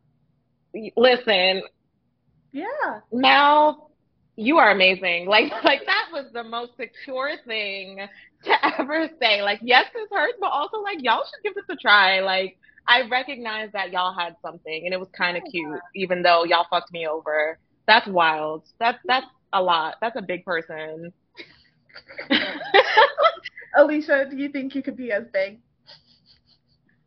Listen. 0.96 1.64
Yeah. 2.52 3.00
Mal, 3.12 3.92
you 4.36 4.58
are 4.58 4.72
amazing. 4.72 5.26
Like, 5.34 5.52
like 5.64 5.86
that 5.86 6.10
was 6.12 6.26
the 6.34 6.44
most 6.44 6.74
secure 6.78 7.32
thing 7.46 8.00
to 8.44 8.66
ever 8.80 9.10
say. 9.20 9.42
Like, 9.42 9.60
yes, 9.62 9.86
this 9.94 10.08
hurts, 10.12 10.38
but 10.40 10.52
also 10.52 10.78
like, 10.82 11.02
y'all 11.02 11.24
should 11.24 11.44
give 11.44 11.56
this 11.56 11.66
a 11.70 11.76
try. 11.76 12.20
Like, 12.22 12.58
I 12.88 13.08
recognize 13.10 13.72
that 13.74 13.92
y'all 13.92 14.14
had 14.14 14.36
something 14.42 14.84
and 14.86 14.94
it 14.94 15.00
was 15.00 15.10
kind 15.18 15.38
of 15.38 15.44
oh, 15.48 15.52
cute, 15.52 15.80
even 15.96 16.22
though 16.22 16.44
y'all 16.44 16.68
fucked 16.70 16.92
me 16.92 17.08
over. 17.08 17.58
That's 17.88 18.08
wild. 18.08 18.64
That's, 18.80 19.00
that's 19.06 19.26
a 19.54 19.62
lot. 19.62 19.96
That's 20.02 20.18
a 20.18 20.22
big 20.22 20.46
person. 20.46 21.14
Alisha, 23.78 24.30
do 24.30 24.38
you 24.38 24.50
think 24.50 24.76
you 24.76 24.84
could 24.84 24.98
be 24.98 25.12
as 25.12 25.24
big? 25.34 25.60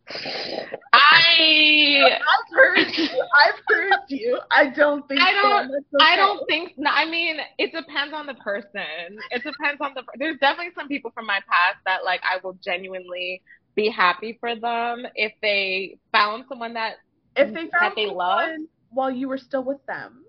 I 0.09 2.05
I've 2.05 2.55
heard 2.55 2.97
you. 2.97 3.09
I've 3.45 3.61
heard 3.69 4.01
you. 4.09 4.41
I 4.51 4.69
don't 4.71 5.07
think 5.09 5.21
I 5.21 5.33
don't. 5.33 5.69
So. 5.69 5.75
Okay. 5.75 6.05
I 6.05 6.17
don't 6.17 6.47
think. 6.49 6.73
I 6.87 7.05
mean, 7.07 7.39
it 7.59 7.73
depends 7.73 8.15
on 8.15 8.27
the 8.27 8.35
person. 8.35 9.19
It 9.31 9.43
depends 9.43 9.81
on 9.81 9.95
the. 9.95 10.03
There's 10.19 10.39
definitely 10.39 10.73
some 10.77 10.89
people 10.89 11.11
from 11.13 11.27
my 11.27 11.41
past 11.49 11.79
that 11.87 12.05
like 12.05 12.21
I 12.23 12.39
will 12.43 12.57
genuinely 12.65 13.43
be 13.75 13.91
happy 13.91 14.37
for 14.41 14.55
them 14.55 15.07
if 15.15 15.33
they 15.43 15.99
found 16.13 16.45
someone 16.49 16.75
that 16.75 16.95
if 17.35 17.49
they 17.49 17.63
found 17.63 17.71
that 17.81 17.93
they 17.97 18.07
love 18.07 18.51
while 18.91 19.11
you 19.11 19.29
were 19.29 19.39
still 19.39 19.65
with 19.65 19.85
them. 19.87 20.25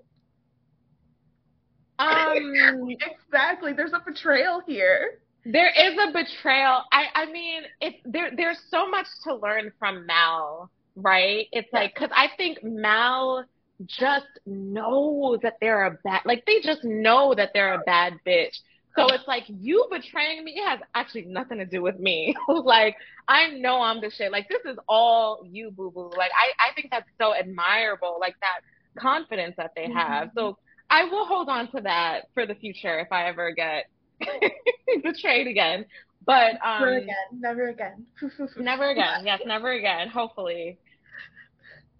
Um, 1.99 2.89
exactly. 2.89 3.73
There's 3.73 3.93
a 3.93 4.01
betrayal 4.05 4.61
here. 4.65 5.19
There 5.49 5.69
is 5.69 5.97
a 5.97 6.11
betrayal. 6.11 6.83
I 6.91 7.05
I 7.15 7.31
mean, 7.31 7.61
it's 7.79 7.97
there. 8.05 8.31
There's 8.35 8.59
so 8.69 8.89
much 8.89 9.07
to 9.23 9.35
learn 9.35 9.71
from 9.79 10.05
Mal, 10.05 10.69
right? 10.95 11.47
It's 11.51 11.71
like 11.71 11.93
because 11.93 12.09
I 12.13 12.27
think 12.35 12.63
Mal 12.63 13.45
just 13.85 14.25
knows 14.45 15.39
that 15.43 15.53
they're 15.61 15.85
a 15.85 15.91
bad. 16.03 16.21
Like 16.25 16.45
they 16.45 16.59
just 16.61 16.83
know 16.83 17.33
that 17.35 17.51
they're 17.53 17.75
a 17.75 17.83
bad 17.85 18.19
bitch. 18.25 18.55
So 18.97 19.07
it's 19.09 19.27
like 19.27 19.43
you 19.47 19.87
betraying 19.91 20.43
me. 20.43 20.53
It 20.53 20.67
has 20.67 20.79
actually 20.95 21.25
nothing 21.25 21.59
to 21.59 21.65
do 21.65 21.81
with 21.81 21.99
me. 21.99 22.35
like 22.49 22.97
I 23.27 23.47
know 23.49 23.79
I'm 23.81 24.01
the 24.01 24.09
shit. 24.09 24.31
Like 24.31 24.49
this 24.49 24.61
is 24.65 24.77
all 24.89 25.43
you, 25.49 25.71
boo 25.71 25.91
boo. 25.91 26.11
Like 26.17 26.31
I 26.33 26.69
I 26.71 26.73
think 26.73 26.89
that's 26.91 27.07
so 27.21 27.33
admirable. 27.33 28.17
Like 28.19 28.35
that 28.41 28.61
confidence 28.99 29.53
that 29.57 29.71
they 29.75 29.89
have. 29.93 30.29
Mm-hmm. 30.29 30.39
So 30.39 30.57
I 30.89 31.05
will 31.05 31.25
hold 31.25 31.47
on 31.47 31.71
to 31.71 31.81
that 31.81 32.29
for 32.33 32.45
the 32.45 32.55
future 32.55 32.99
if 32.99 33.11
I 33.11 33.27
ever 33.27 33.51
get 33.51 33.85
betrayed 35.03 35.47
again. 35.47 35.85
But 36.25 36.55
um, 36.63 36.81
never 36.81 36.97
again, 36.97 37.15
never 37.39 37.67
again, 37.69 38.05
never 38.57 38.89
again. 38.89 39.25
Yes, 39.25 39.41
never 39.45 39.71
again. 39.71 40.09
Hopefully. 40.09 40.77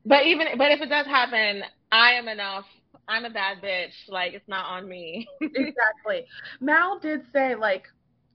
But 0.05 0.25
even 0.25 0.47
but 0.57 0.71
if 0.71 0.81
it 0.81 0.89
does 0.89 1.05
happen, 1.05 1.63
I 1.91 2.11
am 2.11 2.27
enough. 2.27 2.65
I'm 3.07 3.23
a 3.23 3.29
bad 3.29 3.61
bitch. 3.61 3.93
Like 4.09 4.33
it's 4.33 4.47
not 4.47 4.65
on 4.65 4.87
me. 4.87 5.27
exactly. 5.41 6.25
Mal 6.59 6.99
did 6.99 7.21
say 7.31 7.55
like 7.55 7.83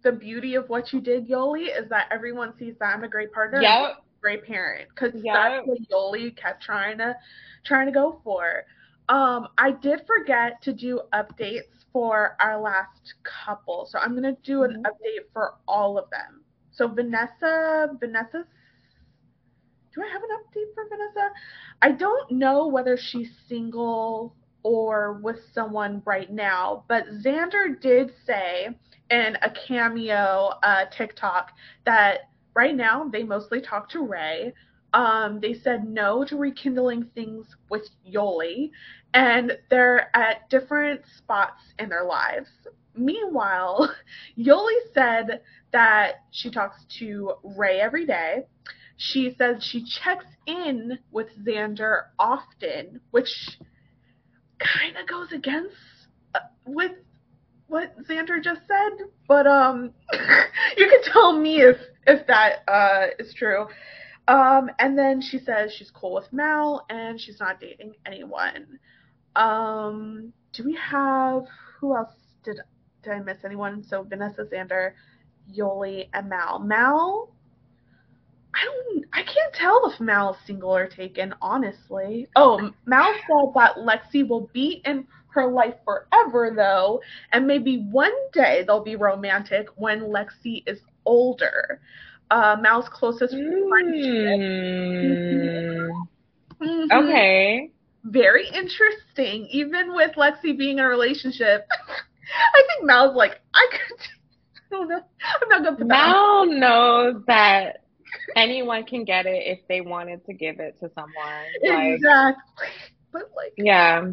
the 0.03 0.13
beauty 0.13 0.55
of 0.55 0.69
what 0.69 0.93
you 0.93 1.01
did, 1.01 1.29
Yoli, 1.29 1.67
is 1.67 1.89
that 1.91 2.09
everyone 2.11 2.55
sees 2.59 2.75
that 2.81 2.87
I'm 2.87 3.05
a 3.05 3.09
great 3.09 3.33
partner. 3.33 3.61
Yep. 3.61 4.05
Great 4.21 4.45
parent, 4.45 4.89
because 4.95 5.13
yep. 5.23 5.35
that's 5.35 5.67
what 5.67 5.79
Yoli 5.91 6.37
kept 6.37 6.63
trying 6.63 6.99
to 6.99 7.15
trying 7.65 7.87
to 7.87 7.93
go 7.93 8.21
for. 8.25 8.65
Um, 9.09 9.49
I 9.59 9.73
did 9.73 10.03
forget 10.07 10.63
to 10.63 10.73
do 10.73 11.01
updates 11.13 11.82
for 11.93 12.37
our 12.41 12.61
last 12.61 13.15
couple. 13.23 13.87
So 13.91 13.99
I'm 13.99 14.13
going 14.13 14.23
to 14.35 14.41
do 14.43 14.65
an 14.65 14.73
mm-hmm. 14.73 14.83
update 14.83 15.27
for 15.33 15.55
all 15.69 15.99
of 15.99 16.09
them. 16.11 16.43
So 16.71 16.89
Vanessa, 16.89 17.91
Vanessa, 18.01 18.45
do 19.95 20.03
I 20.03 20.09
have 20.11 20.23
an 20.23 20.31
update 20.41 20.75
for 20.75 20.89
Vanessa? 20.89 21.31
I 21.83 21.93
don't 21.93 22.31
know 22.33 22.67
whether 22.67 22.97
she's 22.97 23.31
single 23.49 24.35
or 24.63 25.15
with 25.23 25.41
someone 25.53 26.03
right 26.07 26.33
now, 26.33 26.85
but 26.89 27.07
Xander 27.25 27.79
did 27.81 28.13
say 28.25 28.69
in 29.11 29.37
a 29.43 29.51
cameo 29.51 30.53
uh, 30.63 30.87
TikTok 30.97 31.53
that 31.85 32.31
right 32.55 32.75
now 32.75 33.09
they 33.09 33.23
mostly 33.23 33.61
talk 33.61 33.91
to 33.91 34.01
Rae. 34.01 34.55
Um, 34.95 35.41
they 35.41 35.55
said 35.55 35.89
no 35.89 36.25
to 36.25 36.37
rekindling 36.37 37.05
things 37.15 37.47
with 37.71 37.89
Yoli, 38.07 38.71
and 39.15 39.59
they're 39.71 40.15
at 40.17 40.49
different 40.51 41.03
spots 41.19 41.63
in 41.79 41.89
their 41.89 42.05
lives. 42.05 42.49
Meanwhile, 42.95 43.95
Yoli 44.39 44.79
said 44.95 45.41
that 45.73 46.25
she 46.31 46.51
talks 46.51 46.85
to 46.99 47.35
Rae 47.43 47.81
every 47.81 48.07
day. 48.07 48.45
She 48.97 49.35
says 49.37 49.65
she 49.65 49.85
checks 49.85 50.27
in 50.47 50.99
with 51.11 51.29
Xander 51.45 52.05
often, 52.19 53.01
which 53.11 53.59
kind 54.59 54.97
of 54.97 55.07
goes 55.09 55.33
against 55.33 55.75
uh, 56.35 56.41
with 56.67 56.93
what 57.67 57.97
Xander 58.07 58.43
just 58.43 58.61
said, 58.69 59.07
but 59.27 59.47
um, 59.47 59.93
you 60.77 60.89
can 60.89 61.03
tell 61.13 61.33
me 61.33 61.63
if 61.63 61.79
if 62.07 62.27
that 62.27 62.69
uh, 62.69 63.07
is 63.19 63.33
true. 63.35 63.67
Um, 64.29 64.71
and 64.79 64.97
then 64.97 65.21
she 65.21 65.39
says 65.39 65.73
she's 65.73 65.91
cool 65.91 66.15
with 66.15 66.33
Mal 66.33 66.85
and 66.91 67.21
she's 67.21 67.41
not 67.41 67.61
dating 67.61 67.95
anyone. 68.07 68.79
Um, 69.37 70.33
do 70.53 70.65
we 70.65 70.75
have 70.77 71.45
who 71.79 71.97
else 71.97 72.13
did 72.45 72.59
did 73.03 73.13
I 73.13 73.21
miss 73.21 73.39
anyone? 73.45 73.83
So 73.83 74.03
Vanessa 74.03 74.45
Xander, 74.45 74.93
Yoli, 75.53 76.09
and 76.15 76.29
Mal. 76.29 76.61
Mal, 76.61 77.29
I 78.55 78.65
don't, 78.65 79.05
I 79.13 79.23
can't 79.23 79.53
tell 79.53 79.91
if 79.91 79.99
Mal's 80.01 80.37
single 80.47 80.75
or 80.75 80.87
taken, 80.87 81.35
honestly. 81.43 82.29
Oh, 82.37 82.71
Mal 82.87 83.13
said 83.13 83.53
that 83.55 83.77
Lexi 83.77 84.27
will 84.27 84.49
be 84.53 84.83
in 84.85 85.07
her 85.29 85.51
life 85.51 85.75
forever, 85.85 86.53
though, 86.55 87.01
and 87.33 87.47
maybe 87.47 87.89
one 87.91 88.13
day 88.33 88.65
they'll 88.67 88.85
be 88.85 88.97
romantic 88.97 89.67
when 89.77 90.03
Lexi 90.03 90.63
is 90.67 90.81
older. 91.05 91.81
Uh, 92.31 92.57
Mal's 92.61 92.89
closest 92.89 93.35
mm. 93.35 93.69
friendship. 93.69 94.41
Mm-hmm. 96.61 96.93
Okay 96.93 97.71
very 98.05 98.47
interesting. 98.49 99.47
Even 99.51 99.95
with 99.95 100.13
Lexi 100.17 100.57
being 100.57 100.79
in 100.79 100.85
a 100.85 100.89
relationship, 100.89 101.67
I 102.55 102.63
think 102.69 102.87
Mal's 102.87 103.17
like, 103.17 103.41
I 103.55 103.69
could. 103.71 103.99
I 104.73 104.75
don't 104.75 104.89
know. 104.89 105.01
I'm 105.43 105.49
not 105.49 105.65
gonna 105.65 105.77
put 105.77 105.87
Mal 105.87 106.47
knows 106.47 107.23
that 107.27 107.85
anyone 108.37 108.85
can 108.85 109.05
get 109.05 109.27
it 109.27 109.47
if 109.47 109.61
they 109.69 109.81
wanted 109.81 110.25
to 110.27 110.33
give 110.33 110.61
it 110.61 110.79
to 110.81 110.91
someone. 110.95 111.13
Like, 111.63 111.95
exactly. 111.95 112.69
But 113.13 113.31
like, 113.37 113.53
yeah. 113.57 114.11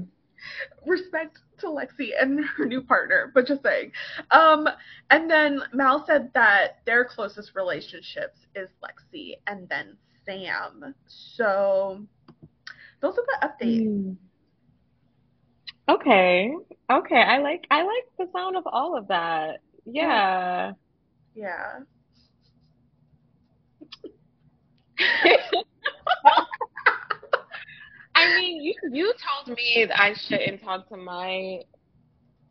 Respect 0.85 1.39
to 1.59 1.67
Lexi 1.67 2.09
and 2.19 2.43
her 2.57 2.65
new 2.65 2.81
partner, 2.81 3.31
but 3.33 3.47
just 3.47 3.63
saying. 3.63 3.91
Um, 4.31 4.67
and 5.09 5.29
then 5.29 5.61
Mal 5.73 6.05
said 6.05 6.31
that 6.33 6.79
their 6.85 7.05
closest 7.05 7.51
relationships 7.55 8.39
is 8.55 8.69
Lexi 8.83 9.35
and 9.47 9.67
then 9.69 9.97
Sam. 10.25 10.93
So 11.35 12.01
those 13.01 13.15
are 13.17 13.25
the 13.25 13.47
updates. 13.47 13.87
Mm. 13.87 14.17
Okay. 15.89 16.53
Okay. 16.91 17.21
I 17.21 17.39
like 17.39 17.65
I 17.71 17.83
like 17.83 18.05
the 18.17 18.27
sound 18.33 18.55
of 18.57 18.63
all 18.67 18.97
of 18.97 19.07
that. 19.07 19.61
Yeah. 19.85 20.73
Yeah. 21.35 21.79
I 28.15 28.35
mean, 28.35 28.61
you 28.61 28.73
you 28.91 29.13
told 29.45 29.55
me 29.55 29.85
that 29.87 29.99
I 29.99 30.13
shouldn't 30.13 30.61
talk 30.61 30.89
to 30.89 30.97
my. 30.97 31.61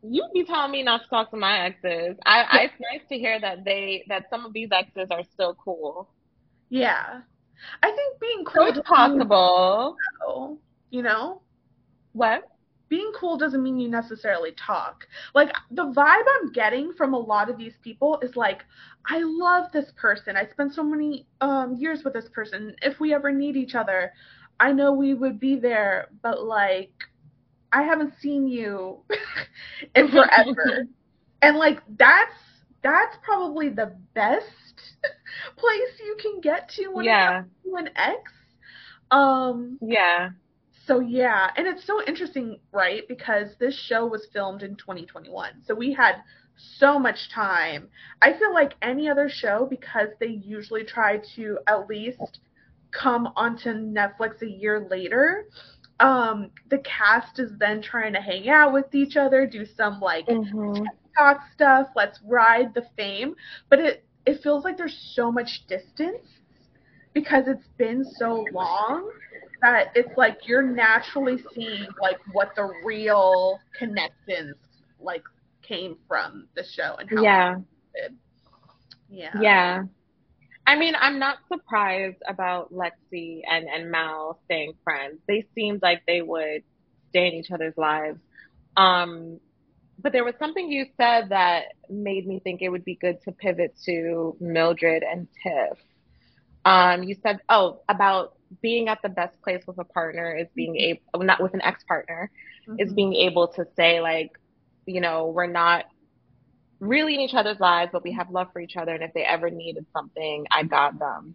You 0.02 0.24
be 0.32 0.44
telling 0.44 0.70
me 0.70 0.82
not 0.82 1.02
to 1.02 1.08
talk 1.08 1.30
to 1.30 1.36
my 1.36 1.66
exes. 1.66 2.16
I, 2.24 2.42
I 2.42 2.58
it's 2.62 2.74
nice 2.80 3.02
to 3.08 3.18
hear 3.18 3.38
that 3.40 3.64
they 3.64 4.04
that 4.08 4.30
some 4.30 4.46
of 4.46 4.52
these 4.52 4.70
exes 4.72 5.08
are 5.10 5.24
still 5.34 5.54
cool. 5.62 6.08
Yeah. 6.70 7.20
I 7.82 7.90
think 7.90 8.20
being 8.20 8.44
So 8.46 8.52
cool 8.52 8.72
mean 8.72 8.82
possible. 8.82 10.58
you 10.90 11.02
know? 11.02 11.42
What? 12.12 12.48
Being 12.88 13.12
cool 13.18 13.36
doesn't 13.36 13.62
mean 13.62 13.78
you 13.78 13.88
necessarily 13.88 14.52
talk. 14.52 15.06
Like 15.34 15.50
the 15.70 15.84
vibe 15.86 16.24
I'm 16.40 16.52
getting 16.52 16.92
from 16.96 17.14
a 17.14 17.18
lot 17.18 17.50
of 17.50 17.58
these 17.58 17.74
people 17.82 18.18
is 18.22 18.36
like, 18.36 18.64
I 19.06 19.20
love 19.22 19.70
this 19.72 19.92
person. 19.96 20.36
I 20.36 20.46
spent 20.46 20.74
so 20.74 20.82
many 20.82 21.26
um 21.40 21.74
years 21.76 22.02
with 22.04 22.14
this 22.14 22.28
person. 22.32 22.74
If 22.82 23.00
we 23.00 23.12
ever 23.14 23.30
need 23.32 23.56
each 23.56 23.74
other, 23.74 24.12
I 24.60 24.72
know 24.72 24.92
we 24.92 25.14
would 25.14 25.38
be 25.38 25.56
there, 25.56 26.08
but 26.22 26.42
like 26.42 26.92
I 27.72 27.82
haven't 27.82 28.14
seen 28.20 28.48
you 28.48 28.98
in 29.94 30.08
forever. 30.08 30.84
and 31.42 31.56
like 31.56 31.80
that's 31.98 32.34
that's 32.82 33.16
probably 33.22 33.68
the 33.68 33.94
best 34.14 34.67
place 35.56 36.00
you 36.00 36.16
can 36.20 36.40
get 36.40 36.68
to 36.70 36.88
when 36.92 37.06
Yeah. 37.06 37.44
to 37.64 37.76
an 37.76 37.90
ex. 37.96 38.32
Um 39.10 39.80
Yeah. 39.80 40.30
so 40.86 41.00
yeah, 41.00 41.50
and 41.56 41.66
it's 41.66 41.86
so 41.86 42.02
interesting, 42.04 42.60
right? 42.72 43.02
Because 43.08 43.56
this 43.58 43.78
show 43.78 44.06
was 44.06 44.26
filmed 44.32 44.62
in 44.62 44.76
2021. 44.76 45.62
So 45.64 45.74
we 45.74 45.92
had 45.92 46.16
so 46.56 46.98
much 46.98 47.30
time. 47.30 47.88
I 48.22 48.32
feel 48.32 48.52
like 48.54 48.74
any 48.82 49.08
other 49.08 49.28
show 49.28 49.66
because 49.68 50.08
they 50.20 50.26
usually 50.28 50.84
try 50.84 51.18
to 51.36 51.58
at 51.66 51.88
least 51.88 52.40
come 52.92 53.28
onto 53.36 53.70
Netflix 53.72 54.42
a 54.42 54.50
year 54.50 54.86
later. 54.90 55.44
Um 56.00 56.50
the 56.70 56.78
cast 56.78 57.38
is 57.38 57.52
then 57.58 57.82
trying 57.82 58.14
to 58.14 58.20
hang 58.20 58.48
out 58.48 58.72
with 58.72 58.94
each 58.94 59.16
other, 59.16 59.46
do 59.46 59.64
some 59.66 60.00
like 60.00 60.28
hmm 60.28 60.88
talk 61.18 61.38
stuff, 61.54 61.88
let's 61.96 62.20
ride 62.24 62.74
the 62.74 62.86
fame, 62.96 63.34
but 63.70 63.80
it 63.80 64.07
it 64.26 64.42
feels 64.42 64.64
like 64.64 64.76
there's 64.76 65.12
so 65.14 65.32
much 65.32 65.64
distance 65.68 66.26
because 67.14 67.44
it's 67.46 67.66
been 67.78 68.04
so 68.04 68.44
long 68.52 69.10
that 69.62 69.88
it's 69.94 70.16
like 70.16 70.46
you're 70.46 70.62
naturally 70.62 71.38
seeing 71.54 71.86
like 72.00 72.18
what 72.32 72.54
the 72.54 72.70
real 72.84 73.58
connections 73.76 74.56
like 75.00 75.22
came 75.62 75.96
from 76.06 76.46
the 76.54 76.64
show 76.64 76.96
and 76.98 77.08
how 77.10 77.22
Yeah. 77.22 77.56
Yeah. 79.10 79.40
Yeah. 79.40 79.82
I 80.66 80.76
mean, 80.76 80.94
I'm 81.00 81.18
not 81.18 81.38
surprised 81.50 82.18
about 82.28 82.72
Lexi 82.72 83.40
and, 83.50 83.66
and 83.68 83.90
Mal 83.90 84.38
staying 84.44 84.74
friends. 84.84 85.18
They 85.26 85.46
seemed 85.54 85.80
like 85.82 86.02
they 86.06 86.20
would 86.20 86.62
stay 87.08 87.26
in 87.26 87.32
each 87.34 87.50
other's 87.50 87.76
lives. 87.78 88.18
Um, 88.76 89.40
but 89.98 90.12
there 90.12 90.24
was 90.24 90.34
something 90.38 90.70
you 90.70 90.86
said 90.96 91.30
that 91.30 91.64
made 91.90 92.26
me 92.26 92.40
think 92.40 92.62
it 92.62 92.68
would 92.68 92.84
be 92.84 92.94
good 92.96 93.20
to 93.22 93.32
pivot 93.32 93.74
to 93.84 94.36
Mildred 94.40 95.02
and 95.02 95.26
Tiff. 95.42 95.78
Um, 96.64 97.02
you 97.02 97.16
said, 97.22 97.40
oh, 97.48 97.80
about 97.88 98.34
being 98.62 98.88
at 98.88 99.00
the 99.02 99.08
best 99.08 99.40
place 99.42 99.62
with 99.66 99.78
a 99.78 99.84
partner 99.84 100.36
is 100.36 100.48
being 100.54 100.76
able, 100.76 101.24
not 101.24 101.42
with 101.42 101.54
an 101.54 101.62
ex-partner, 101.62 102.30
is 102.78 102.92
Mhm. 102.92 102.96
being 102.96 103.14
able 103.14 103.48
to 103.48 103.66
say 103.76 104.00
like, 104.00 104.30
you 104.86 105.00
know, 105.00 105.26
we're 105.28 105.46
not 105.46 105.86
really 106.80 107.14
in 107.14 107.20
each 107.20 107.34
other's 107.34 107.60
lives, 107.60 107.90
but 107.92 108.04
we 108.04 108.12
have 108.12 108.30
love 108.30 108.52
for 108.52 108.60
each 108.60 108.76
other. 108.76 108.94
And 108.94 109.02
if 109.02 109.12
they 109.14 109.24
ever 109.24 109.50
needed 109.50 109.86
something, 109.92 110.46
I 110.52 110.62
got 110.62 110.98
them. 110.98 111.34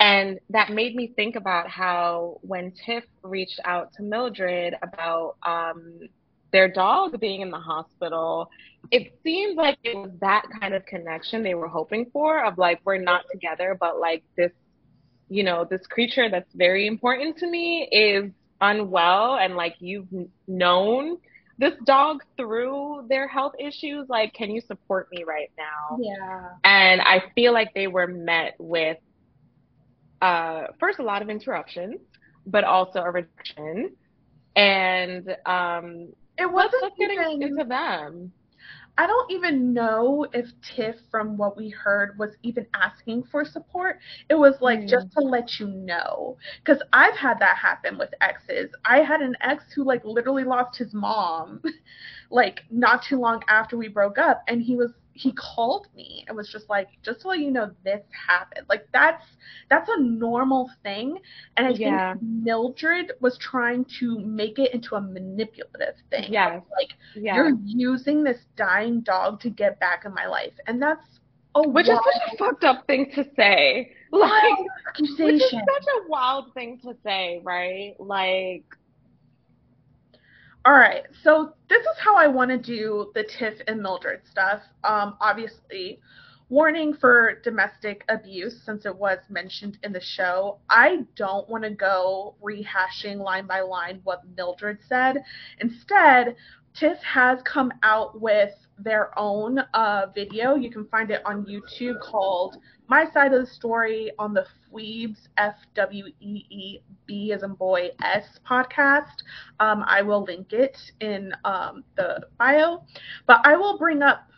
And 0.00 0.40
that 0.50 0.70
made 0.70 0.96
me 0.96 1.08
think 1.14 1.36
about 1.36 1.68
how 1.68 2.38
when 2.42 2.72
Tiff 2.72 3.04
reached 3.22 3.60
out 3.64 3.92
to 3.94 4.02
Mildred 4.02 4.74
about 4.82 5.36
um, 5.46 6.00
their 6.54 6.68
dog 6.68 7.18
being 7.18 7.40
in 7.40 7.50
the 7.50 7.58
hospital, 7.58 8.48
it 8.92 9.18
seemed 9.24 9.56
like 9.56 9.76
it 9.82 9.96
was 9.96 10.12
that 10.20 10.44
kind 10.60 10.72
of 10.72 10.86
connection 10.86 11.42
they 11.42 11.56
were 11.56 11.66
hoping 11.66 12.06
for 12.12 12.44
of 12.44 12.56
like, 12.58 12.80
we're 12.84 12.96
not 12.96 13.24
together, 13.32 13.76
but 13.78 13.98
like 13.98 14.22
this, 14.36 14.52
you 15.28 15.42
know, 15.42 15.66
this 15.68 15.84
creature 15.88 16.30
that's 16.30 16.54
very 16.54 16.86
important 16.86 17.36
to 17.38 17.50
me 17.50 17.88
is 17.90 18.30
unwell 18.60 19.34
and 19.34 19.56
like 19.56 19.74
you've 19.80 20.06
known 20.46 21.16
this 21.58 21.74
dog 21.86 22.22
through 22.36 23.04
their 23.08 23.26
health 23.26 23.54
issues. 23.58 24.08
Like, 24.08 24.32
can 24.32 24.52
you 24.52 24.60
support 24.60 25.08
me 25.10 25.24
right 25.24 25.50
now? 25.58 25.98
Yeah. 26.00 26.50
And 26.62 27.00
I 27.00 27.24
feel 27.34 27.52
like 27.52 27.74
they 27.74 27.88
were 27.88 28.06
met 28.06 28.54
with 28.60 28.98
uh, 30.22 30.68
first 30.78 31.00
a 31.00 31.02
lot 31.02 31.20
of 31.20 31.28
interruptions, 31.30 31.96
but 32.46 32.62
also 32.62 33.00
a 33.00 33.10
rejection. 33.10 33.96
And 34.54 35.36
um, 35.46 36.12
It 36.38 36.50
wasn't 36.50 36.82
let's 36.82 36.94
even 36.98 37.18
into 37.40 37.64
them. 37.64 38.32
I 38.98 39.06
don't 39.06 39.30
even 39.30 39.72
know 39.72 40.26
if 40.32 40.46
Tiff, 40.62 40.96
from 41.10 41.36
what 41.36 41.56
we 41.56 41.70
heard, 41.70 42.18
was 42.18 42.36
even 42.42 42.66
asking 42.74 43.24
for 43.24 43.44
support. 43.44 43.98
It 44.28 44.34
was 44.34 44.60
like 44.60 44.86
Hmm. 44.86 44.86
just 44.86 45.12
to 45.12 45.20
let 45.20 45.58
you 45.58 45.68
know. 45.68 46.36
Because 46.64 46.82
I've 46.92 47.16
had 47.16 47.38
that 47.40 47.56
happen 47.56 47.98
with 47.98 48.10
exes. 48.20 48.70
I 48.84 48.98
had 49.00 49.20
an 49.20 49.36
ex 49.40 49.64
who, 49.74 49.84
like, 49.84 50.04
literally 50.04 50.44
lost 50.44 50.78
his 50.78 50.94
mom, 50.94 51.62
like, 52.30 52.62
not 52.70 53.02
too 53.02 53.18
long 53.18 53.42
after 53.48 53.76
we 53.76 53.88
broke 53.88 54.18
up. 54.18 54.42
And 54.48 54.62
he 54.62 54.76
was, 54.76 54.92
he 55.14 55.32
called 55.32 55.86
me 55.94 56.24
and 56.28 56.36
was 56.36 56.48
just 56.50 56.68
like, 56.68 56.88
just 57.02 57.20
to 57.22 57.28
let 57.28 57.38
you 57.38 57.50
know 57.50 57.70
this 57.84 58.02
happened. 58.28 58.66
Like, 58.68 58.86
that's, 58.92 59.24
that's 59.70 59.88
a 59.88 60.00
normal 60.00 60.70
thing. 60.82 61.18
And 61.56 61.66
I 61.66 61.72
Yeah. 61.72 62.14
think 62.14 62.22
Mildred 62.22 63.12
was 63.20 63.38
trying 63.38 63.86
to 64.00 64.18
make 64.20 64.58
it 64.58 64.74
into 64.74 64.96
a 64.96 65.00
manipulative 65.00 65.94
thing. 66.10 66.32
Yeah, 66.32 66.60
Like, 66.76 66.90
Yeah. 67.14 67.36
you're 67.36 67.56
using 67.64 68.22
this 68.24 68.44
dying 68.56 69.00
dog 69.00 69.40
to 69.40 69.50
get 69.50 69.78
back 69.80 70.04
in 70.04 70.12
my 70.14 70.26
life, 70.26 70.54
and 70.66 70.82
that's 70.82 71.20
a 71.54 71.62
Which 71.62 71.88
is 71.88 71.98
such 72.04 72.32
a 72.32 72.36
fucked 72.36 72.64
up 72.64 72.86
thing 72.86 73.10
to 73.14 73.24
say. 73.36 73.92
Like, 74.12 74.32
wild 74.32 74.66
which 75.20 75.42
is 75.42 75.50
such 75.50 75.86
a 76.04 76.08
wild 76.08 76.52
thing 76.54 76.80
to 76.82 76.96
say, 77.04 77.40
right? 77.44 77.94
Like, 77.98 78.64
All 80.66 80.72
right, 80.72 81.04
so 81.22 81.52
this 81.68 81.82
is 81.82 81.98
how 81.98 82.16
I 82.16 82.26
want 82.26 82.50
to 82.50 82.56
do 82.56 83.12
the 83.14 83.22
Tiff 83.22 83.60
and 83.68 83.82
Mildred 83.82 84.22
stuff. 84.30 84.62
Um, 84.82 85.18
obviously, 85.20 86.00
warning 86.48 86.94
for 86.94 87.40
domestic 87.42 88.02
abuse 88.08 88.62
since 88.64 88.86
it 88.86 88.96
was 88.96 89.18
mentioned 89.28 89.76
in 89.82 89.92
the 89.92 90.00
show. 90.00 90.60
I 90.70 91.00
don't 91.16 91.46
want 91.50 91.64
to 91.64 91.70
go 91.70 92.36
rehashing 92.42 93.18
line 93.18 93.46
by 93.46 93.60
line 93.60 94.00
what 94.04 94.22
Mildred 94.38 94.78
said. 94.88 95.22
Instead, 95.58 96.34
Tiff 96.72 96.96
has 97.02 97.40
come 97.44 97.70
out 97.82 98.18
with 98.18 98.54
their 98.78 99.16
own 99.18 99.58
uh, 99.74 100.06
video. 100.14 100.54
You 100.54 100.70
can 100.70 100.86
find 100.86 101.10
it 101.10 101.24
on 101.24 101.44
YouTube 101.46 102.00
called 102.00 102.56
My 102.88 103.08
Side 103.10 103.32
of 103.32 103.40
the 103.40 103.46
Story 103.46 104.10
on 104.18 104.34
the 104.34 104.46
Fweebs, 104.70 105.28
F 105.36 105.56
W 105.74 106.06
E 106.20 106.44
E 106.50 106.80
B 107.06 107.32
as 107.32 107.42
in 107.42 107.54
boy 107.54 107.90
S 108.02 108.38
podcast. 108.48 109.22
Um, 109.60 109.84
I 109.86 110.02
will 110.02 110.24
link 110.24 110.52
it 110.52 110.78
in 111.00 111.32
um, 111.44 111.84
the 111.96 112.26
bio. 112.38 112.84
But 113.26 113.40
I 113.44 113.56
will 113.56 113.78
bring 113.78 114.02
up 114.02 114.28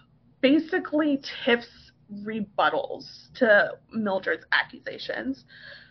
basically 0.40 1.22
Tiff's 1.44 1.92
rebuttals 2.22 3.32
to 3.34 3.72
Mildred's 3.92 4.44
accusations. 4.52 5.44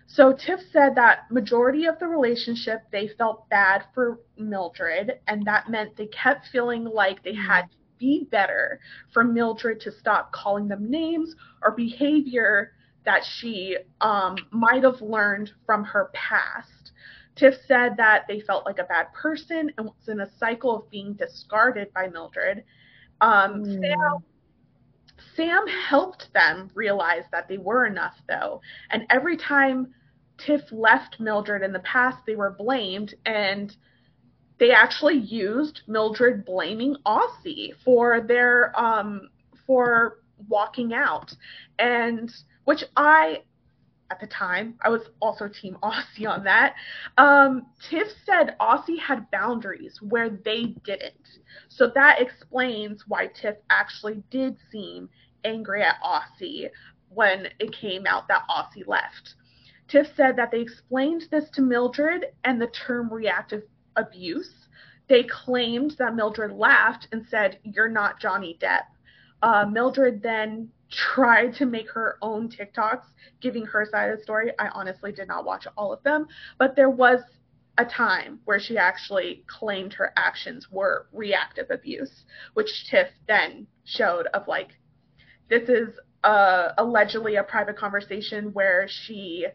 So 0.08 0.34
Tiff 0.34 0.60
said 0.72 0.96
that 0.96 1.30
majority 1.32 1.86
of 1.86 1.98
the 2.00 2.08
relationship 2.08 2.84
they 2.92 3.08
felt 3.18 3.50
bad 3.50 3.86
for 3.94 4.20
Mildred, 4.38 5.20
and 5.28 5.44
that 5.46 5.70
meant 5.70 5.98
they 5.98 6.08
kept 6.08 6.48
feeling 6.52 6.86
like 6.86 7.24
they 7.24 7.34
had 7.34 7.64
to 7.72 7.78
be 7.98 8.28
better 8.32 8.80
for 9.14 9.24
Mildred 9.24 9.80
to 9.82 9.92
stop 9.92 10.32
calling 10.32 10.68
them 10.68 10.90
names 10.90 11.36
or 11.62 11.72
behavior 11.72 12.74
that 13.06 13.24
she 13.24 13.78
um, 14.02 14.36
might 14.52 14.84
have 14.84 15.02
learned 15.02 15.52
from 15.66 15.84
her 15.84 16.10
past. 16.14 16.92
Tiff 17.36 17.56
said 17.68 17.98
that 17.98 18.24
they 18.28 18.40
felt 18.40 18.66
like 18.66 18.80
a 18.80 18.86
bad 18.86 19.12
person 19.14 19.72
and 19.78 19.88
was 19.88 20.08
in 20.08 20.22
a 20.22 20.38
cycle 20.38 20.76
of 20.76 20.90
being 20.90 21.14
discarded 21.14 21.92
by 21.94 22.08
Mildred. 22.08 22.64
Um, 23.22 23.64
Hmm. 23.64 23.82
Sam 23.82 24.24
Sam 25.36 25.68
helped 25.68 26.32
them 26.34 26.70
realize 26.74 27.24
that 27.32 27.48
they 27.48 27.58
were 27.58 27.86
enough, 27.86 28.22
though. 28.28 28.62
And 28.90 29.06
every 29.10 29.38
time 29.38 29.94
Tiff 30.38 30.72
left 30.72 31.20
Mildred 31.20 31.62
in 31.62 31.74
the 31.74 31.80
past, 31.80 32.18
they 32.26 32.36
were 32.36 32.52
blamed, 32.52 33.14
and 33.26 33.76
they 34.58 34.72
actually 34.72 35.18
used 35.18 35.82
Mildred 35.88 36.46
blaming 36.46 36.96
Aussie 37.06 37.74
for 37.84 38.22
their 38.22 38.78
um 38.80 39.30
for 39.66 40.20
walking 40.48 40.94
out, 40.94 41.34
and 41.80 42.32
which 42.66 42.84
I 42.96 43.44
at 44.12 44.20
the 44.20 44.28
time. 44.28 44.76
I 44.82 44.90
was 44.90 45.02
also 45.22 45.48
Team 45.48 45.78
Aussie 45.84 46.30
on 46.30 46.44
that. 46.44 46.76
Um, 47.18 47.68
Tiff 47.90 48.08
said 48.26 48.56
Aussie 48.60 49.00
had 49.00 49.30
boundaries 49.32 50.00
where 50.02 50.30
they 50.30 50.76
didn't. 50.86 51.40
So 51.70 51.92
that 51.96 52.22
explains 52.22 53.04
why 53.08 53.28
Tiff 53.28 53.56
actually 53.70 54.24
did 54.30 54.58
seem 54.72 55.10
angry 55.44 55.82
at 55.82 56.02
Aussie 56.04 56.70
when 57.10 57.48
it 57.60 57.72
came 57.74 58.06
out 58.06 58.28
that 58.28 58.44
Aussie 58.50 58.88
left. 58.88 59.36
Tiff 59.88 60.08
said 60.16 60.36
that 60.36 60.52
they 60.52 60.62
explained 60.62 61.24
this 61.32 61.50
to 61.52 61.62
Mildred 61.62 62.26
and 62.44 62.62
the 62.62 62.68
term 62.68 63.12
reactive 63.12 63.64
abuse. 63.96 64.54
They 65.08 65.24
claimed 65.24 65.96
that 66.00 66.16
Mildred 66.16 66.52
laughed 66.52 67.08
and 67.12 67.26
said, 67.30 67.60
You're 67.64 67.90
not 67.90 68.20
Johnny 68.20 68.58
Depp. 68.62 68.84
Uh, 69.42 69.66
Mildred 69.66 70.22
then 70.24 70.70
tried 70.92 71.54
to 71.56 71.66
make 71.66 71.90
her 71.92 72.18
own 72.22 72.50
TikToks 72.50 73.06
giving 73.42 73.66
her 73.66 73.88
side 73.92 74.12
of 74.12 74.18
the 74.18 74.24
story. 74.24 74.52
I 74.60 74.70
honestly 74.70 75.12
did 75.12 75.28
not 75.28 75.46
watch 75.46 75.68
all 75.78 75.92
of 75.92 76.02
them, 76.04 76.28
but 76.58 76.76
there 76.76 76.90
was 76.90 77.20
a 77.78 77.86
time 77.86 78.40
where 78.46 78.60
she 78.60 78.78
actually 78.78 79.44
claimed 79.48 79.94
her 79.94 80.14
actions 80.16 80.72
were 80.72 81.08
reactive 81.12 81.70
abuse, 81.70 82.24
which 82.54 82.88
Tiff 82.90 83.10
then 83.28 83.68
showed 83.84 84.28
of 84.28 84.48
like, 84.48 84.70
this 85.50 85.68
is 85.70 85.90
uh, 86.24 86.70
allegedly 86.78 87.36
a 87.36 87.44
private 87.44 87.78
conversation 87.78 88.54
where 88.54 88.88
she 88.88 89.46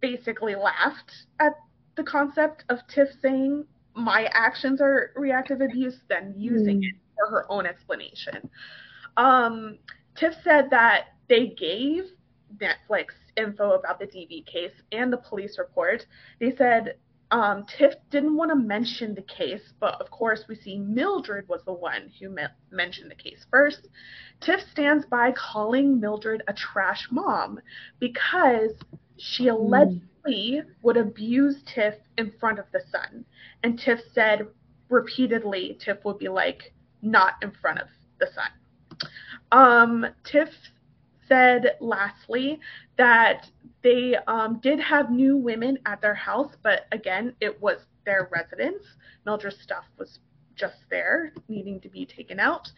basically 0.00 0.54
laughed 0.54 1.12
at 1.40 1.52
the 1.96 2.04
concept 2.04 2.64
of 2.68 2.86
Tiff 2.88 3.08
saying 3.20 3.64
my 3.94 4.28
actions 4.32 4.80
are 4.80 5.12
reactive 5.16 5.60
abuse, 5.60 5.98
then 6.08 6.34
using 6.36 6.80
mm. 6.80 6.88
it 6.88 6.94
for 7.16 7.30
her 7.30 7.50
own 7.50 7.66
explanation. 7.66 8.48
Um, 9.16 9.78
Tiff 10.14 10.34
said 10.44 10.70
that 10.70 11.06
they 11.28 11.48
gave 11.48 12.04
Netflix 12.58 13.08
info 13.36 13.72
about 13.72 13.98
the 13.98 14.06
DV 14.06 14.46
case 14.46 14.72
and 14.92 15.12
the 15.12 15.16
police 15.16 15.58
report. 15.58 16.06
They 16.40 16.54
said 16.56 16.96
um, 17.30 17.66
Tiff 17.66 17.94
didn't 18.10 18.36
want 18.36 18.50
to 18.50 18.56
mention 18.56 19.14
the 19.14 19.22
case, 19.22 19.72
but 19.80 20.00
of 20.00 20.10
course, 20.10 20.44
we 20.48 20.54
see 20.54 20.78
Mildred 20.78 21.48
was 21.48 21.62
the 21.64 21.72
one 21.72 22.12
who 22.20 22.28
me- 22.28 22.44
mentioned 22.70 23.10
the 23.10 23.16
case 23.16 23.46
first. 23.50 23.88
Tiff 24.40 24.60
stands 24.70 25.04
by 25.06 25.32
calling 25.32 25.98
Mildred 25.98 26.42
a 26.46 26.52
trash 26.52 27.08
mom 27.10 27.60
because 27.98 28.72
she 29.16 29.44
hmm. 29.44 29.56
allegedly 29.56 30.02
mm. 30.28 30.64
would 30.82 30.96
abuse 30.96 31.62
Tiff 31.66 31.94
in 32.18 32.32
front 32.38 32.58
of 32.58 32.66
the 32.72 32.80
son. 32.90 33.24
And 33.62 33.78
Tiff 33.78 34.00
said 34.12 34.46
repeatedly, 34.88 35.78
Tiff 35.80 36.04
would 36.04 36.18
be 36.18 36.28
like, 36.28 36.72
not 37.02 37.34
in 37.42 37.50
front 37.50 37.78
of 37.80 37.88
the 38.18 38.28
son. 38.34 39.10
Um, 39.52 40.06
Tiff 40.24 40.50
said 41.28 41.76
lastly 41.80 42.60
that 42.98 43.50
they 43.82 44.16
um, 44.26 44.58
did 44.62 44.80
have 44.80 45.10
new 45.10 45.36
women 45.36 45.78
at 45.86 46.00
their 46.00 46.14
house, 46.14 46.52
but 46.62 46.86
again, 46.92 47.34
it 47.40 47.60
was 47.60 47.78
their 48.04 48.28
residence. 48.32 48.82
Mildred's 49.24 49.60
stuff 49.60 49.84
was 49.98 50.20
just 50.54 50.76
there, 50.90 51.32
needing 51.48 51.80
to 51.80 51.88
be 51.88 52.06
taken 52.06 52.40
out. 52.40 52.70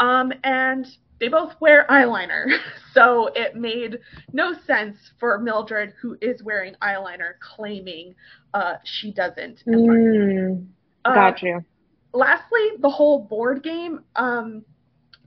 Um, 0.00 0.32
and 0.44 0.86
they 1.20 1.28
both 1.28 1.54
wear 1.60 1.86
eyeliner, 1.90 2.46
so 2.94 3.30
it 3.34 3.56
made 3.56 3.98
no 4.32 4.54
sense 4.66 4.96
for 5.18 5.38
Mildred, 5.38 5.94
who 6.00 6.16
is 6.20 6.42
wearing 6.42 6.74
eyeliner, 6.82 7.32
claiming 7.40 8.14
uh, 8.54 8.74
she 8.84 9.12
doesn't. 9.12 9.62
Mm, 9.66 10.66
got 11.04 11.34
uh, 11.34 11.46
you. 11.46 11.64
Lastly, 12.12 12.70
the 12.80 12.90
whole 12.90 13.24
board 13.24 13.62
game. 13.62 14.00
Um, 14.16 14.64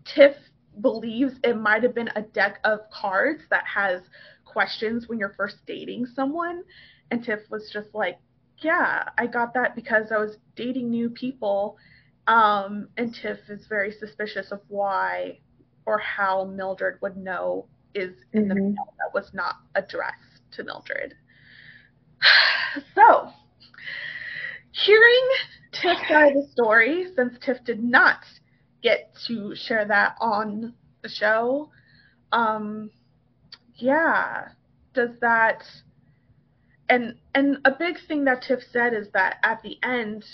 Tiff 0.05 0.35
believes 0.81 1.33
it 1.43 1.57
might 1.57 1.83
have 1.83 1.93
been 1.93 2.09
a 2.15 2.21
deck 2.21 2.59
of 2.63 2.79
cards 2.91 3.41
that 3.49 3.65
has 3.65 4.01
questions 4.45 5.07
when 5.07 5.19
you're 5.19 5.33
first 5.37 5.57
dating 5.65 6.05
someone. 6.05 6.63
And 7.11 7.23
Tiff 7.23 7.39
was 7.49 7.69
just 7.71 7.93
like, 7.93 8.17
yeah, 8.59 9.03
I 9.17 9.27
got 9.27 9.53
that 9.53 9.75
because 9.75 10.11
I 10.11 10.17
was 10.17 10.37
dating 10.55 10.89
new 10.89 11.09
people. 11.09 11.77
Um, 12.27 12.87
and 12.97 13.13
Tiff 13.13 13.39
is 13.49 13.65
very 13.67 13.91
suspicious 13.91 14.51
of 14.51 14.61
why 14.67 15.39
or 15.85 15.97
how 15.99 16.45
Mildred 16.45 16.99
would 17.01 17.17
know 17.17 17.67
is 17.93 18.13
in 18.33 18.43
mm-hmm. 18.43 18.49
the 18.49 18.55
mail 18.55 18.93
that 18.97 19.13
was 19.13 19.31
not 19.33 19.55
addressed 19.75 20.41
to 20.51 20.63
Mildred. 20.63 21.15
So, 22.95 23.29
hearing 24.71 25.27
Tiff's 25.73 26.07
side 26.07 26.31
of 26.37 26.43
the 26.43 26.47
story, 26.53 27.07
since 27.17 27.37
Tiff 27.41 27.57
did 27.65 27.83
not 27.83 28.23
get 28.81 29.13
to 29.27 29.53
share 29.55 29.85
that 29.85 30.15
on 30.21 30.73
the 31.01 31.09
show. 31.09 31.69
Um, 32.31 32.89
yeah, 33.75 34.49
does 34.93 35.09
that 35.19 35.63
and 36.91 37.15
and 37.33 37.57
a 37.65 37.71
big 37.71 37.95
thing 38.07 38.25
that 38.25 38.43
Tiff 38.43 38.59
said 38.71 38.93
is 38.93 39.07
that 39.13 39.37
at 39.43 39.61
the 39.63 39.77
end 39.81 40.25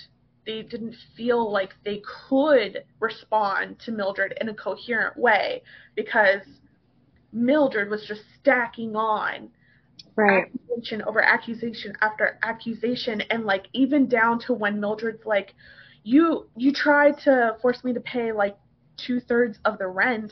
they 0.48 0.64
didn't 0.64 0.96
feel 1.16 1.52
like 1.52 1.76
they 1.84 2.02
could 2.30 2.84
respond 3.00 3.78
to 3.80 3.92
Mildred 3.92 4.36
in 4.42 4.50
a 4.50 4.54
coherent 4.54 5.18
way 5.18 5.62
because 5.96 6.42
Mildred 7.34 7.90
was 7.90 8.06
just 8.08 8.22
stacking 8.40 8.96
on 8.96 9.50
right. 10.16 10.46
accusation 10.46 11.02
over 11.04 11.22
accusation 11.22 11.94
after 12.02 12.40
accusation 12.44 13.22
and 13.30 13.46
like 13.46 13.68
even 13.74 14.08
down 14.08 14.40
to 14.40 14.54
when 14.54 14.80
Mildred's 14.80 15.26
like 15.26 15.54
you 16.04 16.48
you 16.56 16.72
tried 16.72 17.18
to 17.20 17.58
force 17.62 17.84
me 17.84 17.94
to 17.94 18.00
pay 18.00 18.32
like 18.32 18.58
two 18.96 19.20
thirds 19.20 19.60
of 19.66 19.78
the 19.78 19.88
rent. 19.88 20.32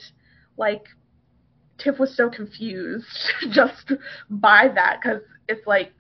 Like 0.57 0.85
Tiff 1.77 1.99
was 1.99 2.15
so 2.15 2.29
confused 2.29 3.05
just 3.51 3.91
by 4.29 4.69
that 4.73 5.01
because 5.03 5.21
it's 5.49 5.67
like 5.67 5.91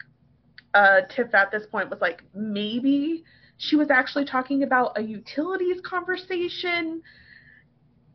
uh, 0.73 1.01
Tiff 1.09 1.33
at 1.35 1.51
this 1.51 1.65
point 1.67 1.89
was 1.89 1.99
like 1.99 2.23
maybe 2.33 3.25
she 3.57 3.75
was 3.75 3.89
actually 3.89 4.25
talking 4.25 4.63
about 4.63 4.97
a 4.97 5.01
utilities 5.01 5.81
conversation. 5.81 7.01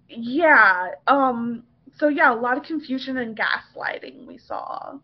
Yeah. 0.08 0.88
Um. 1.06 1.64
So 1.98 2.08
yeah, 2.08 2.32
a 2.32 2.36
lot 2.36 2.56
of 2.56 2.64
confusion 2.64 3.18
and 3.18 3.36
gaslighting 3.36 4.26
we 4.26 4.38
saw. 4.38 4.98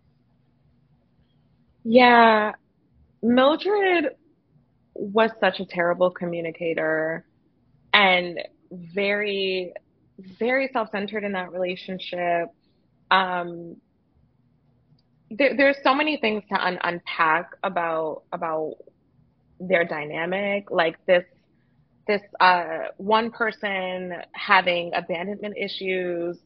Yeah, 1.84 2.52
Mildred 3.22 4.16
was 4.94 5.30
such 5.40 5.60
a 5.60 5.66
terrible 5.66 6.10
communicator 6.10 7.26
and 7.92 8.38
very 8.70 9.72
very 10.38 10.70
self-centered 10.72 11.24
in 11.24 11.32
that 11.32 11.52
relationship 11.52 12.48
um, 13.10 13.76
there, 15.30 15.56
there's 15.56 15.76
so 15.82 15.94
many 15.94 16.16
things 16.16 16.42
to 16.50 16.64
un- 16.64 16.78
unpack 16.82 17.50
about 17.62 18.22
about 18.32 18.74
their 19.60 19.84
dynamic 19.84 20.70
like 20.70 20.96
this 21.06 21.24
this 22.06 22.22
uh, 22.40 22.84
one 22.98 23.30
person 23.30 24.12
having 24.32 24.92
abandonment 24.94 25.56
issues 25.56 26.38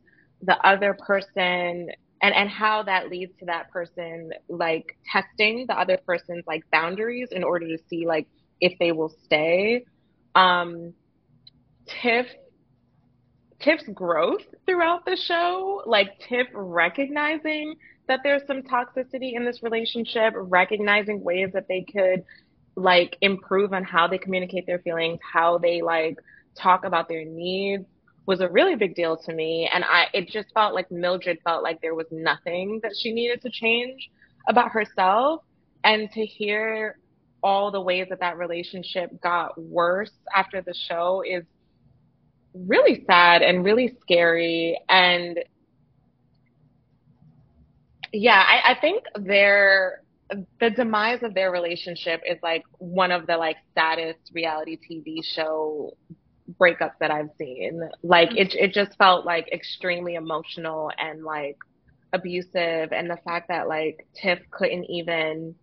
the 0.43 0.57
other 0.67 0.95
person 0.95 1.91
and 2.23 2.35
and 2.35 2.49
how 2.49 2.83
that 2.83 3.11
leads 3.11 3.33
to 3.39 3.47
that 3.47 3.71
person 3.71 4.31
like 4.49 4.97
testing 5.11 5.67
the 5.69 5.79
other 5.79 5.99
person's 6.07 6.45
like 6.47 6.63
boundaries 6.73 7.29
in 7.33 7.45
order 7.45 7.67
to 7.67 7.79
see 7.89 8.07
like 8.07 8.27
if 8.61 8.79
they 8.79 8.93
will 8.93 9.13
stay. 9.25 9.85
Um, 10.35 10.93
Tiff 11.87 12.27
Tiff's 13.61 13.85
growth 13.93 14.43
throughout 14.65 15.05
the 15.05 15.17
show, 15.17 15.83
like 15.85 16.19
Tiff 16.29 16.47
recognizing 16.55 17.75
that 18.09 18.21
there's 18.25 18.43
some 18.47 18.63
toxicity 18.63 19.35
in 19.35 19.45
this 19.45 19.63
relationship, 19.63 20.33
recognizing 20.37 21.23
ways 21.23 21.51
that 21.53 21.69
they 21.69 21.85
could 21.93 22.25
like 22.81 23.17
improve 23.21 23.73
on 23.73 23.85
how 23.85 24.07
they 24.07 24.19
communicate 24.19 24.67
their 24.67 24.79
feelings, 24.81 25.19
how 25.33 25.59
they 25.59 25.83
like 25.83 26.19
talk 26.57 26.85
about 26.85 27.09
their 27.09 27.25
needs 27.25 27.85
was 28.27 28.41
a 28.41 28.49
really 28.49 28.77
big 28.77 28.95
deal 28.95 29.17
to 29.17 29.33
me. 29.33 29.69
And 29.73 29.85
I, 29.85 30.07
it 30.15 30.29
just 30.29 30.53
felt 30.55 30.75
like 30.75 30.91
Mildred 30.91 31.39
felt 31.43 31.63
like 31.63 31.81
there 31.81 31.95
was 31.95 32.07
nothing 32.11 32.81
that 32.83 32.93
she 33.01 33.13
needed 33.13 33.43
to 33.43 33.51
change 33.51 34.11
about 34.49 34.71
herself. 34.71 35.43
And 35.83 36.11
to 36.13 36.27
hear 36.27 36.99
all 37.43 37.71
the 37.71 37.81
ways 37.81 38.07
that 38.11 38.21
that 38.21 38.37
relationship 38.37 39.21
got 39.23 39.59
worse 39.59 40.11
after 40.35 40.61
the 40.61 40.75
show 40.89 41.23
is 41.27 41.45
really 42.55 43.03
sad 43.07 43.43
and 43.43 43.65
really 43.65 43.97
scary. 44.01 44.79
And 44.89 45.39
yeah, 48.13 48.45
I, 48.47 48.73
I 48.73 48.81
think 48.81 49.05
their 49.15 50.03
the 50.61 50.71
demise 50.71 51.23
of 51.23 51.35
their 51.35 51.51
relationship 51.51 52.21
is 52.27 52.39
like 52.43 52.63
one 52.79 53.11
of 53.11 53.27
the 53.27 53.37
like 53.37 53.57
saddest 53.75 54.31
reality 54.33 54.79
TV 54.89 55.25
show 55.25 55.97
breakups 56.61 56.95
that 57.01 57.11
I've 57.11 57.31
seen. 57.39 57.81
Like 58.03 58.37
it 58.37 58.55
it 58.55 58.73
just 58.73 58.97
felt 58.99 59.27
like 59.27 59.49
extremely 59.53 60.15
emotional 60.15 60.91
and 60.99 61.25
like 61.25 61.57
abusive 62.13 62.93
and 62.93 63.09
the 63.11 63.19
fact 63.25 63.49
that 63.49 63.69
like 63.69 64.07
Tiff 64.21 64.41
couldn't 64.51 64.85
even 64.91 65.55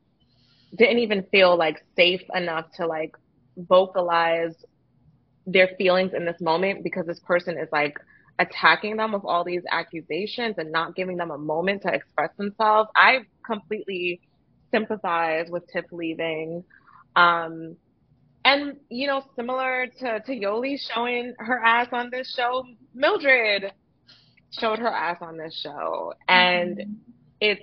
didn't 0.78 1.00
even 1.00 1.24
feel 1.32 1.58
like 1.58 1.84
safe 1.96 2.22
enough 2.34 2.66
to 2.78 2.86
like 2.88 3.12
vocalize 3.58 4.54
their 5.46 5.70
feelings 5.78 6.12
in 6.14 6.26
this 6.26 6.40
moment 6.42 6.84
because 6.84 7.06
this 7.06 7.20
person 7.22 7.58
is 7.58 7.70
like 7.72 7.98
attacking 8.40 8.98
them 8.98 9.14
with 9.14 9.24
all 9.26 9.44
these 9.44 9.64
accusations 9.72 10.56
and 10.58 10.72
not 10.72 10.96
giving 10.96 11.18
them 11.18 11.32
a 11.32 11.38
moment 11.38 11.82
to 11.82 11.94
express 11.94 12.30
themselves. 12.38 12.90
I 12.96 13.20
completely 13.46 14.22
sympathize 14.72 15.48
with 15.50 15.68
Tiff 15.72 15.86
leaving. 15.92 16.64
Um, 17.16 17.76
and 18.46 18.78
you 18.90 19.08
know, 19.08 19.24
similar 19.36 19.88
to 20.00 20.20
to 20.22 20.32
Yoli 20.32 20.78
showing 20.80 21.34
her 21.40 21.64
ass 21.64 21.88
on 21.92 22.10
this 22.10 22.34
show, 22.34 22.64
Mildred 22.94 23.74
showed 24.52 24.80
her 24.80 24.88
ass 24.88 25.18
on 25.22 25.38
this 25.38 25.60
show, 25.62 26.14
and 26.28 26.78
mm-hmm. 26.78 26.94
it's 27.42 27.62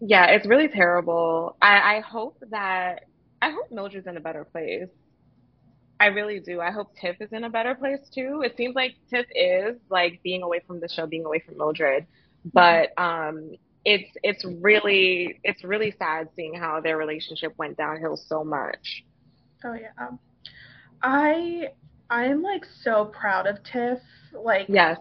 yeah, 0.00 0.26
it's 0.30 0.46
really 0.46 0.68
terrible. 0.68 1.56
I, 1.60 1.96
I 1.96 2.00
hope 2.00 2.42
that 2.50 3.04
I 3.40 3.50
hope 3.50 3.70
Mildred's 3.70 4.06
in 4.06 4.16
a 4.16 4.20
better 4.20 4.44
place. 4.44 4.88
I 6.00 6.06
really 6.06 6.40
do. 6.40 6.60
I 6.60 6.70
hope 6.70 6.96
Tiff 6.96 7.16
is 7.20 7.30
in 7.32 7.44
a 7.44 7.50
better 7.50 7.74
place 7.74 8.00
too. 8.12 8.42
It 8.44 8.56
seems 8.56 8.74
like 8.74 8.96
Tiff 9.10 9.26
is 9.34 9.76
like 9.90 10.20
being 10.22 10.42
away 10.42 10.60
from 10.66 10.80
the 10.80 10.88
show, 10.88 11.06
being 11.06 11.26
away 11.26 11.40
from 11.40 11.58
Mildred, 11.58 12.06
but 12.52 12.98
um, 12.98 13.52
it's 13.84 14.10
it's 14.22 14.44
really 14.44 15.40
it's 15.42 15.64
really 15.64 15.94
sad 15.98 16.28
seeing 16.36 16.54
how 16.54 16.80
their 16.80 16.96
relationship 16.96 17.54
went 17.58 17.76
downhill 17.76 18.16
so 18.16 18.44
much. 18.44 19.04
Oh 19.64 19.74
yeah, 19.74 19.88
um, 19.98 20.18
I 21.02 21.68
I'm 22.10 22.42
like 22.42 22.64
so 22.82 23.06
proud 23.06 23.46
of 23.46 23.62
Tiff. 23.64 23.98
Like 24.32 24.66
yes, 24.68 24.98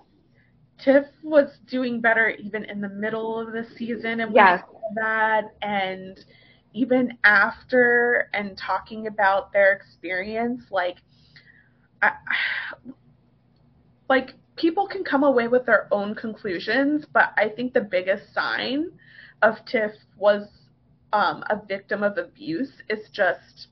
Tiff 0.83 1.05
was 1.23 1.49
doing 1.69 1.99
better 1.99 2.29
even 2.29 2.63
in 2.65 2.81
the 2.81 2.89
middle 2.89 3.39
of 3.39 3.51
the 3.51 3.65
season, 3.77 4.21
and 4.21 4.33
yes. 4.33 4.63
that 4.95 5.43
and 5.61 6.23
even 6.73 7.17
after 7.23 8.29
and 8.33 8.57
talking 8.57 9.07
about 9.07 9.51
their 9.51 9.73
experience, 9.73 10.63
like, 10.71 10.97
I, 12.01 12.11
like 14.09 14.33
people 14.59 14.87
can 14.87 15.03
come 15.03 15.23
away 15.23 15.47
with 15.47 15.65
their 15.65 15.87
own 15.91 16.13
conclusions, 16.13 17.05
but 17.13 17.33
I 17.37 17.49
think 17.49 17.73
the 17.73 17.81
biggest 17.81 18.33
sign 18.33 18.91
of 19.41 19.55
Tiff 19.65 19.93
was 20.17 20.47
um, 21.13 21.43
a 21.49 21.59
victim 21.65 22.03
of 22.03 22.17
abuse 22.17 22.73
is 22.89 23.09
just 23.11 23.67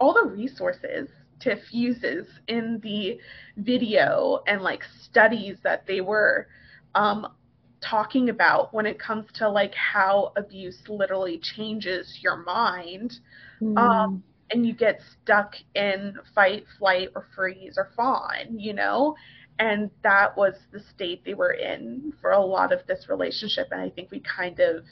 all 0.00 0.14
the 0.14 0.28
resources 0.28 1.08
Tiff 1.40 1.60
uses 1.70 2.26
in 2.48 2.80
the 2.82 3.18
video 3.56 4.42
and 4.46 4.62
like 4.62 4.82
studies 5.04 5.58
that 5.62 5.86
they 5.86 6.00
were 6.00 6.48
um, 6.94 7.26
talking 7.80 8.30
about 8.30 8.72
when 8.72 8.86
it 8.86 8.98
comes 8.98 9.26
to 9.34 9.48
like 9.48 9.74
how 9.74 10.32
abuse 10.36 10.80
literally 10.88 11.38
changes 11.38 12.18
your 12.22 12.36
mind 12.44 13.18
mm. 13.60 13.76
um, 13.76 14.22
and 14.50 14.64
you 14.64 14.72
get 14.72 15.00
stuck 15.22 15.54
in 15.74 16.14
fight 16.34 16.64
flight 16.78 17.08
or 17.16 17.26
freeze 17.34 17.74
or 17.76 17.90
fawn 17.96 18.58
you 18.58 18.72
know 18.72 19.16
and 19.58 19.90
that 20.02 20.36
was 20.36 20.54
the 20.72 20.80
state 20.80 21.24
they 21.24 21.34
were 21.34 21.52
in 21.52 22.12
for 22.20 22.30
a 22.30 22.44
lot 22.44 22.72
of 22.72 22.86
this 22.86 23.08
relationship 23.08 23.68
and 23.70 23.80
i 23.80 23.88
think 23.90 24.10
we 24.10 24.20
kind 24.20 24.60
of 24.60 24.84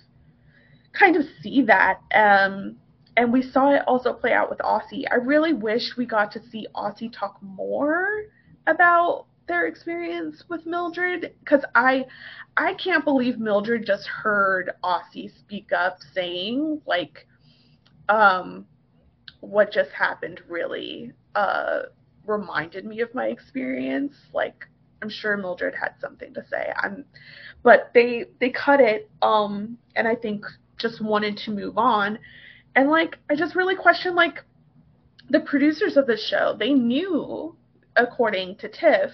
kind 0.93 1.17
of 1.17 1.25
see 1.43 1.63
that. 1.63 2.01
Um, 2.15 2.77
and 3.17 3.33
we 3.33 3.43
saw 3.43 3.75
it 3.75 3.83
also 3.87 4.13
play 4.13 4.33
out 4.33 4.49
with 4.49 4.61
aussie. 4.61 5.05
I 5.11 5.17
really 5.17 5.53
wish 5.53 5.97
we 5.97 6.07
got 6.07 6.33
to 6.33 6.43
see 6.51 6.67
aussie 6.75 7.13
talk 7.13 7.39
more 7.43 8.07
about 8.67 9.27
their 9.47 9.67
experience 9.67 10.45
with 10.49 10.65
Mildred 10.65 11.35
because 11.41 11.65
I 11.75 12.07
I 12.57 12.75
can't 12.75 13.05
believe 13.05 13.39
Mildred 13.39 13.85
just 13.85 14.07
heard 14.07 14.71
Aussie 14.85 15.37
speak 15.37 15.73
up 15.73 15.99
saying 16.15 16.81
like 16.87 17.27
um 18.09 18.65
what 19.41 19.73
just 19.73 19.91
happened 19.91 20.41
really 20.49 21.13
uh 21.35 21.81
reminded 22.31 22.85
me 22.85 23.01
of 23.01 23.15
my 23.15 23.27
experience 23.27 24.15
like 24.33 24.67
I'm 25.03 25.11
sure 25.11 25.37
Mildred 25.37 25.75
had 25.75 25.95
something 26.01 26.33
to 26.35 26.45
say 26.51 26.73
I'm 26.77 27.05
but 27.63 27.91
they 27.95 28.27
they 28.41 28.51
cut 28.51 28.81
it 28.81 29.11
um 29.23 29.79
and 29.97 30.07
I 30.07 30.15
think 30.15 30.45
just 30.79 31.03
wanted 31.03 31.37
to 31.39 31.51
move 31.51 31.77
on 31.77 32.19
and 32.77 32.89
like 32.89 33.19
I 33.31 33.37
just 33.37 33.55
really 33.55 33.77
question 33.77 34.15
like 34.15 34.45
the 35.29 35.41
producers 35.41 35.97
of 35.97 36.07
the 36.07 36.17
show 36.17 36.57
they 36.59 36.73
knew 36.73 37.57
according 37.97 38.57
to 38.57 38.69
Tiff 38.69 39.13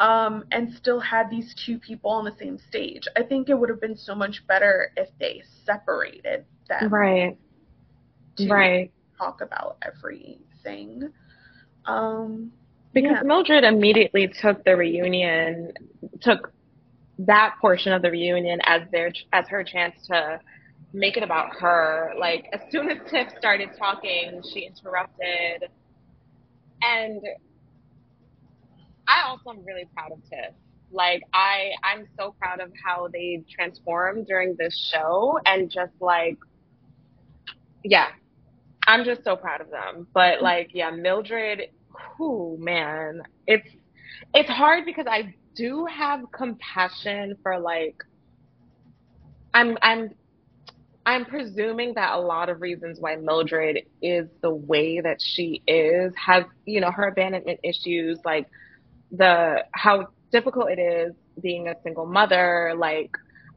um, 0.00 0.44
and 0.50 0.72
still 0.74 1.00
had 1.00 1.30
these 1.30 1.54
two 1.54 1.78
people 1.78 2.10
on 2.10 2.24
the 2.24 2.34
same 2.38 2.58
stage. 2.68 3.06
I 3.16 3.22
think 3.22 3.48
it 3.48 3.54
would 3.54 3.68
have 3.68 3.80
been 3.80 3.96
so 3.96 4.14
much 4.14 4.46
better 4.46 4.92
if 4.96 5.08
they 5.18 5.42
separated 5.64 6.44
them. 6.68 6.92
Right. 6.92 7.38
right. 8.48 8.92
Talk 9.18 9.40
about 9.40 9.78
everything. 9.82 11.10
Um, 11.86 12.52
because 12.92 13.18
yeah. 13.20 13.22
Mildred 13.22 13.64
immediately 13.64 14.28
took 14.28 14.64
the 14.64 14.76
reunion, 14.76 15.72
took 16.20 16.52
that 17.18 17.56
portion 17.60 17.92
of 17.92 18.02
the 18.02 18.10
reunion 18.10 18.60
as 18.64 18.82
their 18.92 19.12
as 19.32 19.46
her 19.48 19.64
chance 19.64 19.94
to 20.06 20.40
make 20.92 21.16
it 21.16 21.22
about 21.22 21.56
her. 21.60 22.12
Like 22.18 22.46
as 22.52 22.60
soon 22.70 22.90
as 22.90 22.98
Tiff 23.10 23.28
started 23.38 23.70
talking, 23.78 24.42
she 24.52 24.60
interrupted, 24.60 25.68
and 26.82 27.20
I 29.08 29.28
also 29.28 29.50
am 29.50 29.64
really 29.64 29.86
proud 29.94 30.12
of 30.12 30.18
Tiff. 30.30 30.54
Like 30.92 31.22
I 31.32 31.72
I'm 31.82 32.06
so 32.16 32.34
proud 32.38 32.60
of 32.60 32.70
how 32.84 33.08
they 33.12 33.42
transformed 33.52 34.26
during 34.26 34.54
this 34.58 34.76
show 34.92 35.38
and 35.44 35.70
just 35.70 35.92
like 36.00 36.38
yeah. 37.82 38.08
I'm 38.86 39.04
just 39.04 39.24
so 39.24 39.34
proud 39.34 39.60
of 39.62 39.70
them. 39.70 40.06
But 40.12 40.42
like 40.42 40.70
yeah, 40.74 40.90
Mildred, 40.90 41.70
whoo 42.18 42.56
man. 42.60 43.22
It's 43.46 43.68
it's 44.34 44.50
hard 44.50 44.84
because 44.84 45.06
I 45.08 45.34
do 45.56 45.86
have 45.86 46.20
compassion 46.32 47.36
for 47.42 47.58
like 47.58 47.96
I'm 49.54 49.78
I'm 49.82 50.10
I'm 51.06 51.24
presuming 51.26 51.94
that 51.94 52.14
a 52.14 52.20
lot 52.20 52.48
of 52.48 52.62
reasons 52.62 52.98
why 53.00 53.16
Mildred 53.16 53.80
is 54.02 54.28
the 54.42 54.54
way 54.54 55.00
that 55.00 55.18
she 55.20 55.62
is 55.66 56.14
has, 56.16 56.44
you 56.64 56.80
know, 56.80 56.90
her 56.90 57.08
abandonment 57.08 57.60
issues, 57.62 58.18
like 58.24 58.48
the 59.10 59.64
how 59.72 60.08
difficult 60.32 60.70
it 60.70 60.78
is 60.80 61.14
being 61.40 61.68
a 61.68 61.74
single 61.82 62.06
mother 62.06 62.74
like 62.76 63.10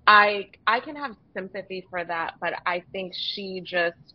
i 0.07 0.47
i 0.67 0.79
can 0.79 0.95
have 0.95 1.15
sympathy 1.33 1.85
for 1.89 2.03
that 2.03 2.35
but 2.39 2.53
i 2.65 2.83
think 2.91 3.13
she 3.15 3.61
just 3.63 4.13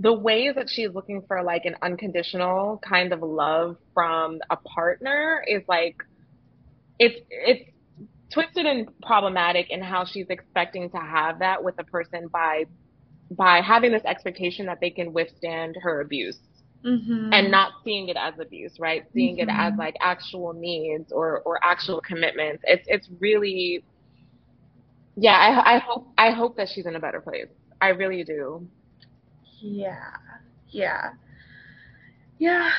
the 0.00 0.12
ways 0.12 0.54
that 0.56 0.68
she's 0.68 0.90
looking 0.92 1.22
for 1.26 1.42
like 1.42 1.64
an 1.64 1.76
unconditional 1.82 2.80
kind 2.86 3.12
of 3.12 3.22
love 3.22 3.76
from 3.92 4.40
a 4.50 4.56
partner 4.56 5.44
is 5.46 5.62
like 5.68 5.96
it's 6.98 7.20
it's 7.30 7.70
twisted 8.30 8.66
and 8.66 8.88
problematic 9.02 9.70
in 9.70 9.80
how 9.80 10.04
she's 10.04 10.26
expecting 10.30 10.90
to 10.90 10.96
have 10.96 11.38
that 11.38 11.62
with 11.62 11.74
a 11.78 11.84
person 11.84 12.28
by 12.28 12.64
by 13.30 13.60
having 13.60 13.92
this 13.92 14.04
expectation 14.04 14.66
that 14.66 14.80
they 14.80 14.90
can 14.90 15.12
withstand 15.12 15.76
her 15.80 16.00
abuse 16.00 16.38
mm-hmm. 16.84 17.32
and 17.32 17.50
not 17.50 17.72
seeing 17.84 18.08
it 18.08 18.16
as 18.16 18.34
abuse, 18.38 18.78
right? 18.78 19.04
Seeing 19.12 19.36
mm-hmm. 19.36 19.48
it 19.48 19.52
as 19.52 19.72
mm-hmm. 19.72 19.80
like 19.80 19.94
actual 20.00 20.52
needs 20.52 21.12
or 21.12 21.40
or 21.40 21.58
actual 21.64 22.00
commitments. 22.00 22.62
It's 22.66 22.84
it's 22.86 23.08
really 23.20 23.84
yeah, 25.16 25.36
I 25.36 25.76
I 25.76 25.78
hope 25.78 26.08
I 26.18 26.30
hope 26.30 26.56
that 26.56 26.68
she's 26.72 26.86
in 26.86 26.96
a 26.96 27.00
better 27.00 27.20
place. 27.20 27.48
I 27.80 27.88
really 27.88 28.24
do. 28.24 28.66
Yeah. 29.64 30.10
Yeah. 30.68 31.12
Yeah. 32.38 32.70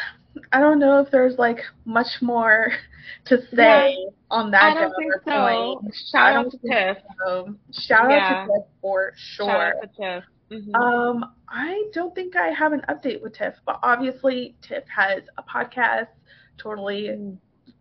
I 0.51 0.59
don't 0.59 0.77
know 0.77 0.99
if 0.99 1.09
there's 1.09 1.37
like 1.39 1.61
much 1.85 2.21
more 2.21 2.71
to 3.25 3.41
say 3.55 3.95
yeah, 3.97 4.09
on 4.29 4.51
that. 4.51 4.63
I 4.63 4.73
don't 4.81 4.93
think 4.95 5.13
so. 5.25 5.81
Shout 6.11 6.35
out 6.35 6.51
to 6.51 6.57
Tiff. 6.59 6.97
So. 7.25 7.55
Shout 7.71 8.11
yeah. 8.11 8.17
out 8.17 8.45
to 8.45 8.51
Tiff 8.51 8.67
for 8.81 9.13
sure. 9.15 9.47
Shout 9.47 9.61
out 9.61 9.81
to 9.81 9.87
Tiff. 9.87 10.23
Mm-hmm. 10.51 10.75
Um, 10.75 11.33
I 11.49 11.85
don't 11.91 12.13
think 12.13 12.35
I 12.35 12.49
have 12.49 12.71
an 12.71 12.83
update 12.87 13.21
with 13.23 13.33
Tiff, 13.33 13.55
but 13.65 13.79
obviously 13.81 14.55
Tiff 14.61 14.83
has 14.95 15.23
a 15.39 15.43
podcast. 15.43 16.09
Totally 16.57 17.07
mm. 17.07 17.37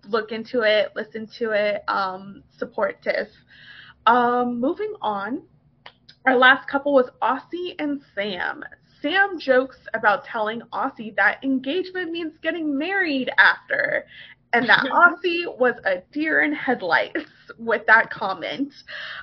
look 0.08 0.32
into 0.32 0.62
it, 0.62 0.92
listen 0.96 1.28
to 1.38 1.50
it, 1.50 1.82
um, 1.88 2.42
support 2.56 3.02
Tiff. 3.02 3.28
Um, 4.06 4.60
moving 4.60 4.94
on, 5.02 5.42
our 6.26 6.36
last 6.36 6.68
couple 6.68 6.94
was 6.94 7.10
Aussie 7.20 7.74
and 7.78 8.00
Sam. 8.14 8.64
Sam 9.04 9.38
jokes 9.38 9.76
about 9.92 10.24
telling 10.24 10.62
Aussie 10.72 11.14
that 11.16 11.44
engagement 11.44 12.10
means 12.10 12.32
getting 12.42 12.78
married 12.78 13.30
after, 13.36 14.06
and 14.54 14.66
that 14.66 14.80
Aussie 14.90 15.44
was 15.58 15.74
a 15.84 15.96
deer 16.10 16.42
in 16.42 16.54
headlights 16.54 17.20
with 17.58 17.84
that 17.86 18.08
comment. 18.10 18.72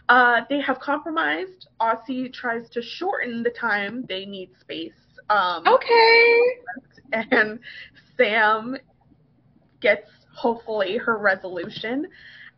Uh, 0.08 0.42
they 0.50 0.62
have 0.62 0.80
compromised. 0.80 1.68
Aussie 1.82 2.32
tries 2.32 2.70
to 2.70 2.82
shorten 2.84 3.42
the 3.42 3.50
time 3.50 4.06
they 4.08 4.24
need 4.24 4.52
space. 4.60 4.94
Um, 5.32 5.64
okay. 5.66 6.40
And 7.32 7.60
Sam 8.18 8.78
gets 9.82 10.08
hopefully 10.36 10.98
her 10.98 11.18
resolution. 11.18 12.06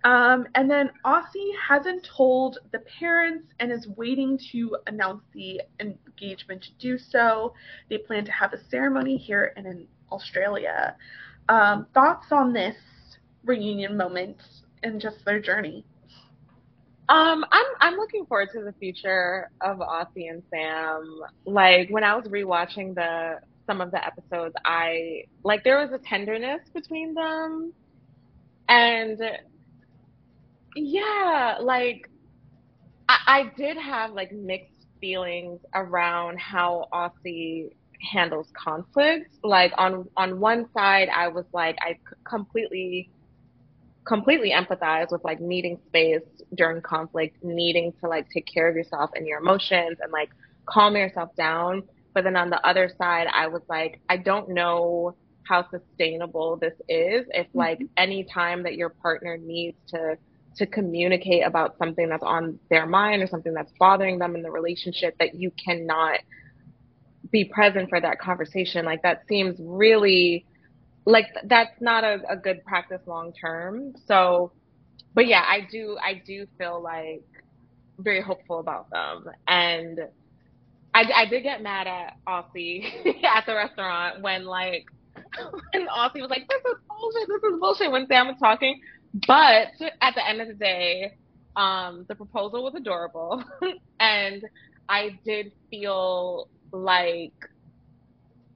Um, 0.04 0.48
and 0.56 0.70
then 0.70 0.90
Aussie 1.06 1.52
hasn't 1.68 2.06
told 2.16 2.60
the 2.72 2.80
parents 3.00 3.48
and 3.60 3.72
is 3.72 3.88
waiting 3.96 4.38
to 4.52 4.76
announce 4.88 5.24
the 5.34 5.62
engagement 5.80 6.64
to 6.64 6.72
do 6.78 6.98
so. 6.98 7.54
They 7.90 8.00
plan 8.00 8.26
to 8.26 8.32
have 8.32 8.52
a 8.52 8.64
ceremony 8.70 9.16
here 9.16 9.54
and 9.56 9.66
in 9.66 9.88
Australia. 10.12 10.96
Um, 11.48 11.88
thoughts 11.94 12.28
on 12.32 12.52
this 12.52 12.76
reunion 13.46 13.96
moment 13.98 14.38
and 14.84 15.00
just 15.00 15.24
their 15.26 15.40
journey? 15.40 15.86
Um, 17.10 17.46
I'm 17.52 17.66
I'm 17.82 17.96
looking 17.96 18.26
forward 18.26 18.50
to 18.54 18.64
the 18.64 18.74
future 18.80 19.50
of 19.62 19.80
Aussie 19.80 20.30
and 20.30 20.42
Sam. 20.50 21.20
Like 21.46 21.90
when 21.90 22.04
I 22.04 22.16
was 22.16 22.26
rewatching 22.28 22.96
the 22.96 23.40
some 23.68 23.82
of 23.82 23.92
the 23.92 24.06
episodes, 24.06 24.56
I 24.66 25.26
like 25.44 25.64
there 25.64 25.80
was 25.80 25.92
a 25.92 25.98
tenderness 25.98 26.62
between 26.74 27.14
them, 27.14 27.74
and 28.70 29.20
yeah, 30.76 31.58
like 31.62 32.10
I, 33.10 33.18
I 33.28 33.52
did 33.58 33.78
have 33.78 34.12
like 34.12 34.32
mixed 34.32 34.88
feelings 35.00 35.60
around 35.74 36.40
how 36.40 36.88
Aussie 36.94 37.72
handles 38.12 38.48
conflict. 38.56 39.36
Like 39.44 39.72
on 39.78 40.08
on 40.18 40.40
one 40.40 40.68
side, 40.74 41.10
I 41.10 41.28
was 41.28 41.46
like 41.54 41.78
I 41.82 41.98
completely 42.24 43.10
completely 44.06 44.52
empathize 44.52 45.12
with 45.12 45.24
like 45.24 45.40
needing 45.40 45.80
space 45.88 46.22
during 46.56 46.82
conflict, 46.82 47.38
needing 47.44 47.94
to 48.02 48.10
like 48.10 48.30
take 48.30 48.46
care 48.46 48.68
of 48.70 48.76
yourself 48.76 49.12
and 49.16 49.26
your 49.26 49.40
emotions 49.40 49.98
and 50.02 50.12
like 50.12 50.30
calm 50.66 50.96
yourself 50.96 51.36
down. 51.36 51.84
But 52.14 52.24
then 52.26 52.36
on 52.36 52.50
the 52.50 52.66
other 52.68 52.92
side, 52.98 53.28
I 53.34 53.48
was 53.48 53.62
like, 53.70 54.00
I 54.10 54.18
don't 54.18 54.50
know 54.50 55.16
how 55.44 55.66
sustainable 55.70 56.58
this 56.58 56.74
is 56.88 57.26
if 57.32 57.48
like 57.54 57.80
mm-hmm. 57.80 57.88
any 57.98 58.24
time 58.24 58.64
that 58.64 58.76
your 58.76 58.90
partner 58.90 59.38
needs 59.38 59.78
to 59.90 60.18
to 60.58 60.66
communicate 60.66 61.46
about 61.46 61.78
something 61.78 62.10
that's 62.10 62.24
on 62.24 62.60
their 62.70 62.86
mind 62.86 63.22
or 63.22 63.28
something 63.28 63.54
that's 63.54 63.72
bothering 63.80 64.20
them 64.20 64.36
in 64.36 64.42
the 64.42 64.52
relationship 64.52 65.18
that 65.20 65.36
you 65.36 65.52
cannot 65.64 66.20
be 67.32 67.46
present 67.46 67.90
for 67.90 68.00
that 68.00 68.20
conversation 68.20 68.86
like 68.86 69.02
that 69.02 69.24
seems 69.28 69.56
really 69.60 70.46
like 71.06 71.28
that's 71.46 71.80
not 71.82 72.04
a, 72.04 72.22
a 72.30 72.36
good 72.36 72.64
practice 72.64 73.02
long 73.06 73.34
term. 73.34 73.94
So, 74.08 74.52
but 75.14 75.28
yeah, 75.28 75.44
I 75.48 75.68
do 75.70 75.98
I 76.02 76.22
do 76.26 76.48
feel 76.58 76.82
like 76.82 77.24
very 78.00 78.22
hopeful 78.22 78.60
about 78.60 78.90
them, 78.90 79.26
and 79.48 80.00
I, 80.94 81.04
I 81.16 81.26
did 81.26 81.44
get 81.44 81.62
mad 81.62 81.88
at 81.88 82.18
Aussie 82.28 82.86
at 83.24 83.46
the 83.46 83.56
restaurant 83.56 84.22
when 84.22 84.46
like 84.46 84.86
when 85.74 85.88
Aussie 85.88 86.22
was 86.22 86.30
like, 86.30 86.48
"This 86.48 86.60
is 86.60 86.78
bullshit. 86.88 87.28
This 87.28 87.52
is 87.52 87.60
bullshit." 87.60 87.92
When 87.92 88.08
Sam 88.08 88.28
was 88.28 88.38
talking, 88.40 88.80
but 89.28 89.68
at 90.02 90.16
the 90.16 90.28
end 90.28 90.42
of 90.42 90.48
the 90.48 90.54
day, 90.54 91.14
um, 91.56 92.06
the 92.08 92.16
proposal 92.16 92.64
was 92.64 92.74
adorable, 92.76 93.44
and 94.00 94.44
I 94.90 95.20
did 95.26 95.52
feel 95.70 96.50
like 96.72 97.34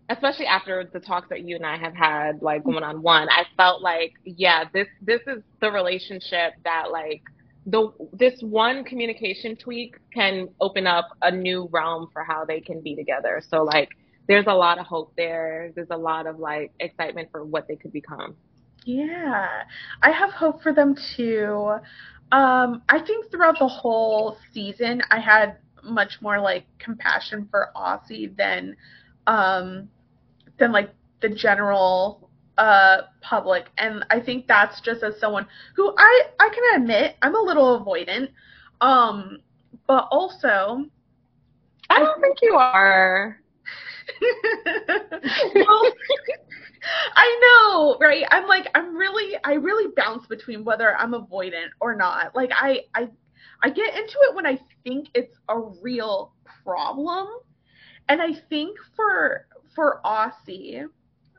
especially 0.10 0.46
after 0.46 0.90
the 0.94 1.00
talks 1.00 1.28
that 1.30 1.42
you 1.42 1.56
and 1.56 1.66
I 1.66 1.78
have 1.78 1.94
had, 1.94 2.42
like 2.42 2.66
one 2.66 2.84
on 2.84 3.02
one, 3.02 3.28
I 3.30 3.44
felt 3.58 3.82
like, 3.82 4.14
yeah, 4.24 4.64
this 4.74 4.88
this 5.02 5.22
is 5.28 5.44
the 5.62 5.72
relationship 5.72 6.54
that 6.64 6.92
like 6.92 7.22
the 7.66 7.92
this 8.14 8.40
one 8.42 8.84
communication 8.86 9.58
tweak 9.58 9.98
can 10.14 10.48
open 10.62 10.88
up 10.88 11.10
a 11.22 11.32
new 11.32 11.68
realm 11.72 12.08
for 12.14 12.24
how 12.24 12.46
they 12.46 12.62
can 12.62 12.82
be 12.82 12.96
together. 12.96 13.42
So 13.50 13.64
like 13.64 13.90
there's 14.28 14.46
a 14.48 14.54
lot 14.54 14.80
of 14.80 14.86
hope 14.86 15.14
there. 15.18 15.72
There's 15.76 15.90
a 15.92 15.98
lot 15.98 16.28
of 16.28 16.40
like 16.40 16.72
excitement 16.80 17.30
for 17.32 17.44
what 17.44 17.68
they 17.68 17.76
could 17.76 17.92
become. 17.92 18.36
Yeah. 18.88 19.64
I 20.02 20.12
have 20.12 20.32
hope 20.32 20.64
for 20.64 20.72
them 20.72 20.96
too. 21.18 21.76
Um, 22.32 22.82
I 22.88 23.00
think 23.06 23.30
throughout 23.30 23.60
the 23.60 23.68
whole 23.68 24.38
season 24.54 25.02
I 25.12 25.20
had 25.20 25.58
much 25.84 26.22
more 26.22 26.40
like 26.40 26.66
compassion 26.80 27.50
for 27.52 27.70
Aussie 27.76 28.36
than 28.38 28.78
um 29.28 29.90
than 30.58 30.72
like 30.72 30.94
the 31.22 31.28
general 31.30 32.30
uh 32.58 33.02
public 33.22 33.68
and 33.78 34.04
i 34.10 34.20
think 34.20 34.48
that's 34.48 34.82
just 34.82 35.04
as 35.04 35.20
someone 35.20 35.46
who 35.76 35.94
i 35.98 36.24
i 36.40 36.50
can 36.50 36.82
admit 36.82 37.16
i'm 37.22 37.36
a 37.36 37.40
little 37.40 37.80
avoidant 37.80 38.30
um 38.82 39.38
but 39.86 40.08
also 40.12 40.84
i 41.90 42.00
don't 42.00 42.18
I, 42.18 42.22
think 42.22 42.38
you 42.42 42.56
are 42.56 43.40
well, 45.56 45.84
I 47.16 47.40
know, 47.42 47.57
right? 48.00 48.26
I'm 48.32 48.48
like, 48.48 48.68
I'm 48.76 48.96
really, 48.96 49.38
I 49.44 49.54
really 49.54 49.92
bounce 49.96 50.26
between 50.28 50.64
whether 50.64 50.96
I'm 50.96 51.12
avoidant 51.14 51.70
or 51.80 51.96
not. 51.96 52.36
Like, 52.36 52.52
I, 52.54 52.82
I, 52.96 53.10
I 53.62 53.70
get 53.70 53.96
into 53.96 54.18
it 54.30 54.36
when 54.36 54.46
I 54.46 54.60
think 54.84 55.10
it's 55.14 55.36
a 55.50 55.60
real 55.82 56.34
problem, 56.64 57.28
and 58.10 58.22
I 58.22 58.34
think 58.50 58.78
for 58.96 59.48
for 59.76 60.02
Aussie, 60.06 60.86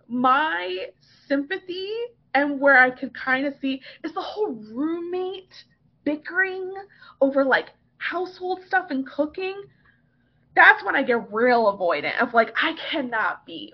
my 0.09 0.87
sympathy 1.27 1.91
and 2.35 2.61
where 2.61 2.79
I 2.79 2.91
could 2.91 3.15
kind 3.15 3.47
of 3.47 3.55
see 3.61 3.81
is 4.05 4.13
the 4.13 4.21
whole 4.21 4.53
roommate 4.73 5.65
bickering 6.05 6.73
over 7.21 7.45
like 7.45 7.71
household 7.99 8.61
stuff 8.67 8.87
and 8.91 9.07
cooking. 9.07 9.61
That's 10.55 10.85
when 10.85 10.97
I 10.97 11.03
get 11.03 11.33
real 11.33 11.73
avoidant 11.73 12.21
of 12.21 12.35
like 12.35 12.55
I 12.61 12.75
cannot 12.91 13.47
be 13.47 13.73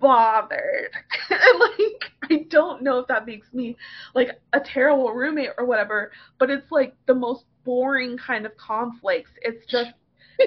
bothered. 0.00 0.90
like 1.30 2.12
I 2.30 2.46
don't 2.50 2.82
know 2.82 2.98
if 2.98 3.08
that 3.08 3.26
makes 3.26 3.52
me 3.52 3.76
like 4.14 4.40
a 4.52 4.60
terrible 4.60 5.12
roommate 5.12 5.50
or 5.58 5.66
whatever, 5.66 6.12
but 6.38 6.50
it's 6.50 6.70
like 6.70 6.94
the 7.06 7.14
most 7.14 7.44
boring 7.64 8.16
kind 8.18 8.46
of 8.46 8.56
conflicts. 8.56 9.30
It's 9.42 9.64
just 9.66 9.92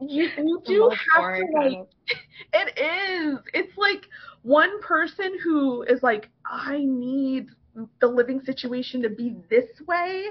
you, 0.00 0.28
you 0.36 0.62
do 0.64 0.90
have 1.14 1.36
to 1.36 1.44
like 1.54 1.78
it 2.52 2.78
is 2.78 3.38
it's 3.54 3.76
like 3.76 4.04
one 4.42 4.80
person 4.80 5.38
who 5.42 5.82
is 5.82 6.02
like 6.02 6.28
i 6.46 6.78
need 6.78 7.48
the 8.00 8.06
living 8.06 8.40
situation 8.40 9.02
to 9.02 9.08
be 9.08 9.36
this 9.48 9.68
way 9.86 10.26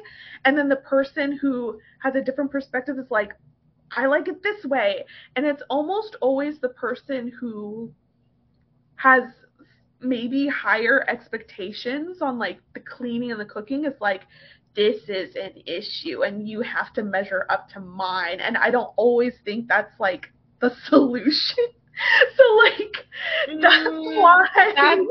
and 0.46 0.58
then 0.58 0.70
the 0.70 0.76
person 0.78 1.38
who 1.38 1.80
has 2.02 2.16
a 2.16 2.22
different 2.22 2.52
perspective 2.52 2.98
is 3.00 3.10
like 3.10 3.32
i 3.96 4.06
like 4.06 4.28
it 4.28 4.42
this 4.44 4.64
way 4.66 5.06
and 5.36 5.46
it's 5.46 5.64
almost 5.70 6.16
always 6.22 6.60
the 6.60 6.70
person 6.70 7.32
who 7.40 7.92
has 8.96 9.24
maybe 10.02 10.48
higher 10.48 11.06
expectations 11.10 12.22
on 12.22 12.38
like 12.38 12.60
the 12.74 12.80
cleaning 12.80 13.32
and 13.32 13.40
the 13.40 13.46
cooking 13.46 13.86
is 13.86 13.94
like 14.00 14.22
this 14.76 15.10
is 15.10 15.36
an 15.36 15.62
issue 15.66 16.24
and 16.24 16.48
you 16.48 16.62
have 16.62 16.94
to 16.94 17.04
measure 17.04 17.46
up 17.50 17.70
to 17.70 17.80
mine. 17.80 18.40
And 18.40 18.58
I 18.58 18.72
don't 18.72 18.92
always 18.96 19.34
think 19.44 19.68
that's 19.68 19.92
like 20.00 20.28
the 20.62 20.72
solution. 20.88 21.66
so 22.38 22.44
like 22.64 23.62
that's 23.62 23.88
mm, 23.88 24.22
why 24.22 24.46
that's, 24.56 24.80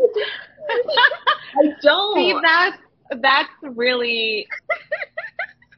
I 0.71 1.75
don't 1.83 2.15
see 2.17 2.35
that's 2.43 2.79
that's 3.23 3.77
really 3.77 4.47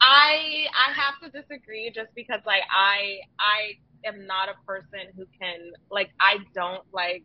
I 0.00 0.66
I 0.74 0.92
have 0.92 1.20
to 1.22 1.40
disagree 1.40 1.90
just 1.94 2.14
because 2.14 2.40
like 2.46 2.62
I 2.70 3.20
I 3.38 4.08
am 4.08 4.26
not 4.26 4.48
a 4.48 4.54
person 4.66 5.12
who 5.16 5.26
can 5.38 5.72
like 5.90 6.10
I 6.20 6.38
don't 6.54 6.84
like 6.92 7.24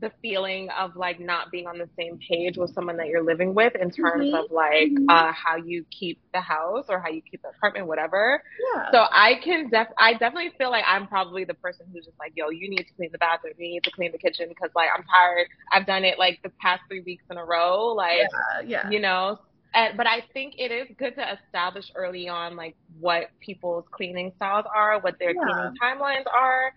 the 0.00 0.12
feeling 0.22 0.68
of 0.78 0.96
like 0.96 1.18
not 1.18 1.50
being 1.50 1.66
on 1.66 1.78
the 1.78 1.88
same 1.98 2.18
page 2.28 2.56
with 2.56 2.72
someone 2.72 2.96
that 2.96 3.08
you're 3.08 3.22
living 3.22 3.54
with 3.54 3.74
in 3.74 3.90
terms 3.90 4.26
mm-hmm. 4.26 4.34
of 4.34 4.50
like 4.50 4.90
mm-hmm. 4.90 5.08
uh, 5.08 5.32
how 5.32 5.56
you 5.56 5.84
keep 5.90 6.20
the 6.32 6.40
house 6.40 6.86
or 6.88 7.00
how 7.00 7.08
you 7.08 7.22
keep 7.22 7.42
the 7.42 7.48
apartment, 7.48 7.86
whatever. 7.86 8.42
Yeah. 8.74 8.90
So 8.92 8.98
I 9.10 9.34
can 9.42 9.68
def 9.70 9.88
I 9.98 10.12
definitely 10.12 10.52
feel 10.58 10.70
like 10.70 10.84
I'm 10.86 11.06
probably 11.06 11.44
the 11.44 11.54
person 11.54 11.86
who's 11.92 12.04
just 12.04 12.18
like, 12.18 12.32
yo, 12.36 12.50
you 12.50 12.68
need 12.68 12.84
to 12.84 12.94
clean 12.96 13.10
the 13.12 13.18
bathroom, 13.18 13.54
you 13.58 13.70
need 13.70 13.84
to 13.84 13.90
clean 13.90 14.12
the 14.12 14.18
kitchen 14.18 14.48
because 14.48 14.70
like 14.74 14.88
I'm 14.94 15.04
tired. 15.04 15.48
I've 15.72 15.86
done 15.86 16.04
it 16.04 16.18
like 16.18 16.40
the 16.42 16.50
past 16.60 16.82
three 16.88 17.00
weeks 17.00 17.24
in 17.30 17.36
a 17.36 17.44
row, 17.44 17.88
like 17.88 18.20
yeah, 18.64 18.84
yeah. 18.84 18.90
you 18.90 19.00
know. 19.00 19.38
And, 19.74 19.96
but 19.96 20.06
I 20.06 20.22
think 20.32 20.54
it 20.58 20.72
is 20.72 20.88
good 20.98 21.14
to 21.16 21.38
establish 21.44 21.84
early 21.94 22.28
on 22.28 22.56
like 22.56 22.74
what 23.00 23.28
people's 23.40 23.84
cleaning 23.90 24.32
styles 24.36 24.64
are, 24.74 25.00
what 25.00 25.18
their 25.18 25.34
yeah. 25.34 25.42
cleaning 25.42 25.74
timelines 25.82 26.24
are. 26.32 26.72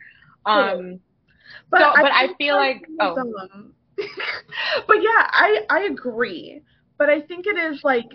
Um, 0.45 0.99
but 1.69 1.79
so, 1.79 1.85
I 1.85 2.01
but 2.01 2.11
I 2.11 2.27
feel 2.37 2.55
like 2.55 2.85
oh. 2.99 3.15
but 4.87 4.97
yeah, 5.01 5.27
I 5.31 5.59
I 5.69 5.79
agree. 5.91 6.61
But 6.97 7.09
I 7.09 7.21
think 7.21 7.45
it 7.47 7.57
is 7.57 7.81
like 7.83 8.09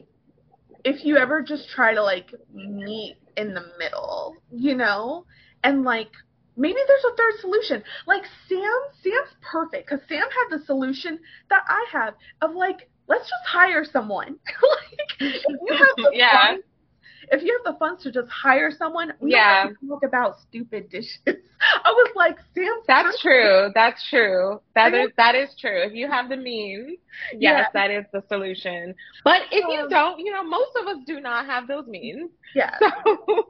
if 0.84 1.04
you 1.04 1.16
ever 1.16 1.42
just 1.42 1.68
try 1.70 1.94
to 1.94 2.02
like 2.02 2.32
meet 2.52 3.16
in 3.36 3.54
the 3.54 3.64
middle, 3.78 4.36
you 4.50 4.74
know, 4.74 5.24
and 5.64 5.84
like 5.84 6.10
maybe 6.56 6.78
there's 6.86 7.04
a 7.12 7.16
third 7.16 7.40
solution. 7.40 7.82
Like 8.06 8.22
Sam, 8.48 8.80
Sam's 9.02 9.34
perfect 9.40 9.88
because 9.88 10.06
Sam 10.08 10.24
had 10.24 10.58
the 10.58 10.64
solution 10.64 11.18
that 11.50 11.62
I 11.68 11.84
have 11.92 12.14
of 12.42 12.54
like 12.54 12.88
let's 13.08 13.24
just 13.24 13.46
hire 13.46 13.84
someone. 13.84 14.28
like 14.46 15.00
if 15.20 15.44
you 15.44 15.76
have 15.76 15.96
the 15.96 16.10
yeah. 16.14 16.46
Fun, 16.46 16.62
if 17.32 17.42
you 17.42 17.58
have 17.58 17.74
the 17.74 17.78
funds 17.78 18.02
to 18.04 18.12
just 18.12 18.28
hire 18.28 18.70
someone, 18.70 19.12
we 19.20 19.32
yeah. 19.32 19.64
don't 19.64 19.68
have 19.72 19.80
to 19.80 19.88
talk 19.88 20.04
about 20.04 20.36
stupid 20.48 20.88
dishes. 20.90 21.18
I 21.26 21.90
was 21.90 22.12
like, 22.14 22.36
Sam. 22.54 22.72
That's 22.86 23.20
true. 23.20 23.70
That's 23.74 24.08
true. 24.08 24.60
That 24.74 24.94
is 24.94 25.10
that 25.16 25.34
is 25.34 25.48
true. 25.58 25.82
If 25.82 25.92
you 25.92 26.08
have 26.10 26.28
the 26.28 26.36
means, 26.36 26.98
yes, 27.32 27.38
yeah. 27.40 27.66
that 27.74 27.90
is 27.90 28.04
the 28.12 28.22
solution. 28.28 28.94
But 29.24 29.42
if 29.50 29.64
um, 29.64 29.70
you 29.70 29.88
don't, 29.88 30.20
you 30.20 30.32
know, 30.32 30.44
most 30.44 30.70
of 30.80 30.86
us 30.86 30.98
do 31.06 31.20
not 31.20 31.46
have 31.46 31.66
those 31.66 31.86
means. 31.86 32.30
Yeah. 32.54 32.74
So, 32.78 33.46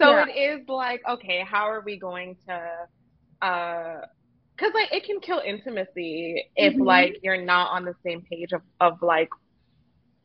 so 0.00 0.16
yeah. 0.16 0.26
it 0.26 0.30
is 0.30 0.68
like, 0.68 1.00
okay, 1.08 1.44
how 1.48 1.68
are 1.70 1.82
we 1.84 1.98
going 1.98 2.36
to? 2.48 2.60
uh 3.42 4.00
because 4.56 4.72
like 4.74 4.92
it 4.92 5.04
can 5.04 5.20
kill 5.20 5.40
intimacy 5.44 6.44
if 6.56 6.74
Mhm. 6.74 6.80
like 6.80 7.18
you're 7.22 7.40
not 7.42 7.70
on 7.72 7.84
the 7.84 7.94
same 8.04 8.22
page 8.30 8.52
of 8.52 8.62
of 8.80 9.02
like 9.02 9.28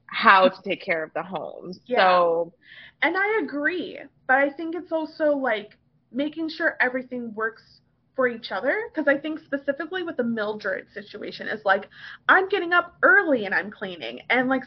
how 0.08 0.50
to 0.50 0.62
take 0.64 0.82
care 0.82 1.04
of 1.04 1.12
the 1.14 1.24
home. 1.24 1.72
Yeah. 1.86 2.24
So 2.24 2.54
And 3.02 3.18
I 3.18 3.40
agree, 3.44 4.00
but 4.28 4.38
I 4.38 4.50
think 4.50 4.76
it's 4.76 4.92
also 4.92 5.36
like 5.36 5.78
making 6.12 6.50
sure 6.50 6.78
everything 6.82 7.34
works 7.36 7.82
for 8.16 8.28
each 8.28 8.52
other 8.52 8.90
because 8.94 9.08
I 9.08 9.18
think 9.18 9.40
specifically 9.40 10.04
with 10.04 10.18
the 10.18 10.24
Mildred 10.24 10.88
situation 10.94 11.48
is 11.48 11.62
like 11.66 11.90
I'm 12.28 12.50
getting 12.50 12.74
up 12.74 12.96
early 13.04 13.46
and 13.46 13.54
I'm 13.54 13.72
cleaning 13.72 14.22
and 14.30 14.50
like 14.50 14.64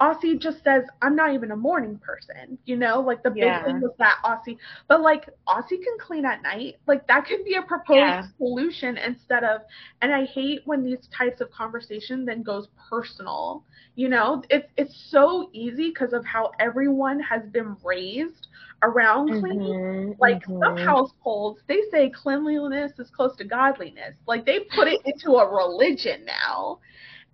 Aussie 0.00 0.38
just 0.38 0.62
says 0.64 0.84
I'm 1.02 1.14
not 1.16 1.32
even 1.34 1.50
a 1.50 1.56
morning 1.56 1.98
person, 1.98 2.58
you 2.64 2.76
know, 2.76 3.00
like 3.00 3.22
the 3.22 3.30
Yeah. 3.32 3.40
big 3.40 3.62
thing 3.62 3.80
was 3.80 3.92
that 3.98 4.16
Aussie, 4.24 4.58
but 4.88 5.00
like 5.02 5.28
Aussie 5.48 5.82
can 5.82 5.96
clean 6.00 6.24
at 6.24 6.42
night, 6.42 6.76
like 6.86 7.06
that 7.08 7.26
could 7.26 7.44
be 7.44 7.54
a 7.54 7.62
proposed 7.62 8.18
Yeah. 8.18 8.28
solution 8.38 8.96
instead 8.98 9.44
of, 9.44 9.62
and 10.00 10.12
I 10.12 10.24
hate 10.26 10.60
when 10.64 10.82
these 10.82 11.06
types 11.16 11.40
of 11.40 11.50
conversation 11.50 12.24
then 12.24 12.42
goes 12.42 12.68
personal, 12.90 13.64
you 13.94 14.08
know, 14.08 14.42
it's 14.50 14.68
it's 14.76 15.08
so 15.10 15.50
easy 15.52 15.88
because 15.90 16.12
of 16.12 16.24
how 16.24 16.52
everyone 16.58 17.20
has 17.20 17.42
been 17.52 17.76
raised 17.84 18.48
around 18.82 19.32
cleaning. 19.32 19.74
mhm, 19.76 20.14
Like 20.18 20.40
some 20.62 20.74
mhm. 20.74 20.96
households, 20.96 21.60
they 21.68 21.80
say 21.90 22.10
cleanliness 22.10 22.92
is 22.98 23.10
close 23.10 23.36
to 23.36 23.44
godliness. 23.44 24.16
Like 24.26 24.44
they 24.46 24.60
put 24.74 24.88
it 24.88 25.00
into 25.04 25.36
a 25.36 25.48
religion 25.48 26.24
now. 26.24 26.78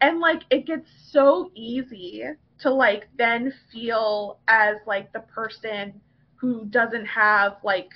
And 0.01 0.21
like 0.21 0.43
it 0.51 0.67
gets 0.67 0.89
so 1.11 1.51
easy 1.55 2.25
to 2.61 2.73
like 2.73 3.09
then 3.19 3.53
feel 3.73 4.39
as 4.49 4.77
like 4.87 5.13
the 5.13 5.21
person 5.21 6.01
who 6.37 6.67
doesn't 6.67 7.07
have 7.07 7.57
like 7.65 7.91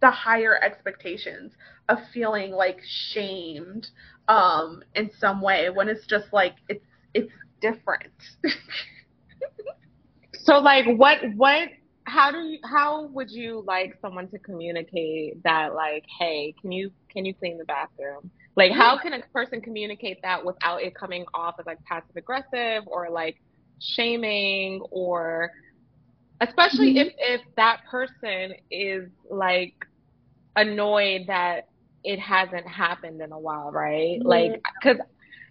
the 0.00 0.10
higher 0.10 0.62
expectations 0.62 1.52
of 1.88 1.98
feeling 2.12 2.52
like 2.52 2.80
shamed 2.86 3.88
um 4.28 4.82
in 4.94 5.10
some 5.18 5.40
way 5.40 5.70
when 5.70 5.88
it's 5.88 6.06
just 6.06 6.32
like 6.32 6.56
it's 6.68 6.84
it's 7.14 7.32
different. 7.60 8.12
So 10.34 10.58
like 10.58 10.86
what 10.96 11.18
what 11.34 11.68
how 12.04 12.30
do 12.30 12.38
you 12.38 12.58
how 12.64 13.06
would 13.08 13.30
you 13.30 13.64
like 13.66 13.94
someone 14.00 14.28
to 14.28 14.38
communicate 14.38 15.42
that 15.42 15.74
like 15.74 16.04
hey 16.18 16.54
can 16.60 16.70
you 16.70 16.92
can 17.10 17.24
you 17.24 17.34
clean 17.34 17.58
the 17.58 17.64
bathroom 17.64 18.30
like 18.56 18.72
how 18.72 18.98
can 18.98 19.12
a 19.12 19.20
person 19.32 19.60
communicate 19.60 20.18
that 20.22 20.44
without 20.44 20.82
it 20.82 20.94
coming 20.94 21.24
off 21.34 21.54
as 21.60 21.66
like 21.66 21.78
passive 21.84 22.16
aggressive 22.16 22.82
or 22.86 23.10
like 23.10 23.36
shaming 23.80 24.80
or 24.90 25.50
especially 26.40 26.94
Mhm. 26.94 27.06
if 27.06 27.14
if 27.18 27.40
that 27.56 27.80
person 27.90 28.54
is 28.70 29.10
like 29.30 29.74
annoyed 30.56 31.22
that 31.28 31.64
it 32.04 32.18
hasn't 32.18 32.66
happened 32.66 33.20
in 33.20 33.32
a 33.32 33.38
while 33.38 33.70
right 33.70 34.20
like 34.24 34.60
because 34.80 34.98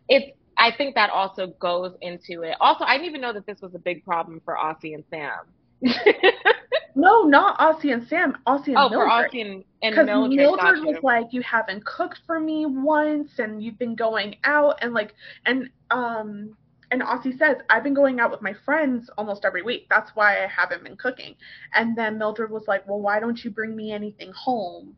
it's 0.10 0.36
I 0.58 0.72
think 0.72 0.96
that 0.96 1.10
also 1.10 1.48
goes 1.60 1.94
into 2.02 2.44
it. 2.44 2.56
Also, 2.62 2.86
I 2.86 2.94
didn't 2.96 3.10
even 3.10 3.22
know 3.22 3.34
that 3.34 3.46
this 3.46 3.60
was 3.62 3.76
a 3.76 3.80
big 3.80 4.06
problem 4.06 4.42
for 4.46 4.56
Aussie 4.56 4.94
and 4.96 5.04
Sam. 5.10 5.54
no, 6.96 7.24
not 7.24 7.60
Aussie 7.60 7.94
and 7.94 8.08
Sam, 8.08 8.38
Aussie 8.48 8.70
and 8.70 8.78
oh, 8.78 8.90
for 8.90 9.06
Mildred. 9.08 9.32
Aussie 9.32 9.42
and, 9.42 9.64
and 9.84 9.92
Because 9.94 10.06
Mildred. 10.08 10.38
Mildred, 10.38 10.80
was 10.86 11.04
like, 11.04 11.28
you 11.32 11.42
haven't 11.42 11.86
cooked 11.86 12.20
for 12.26 12.40
me 12.40 12.66
once, 12.66 13.30
and 13.38 13.62
you've 13.64 13.78
been 13.78 13.96
going 13.96 14.36
out, 14.46 14.80
and 14.82 14.94
like, 14.94 15.14
and 15.46 15.70
um, 15.92 16.56
and 16.92 17.02
Aussie 17.02 17.38
says, 17.38 17.58
I've 17.70 17.84
been 17.84 17.94
going 17.94 18.20
out 18.20 18.32
with 18.32 18.42
my 18.42 18.54
friends 18.64 19.10
almost 19.18 19.44
every 19.44 19.62
week. 19.64 19.88
That's 19.90 20.12
why 20.16 20.44
I 20.44 20.48
haven't 20.48 20.84
been 20.84 20.96
cooking. 20.96 21.36
And 21.74 21.98
then 21.98 22.18
Mildred 22.18 22.52
was 22.52 22.64
like, 22.68 22.88
well, 22.88 23.00
why 23.02 23.20
don't 23.20 23.44
you 23.44 23.50
bring 23.52 23.76
me 23.76 23.92
anything 23.92 24.32
home? 24.34 24.96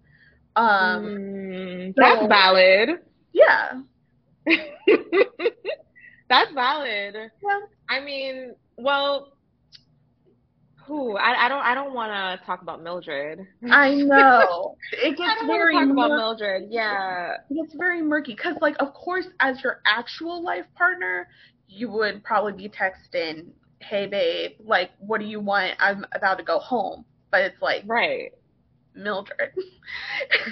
Um, 0.55 1.03
Mm, 1.05 1.87
so- 1.95 2.01
that's 2.01 2.27
valid. 2.27 2.89
yeah, 3.33 3.81
that's 6.29 6.51
valid. 6.53 7.15
yeah, 7.15 7.59
I 7.89 7.99
mean, 8.01 8.53
well, 8.77 9.33
who? 10.87 11.17
I, 11.17 11.45
I 11.45 11.49
don't. 11.49 11.61
I 11.63 11.75
don't 11.75 11.93
want 11.93 12.11
to 12.11 12.45
talk 12.45 12.61
about 12.61 12.81
Mildred. 12.83 13.39
I 13.69 13.91
know. 13.95 14.75
It 14.91 15.17
I 15.23 15.35
gets 15.35 15.35
don't 15.35 15.47
very 15.47 15.73
to 15.73 15.79
talk 15.79 15.89
about 15.91 16.11
Mildred. 16.15 16.63
Yeah. 16.69 17.37
it's 17.49 17.73
very 17.75 18.01
murky 18.01 18.33
because 18.33 18.55
like 18.61 18.75
of 18.79 18.93
course 18.93 19.27
as 19.39 19.61
your 19.63 19.81
actual 19.85 20.43
life 20.43 20.65
partner 20.75 21.27
you 21.67 21.89
would 21.89 22.23
probably 22.23 22.53
be 22.53 22.69
texting 22.69 23.47
hey 23.79 24.07
babe 24.07 24.51
like 24.63 24.91
what 24.99 25.19
do 25.19 25.25
you 25.25 25.39
want 25.39 25.73
i'm 25.79 26.05
about 26.13 26.37
to 26.37 26.43
go 26.43 26.59
home 26.59 27.05
but 27.31 27.41
it's 27.41 27.61
like 27.61 27.85
Right. 27.85 28.31
mildred 28.95 29.53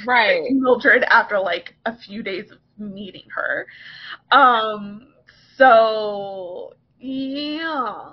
Right. 0.05 0.41
mildred 0.49 1.03
after 1.09 1.39
like 1.39 1.75
a 1.86 1.97
few 1.97 2.23
days 2.23 2.51
of 2.51 2.57
meeting 2.77 3.23
her 3.36 3.67
um 4.31 5.07
so 5.57 6.73
yeah 6.99 8.11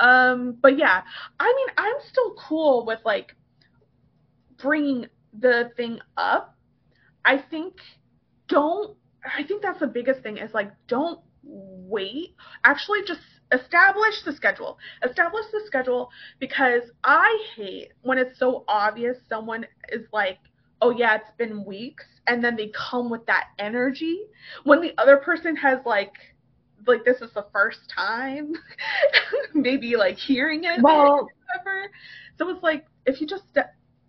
um 0.00 0.56
but 0.60 0.76
yeah 0.76 1.02
i 1.38 1.54
mean 1.56 1.68
i'm 1.78 1.94
still 2.10 2.34
cool 2.48 2.84
with 2.86 2.98
like 3.04 3.34
bringing 4.60 5.06
the 5.38 5.70
thing 5.76 5.98
up. 6.16 6.56
I 7.24 7.38
think 7.38 7.74
don't 8.48 8.96
i 9.24 9.44
think 9.44 9.62
that's 9.62 9.80
the 9.80 9.86
biggest 9.86 10.22
thing 10.22 10.38
is 10.38 10.52
like 10.54 10.72
don't 10.88 11.20
wait. 11.42 12.34
Actually 12.64 13.00
just 13.06 13.20
establish 13.52 14.22
the 14.24 14.32
schedule. 14.32 14.78
Establish 15.08 15.44
the 15.52 15.60
schedule 15.66 16.10
because 16.38 16.82
i 17.04 17.44
hate 17.56 17.92
when 18.02 18.18
it's 18.18 18.38
so 18.38 18.64
obvious 18.68 19.16
someone 19.28 19.66
is 19.90 20.06
like 20.12 20.38
oh 20.82 20.90
yeah 20.90 21.16
it's 21.16 21.30
been 21.36 21.64
weeks 21.64 22.06
and 22.26 22.42
then 22.42 22.56
they 22.56 22.72
come 22.74 23.10
with 23.10 23.24
that 23.26 23.48
energy 23.58 24.20
when 24.64 24.80
the 24.80 24.92
other 24.98 25.18
person 25.18 25.54
has 25.56 25.78
like 25.84 26.12
like 26.86 27.04
this 27.04 27.20
is 27.20 27.30
the 27.34 27.46
first 27.52 27.80
time 27.94 28.52
maybe 29.54 29.96
like 29.96 30.16
hearing 30.16 30.64
it 30.64 30.82
Well. 30.82 31.28
So 32.38 32.48
it's 32.48 32.62
like 32.62 32.86
if 33.04 33.20
you 33.20 33.26
just 33.26 33.44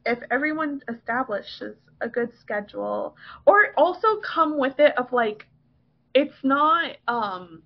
if 0.06 0.20
everyone 0.32 0.82
establishes 0.88 1.76
a 2.00 2.08
good 2.08 2.30
schedule, 2.40 3.16
or 3.46 3.74
also 3.78 4.22
come 4.22 4.58
with 4.58 4.80
it 4.80 4.98
of 4.98 5.12
like 5.12 5.48
it's 6.14 6.36
not 6.44 6.96
um 7.08 7.62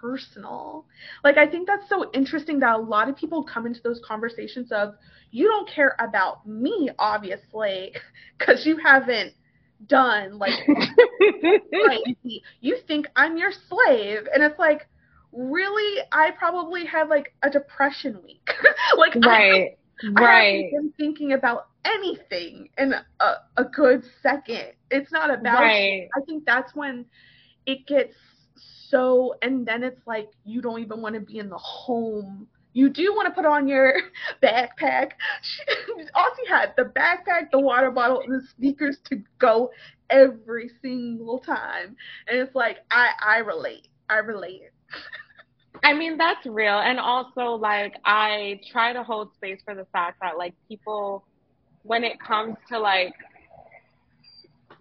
personal. 0.00 0.86
Like 1.24 1.38
I 1.38 1.46
think 1.46 1.66
that's 1.66 1.88
so 1.88 2.10
interesting 2.12 2.60
that 2.60 2.76
a 2.76 2.82
lot 2.82 3.08
of 3.08 3.16
people 3.16 3.42
come 3.44 3.66
into 3.66 3.80
those 3.82 4.00
conversations 4.06 4.70
of 4.72 4.94
you 5.30 5.46
don't 5.46 5.68
care 5.68 5.94
about 5.98 6.46
me 6.46 6.90
obviously 6.98 7.92
because 8.38 8.66
you 8.66 8.76
haven't 8.76 9.32
done 9.86 10.38
like 10.38 10.58
crazy. 11.74 12.42
You 12.60 12.78
think 12.86 13.08
I'm 13.16 13.36
your 13.36 13.52
slave, 13.52 14.26
and 14.32 14.42
it's 14.42 14.58
like, 14.58 14.88
really? 15.32 16.02
I 16.12 16.30
probably 16.32 16.84
had 16.86 17.08
like 17.08 17.34
a 17.42 17.50
depression 17.50 18.20
week. 18.24 18.50
like, 18.96 19.14
right. 19.14 19.76
I, 20.18 20.22
I 20.22 20.22
Right. 20.22 20.64
haven't 20.70 20.70
been 20.70 20.92
thinking 20.98 21.32
about 21.32 21.68
anything 21.84 22.68
in 22.78 22.94
a, 23.20 23.34
a 23.56 23.64
good 23.64 24.04
second. 24.22 24.72
It's 24.90 25.12
not 25.12 25.30
about. 25.32 25.62
Right. 25.62 26.08
I 26.16 26.20
think 26.26 26.44
that's 26.46 26.74
when 26.74 27.06
it 27.66 27.86
gets 27.86 28.14
so, 28.88 29.34
and 29.42 29.66
then 29.66 29.82
it's 29.82 30.06
like 30.06 30.28
you 30.44 30.60
don't 30.62 30.80
even 30.80 31.00
want 31.02 31.14
to 31.14 31.20
be 31.20 31.38
in 31.38 31.48
the 31.48 31.58
home. 31.58 32.48
You 32.72 32.88
do 32.88 33.12
want 33.14 33.28
to 33.28 33.34
put 33.34 33.46
on 33.46 33.66
your 33.68 33.94
backpack. 34.42 35.12
Aussie 36.16 36.48
had 36.48 36.74
the 36.76 36.84
backpack, 36.84 37.50
the 37.52 37.60
water 37.60 37.90
bottle, 37.90 38.20
and 38.20 38.32
the 38.32 38.46
speakers 38.48 38.98
to 39.06 39.22
go 39.38 39.70
every 40.08 40.70
single 40.82 41.38
time. 41.38 41.96
And 42.28 42.38
it's 42.38 42.54
like 42.54 42.78
I 42.90 43.10
I 43.24 43.38
relate. 43.38 43.88
I 44.08 44.18
relate. 44.18 44.62
I 45.84 45.94
mean, 45.94 46.18
that's 46.18 46.44
real. 46.46 46.78
And 46.78 46.98
also, 46.98 47.52
like, 47.52 47.94
I 48.04 48.60
try 48.70 48.92
to 48.92 49.02
hold 49.02 49.32
space 49.34 49.60
for 49.64 49.74
the 49.74 49.86
fact 49.92 50.18
that, 50.20 50.36
like, 50.36 50.54
people, 50.68 51.24
when 51.84 52.04
it 52.04 52.20
comes 52.20 52.56
to, 52.68 52.78
like, 52.78 53.14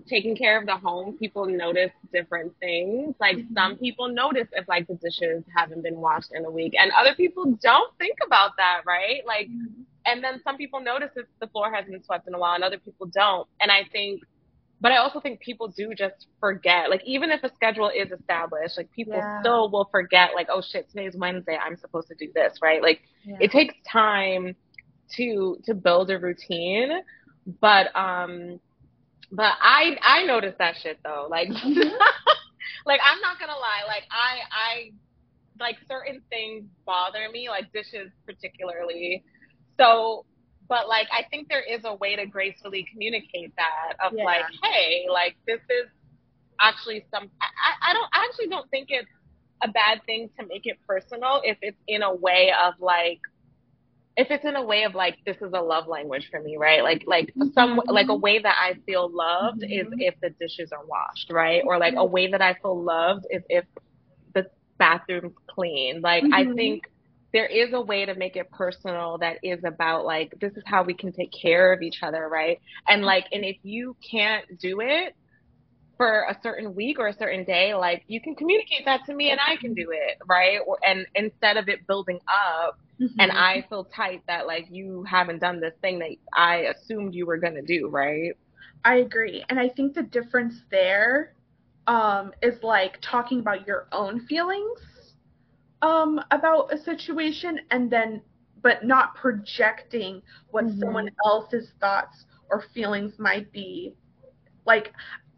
taking 0.09 0.35
care 0.35 0.57
of 0.59 0.65
the 0.65 0.75
home, 0.75 1.17
people 1.17 1.45
notice 1.45 1.91
different 2.11 2.51
things. 2.59 3.15
Like, 3.19 3.37
Mhm. 3.37 3.53
some 3.53 3.77
people 3.77 4.07
notice 4.09 4.47
if, 4.53 4.67
like, 4.67 4.87
the 4.87 4.95
dishes 4.95 5.43
haven't 5.55 5.83
been 5.83 5.99
washed 6.01 6.31
in 6.33 6.43
a 6.45 6.51
week, 6.51 6.73
and 6.77 6.91
other 6.93 7.13
people 7.15 7.45
don't 7.61 7.95
think 7.97 8.17
about 8.25 8.51
that, 8.57 8.81
right? 8.85 9.25
Like, 9.25 9.47
and 10.05 10.23
then 10.23 10.41
some 10.43 10.57
people 10.57 10.79
notice 10.79 11.11
if 11.15 11.27
the 11.39 11.47
floor 11.47 11.71
hasn't 11.73 11.91
been 11.91 12.03
swept 12.03 12.27
in 12.27 12.33
a 12.33 12.39
while, 12.39 12.55
and 12.55 12.63
other 12.63 12.79
people 12.79 13.05
don't. 13.07 13.47
And 13.61 13.71
I 13.71 13.83
think, 13.91 14.21
but 14.81 14.91
I 14.93 14.97
also 14.97 15.19
think 15.19 15.39
people 15.41 15.67
do 15.67 15.93
just 15.93 16.27
forget. 16.39 16.89
Like 16.89 17.03
even 17.05 17.31
if 17.31 17.43
a 17.43 17.53
schedule 17.53 17.89
is 17.89 18.11
established, 18.11 18.77
like 18.77 18.89
people 18.91 19.15
Yeah. 19.19 19.39
still 19.41 19.69
will 19.69 19.85
forget. 19.91 20.33
Like 20.33 20.47
oh 20.49 20.61
shit, 20.61 20.89
today's 20.89 21.15
Wednesday. 21.17 21.57
I'm 21.57 21.75
supposed 21.75 22.07
to 22.07 22.15
do 22.15 22.31
this, 22.33 22.59
right? 22.61 22.81
Like 22.81 23.01
Yeah. 23.25 23.37
it 23.41 23.51
takes 23.51 23.75
time 23.85 24.55
to 25.17 25.57
to 25.65 25.73
build 25.73 26.09
a 26.11 26.17
routine. 26.17 27.03
But 27.59 27.93
um, 27.95 28.59
but 29.31 29.53
I 29.61 29.97
I 30.01 30.23
noticed 30.25 30.57
that 30.59 30.75
shit 30.81 30.99
though. 31.03 31.27
Like 31.29 31.49
like 32.85 33.01
I'm 33.03 33.21
not 33.21 33.39
gonna 33.39 33.53
lie. 33.53 33.83
Like 33.87 34.03
I 34.11 34.39
I 34.51 34.91
like 35.59 35.77
certain 35.87 36.21
things 36.29 36.65
bother 36.85 37.29
me, 37.31 37.49
like 37.49 37.71
dishes 37.73 38.11
particularly. 38.25 39.23
So 39.79 40.25
but 40.67 40.87
like 40.87 41.07
I 41.11 41.23
think 41.31 41.47
there 41.49 41.63
is 41.63 41.81
a 41.85 41.95
way 41.95 42.15
to 42.15 42.25
gracefully 42.25 42.85
communicate 42.91 43.53
that 43.57 43.95
of 44.05 44.13
Yeah. 44.15 44.25
like, 44.25 44.45
hey, 44.63 45.05
like 45.11 45.35
this 45.47 45.61
is 45.69 45.89
actually 46.61 47.05
some. 47.13 47.29
I, 47.41 47.91
I 47.91 47.93
don't 47.93 48.09
I 48.13 48.25
actually 48.29 48.47
don't 48.47 48.69
think 48.69 48.87
it's 48.89 49.09
a 49.63 49.67
bad 49.69 50.01
thing 50.05 50.29
to 50.39 50.45
make 50.47 50.65
it 50.65 50.77
personal 50.87 51.41
if 51.43 51.57
it's 51.61 51.79
in 51.87 52.03
a 52.03 52.13
way 52.13 52.51
of 52.63 52.75
like 52.79 53.19
if 54.19 54.31
it's 54.31 54.45
in 54.45 54.55
a 54.57 54.63
way 54.65 54.83
of 54.83 54.95
like 54.95 55.17
this 55.25 55.37
is 55.41 55.53
a 55.55 55.61
love 55.61 55.87
language 55.87 56.27
for 56.31 56.41
me 56.41 56.57
right 56.57 56.83
like 56.83 57.03
like 57.07 57.33
some 57.53 57.79
Mhm. 57.79 57.89
like 57.89 58.09
a 58.09 58.15
way 58.15 58.39
that 58.39 58.57
i 58.59 58.75
feel 58.85 59.09
loved 59.13 59.63
is 59.69 59.87
Mhm. 59.87 59.99
if 59.99 60.15
the 60.21 60.31
dishes 60.39 60.71
are 60.73 60.85
washed 60.87 61.31
right 61.31 61.63
or 61.65 61.79
like 61.79 61.95
a 61.97 62.05
way 62.05 62.29
that 62.31 62.41
i 62.41 62.53
feel 62.61 62.83
loved 62.83 63.25
is 63.31 63.43
if 63.49 63.65
the 64.35 64.45
bathroom's 64.79 65.35
clean 65.49 66.01
like 66.01 66.27
i 66.31 66.45
Mhm. 66.45 66.55
think 66.55 66.83
there 67.33 67.47
is 67.47 67.73
a 67.73 67.81
way 67.81 68.05
to 68.05 68.15
make 68.15 68.35
it 68.37 68.49
personal 68.51 69.17
that 69.19 69.37
is 69.43 69.63
about 69.65 70.05
like 70.05 70.33
this 70.41 70.53
is 70.57 70.63
how 70.65 70.83
we 70.83 70.93
can 70.93 71.11
take 71.13 71.31
care 71.33 71.73
of 71.73 71.81
each 71.81 72.03
other 72.03 72.27
right 72.29 72.59
and 72.87 73.03
like 73.03 73.25
and 73.31 73.45
if 73.45 73.57
you 73.63 73.95
can't 74.09 74.45
do 74.59 74.81
it 74.81 75.13
for 75.99 76.23
a 76.29 76.37
certain 76.43 76.75
week 76.75 76.99
or 76.99 77.09
a 77.09 77.13
certain 77.13 77.45
day 77.45 77.75
like 77.75 78.03
you 78.07 78.21
can 78.21 78.35
communicate 78.35 78.85
that 78.85 79.01
to 79.05 79.15
me 79.15 79.31
and 79.31 79.39
i 79.47 79.57
can 79.57 79.75
do 79.75 79.89
it 79.91 80.17
right 80.29 80.59
or, 80.67 80.79
and 80.87 81.07
instead 81.15 81.57
of 81.57 81.69
it 81.69 81.87
building 81.87 82.19
up 82.29 82.75
and 83.21 83.31
Mhm. 83.31 83.37
I 83.37 83.65
feel 83.69 83.85
tight 83.95 84.23
that 84.27 84.47
like 84.47 84.67
you 84.71 85.03
haven't 85.09 85.39
done 85.41 85.61
this 85.61 85.75
thing 85.81 85.99
that 85.99 86.09
I 86.35 86.67
assumed 86.73 87.15
you 87.15 87.27
were 87.27 87.37
gonna 87.37 87.61
do, 87.63 87.89
right? 87.89 88.33
I 88.85 88.95
agree. 88.97 89.43
And 89.49 89.59
I 89.59 89.69
think 89.69 89.93
the 89.95 90.03
difference 90.03 90.63
there 90.71 91.35
um, 91.87 92.33
is 92.41 92.63
like 92.63 92.99
talking 93.01 93.39
about 93.39 93.67
your 93.67 93.87
own 93.91 94.19
feelings 94.21 94.79
um, 95.81 96.19
about 96.31 96.73
a 96.73 96.77
situation 96.77 97.59
and 97.71 97.91
then, 97.91 98.21
but 98.61 98.85
not 98.85 99.15
projecting 99.15 100.21
what 100.51 100.69
Mhm. 100.69 100.79
someone 100.79 101.09
else's 101.25 101.71
thoughts 101.79 102.25
or 102.49 102.63
feelings 102.73 103.19
might 103.19 103.51
be. 103.51 103.95
Like, 104.65 104.93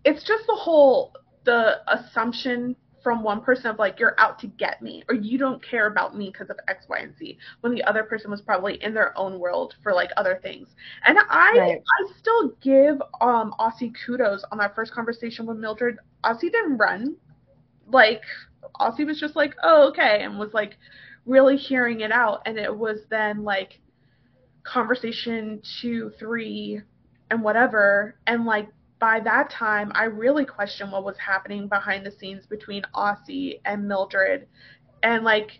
it's 0.05 0.23
just 0.23 0.45
the 0.47 0.55
whole, 0.55 1.13
the 1.45 1.79
assumption 1.91 2.75
from 3.03 3.23
one 3.23 3.41
person 3.41 3.67
of 3.67 3.79
like, 3.79 3.99
you're 3.99 4.15
out 4.19 4.37
to 4.39 4.47
get 4.47 4.81
me 4.81 5.03
or 5.09 5.15
you 5.15 5.37
don't 5.37 5.63
care 5.63 5.87
about 5.87 6.15
me 6.15 6.29
because 6.31 6.49
of 6.49 6.57
X, 6.67 6.85
Y, 6.87 6.99
and 6.99 7.15
Z, 7.17 7.37
when 7.61 7.73
the 7.73 7.83
other 7.83 8.03
person 8.03 8.29
was 8.29 8.41
probably 8.41 8.75
in 8.83 8.93
their 8.93 9.17
own 9.17 9.39
world 9.39 9.75
for 9.81 9.93
like 9.93 10.11
other 10.17 10.39
things. 10.41 10.75
And 11.05 11.17
I 11.19 11.51
Right. 11.57 11.81
I 11.99 12.13
still 12.19 12.49
give 12.61 13.01
um 13.21 13.53
Aussie 13.59 13.93
kudos 14.05 14.43
on 14.51 14.57
that 14.59 14.75
first 14.75 14.93
conversation 14.93 15.45
with 15.45 15.57
Mildred. 15.57 15.97
Aussie 16.23 16.51
didn't 16.51 16.77
run. 16.77 17.15
Like 17.87 18.21
Aussie 18.79 19.05
was 19.05 19.19
just 19.19 19.35
like, 19.35 19.55
"Oh, 19.63 19.89
okay," 19.89 20.21
and 20.23 20.37
was 20.39 20.53
like 20.53 20.77
really 21.25 21.57
hearing 21.57 22.01
it 22.01 22.11
out 22.11 22.41
and 22.45 22.57
it 22.57 22.75
was 22.75 22.99
then 23.09 23.43
like 23.43 23.79
conversation 24.63 25.61
2, 25.81 26.11
3 26.19 26.81
and 27.29 27.43
whatever 27.43 28.15
and 28.27 28.45
like 28.45 28.69
by 29.01 29.19
that 29.19 29.49
time 29.49 29.91
I 29.95 30.05
really 30.05 30.45
questioned 30.45 30.91
what 30.93 31.03
was 31.03 31.17
happening 31.17 31.67
behind 31.67 32.05
the 32.05 32.11
scenes 32.11 32.45
between 32.45 32.83
Aussie 32.95 33.59
and 33.65 33.85
Mildred 33.85 34.47
and 35.03 35.25
like 35.25 35.59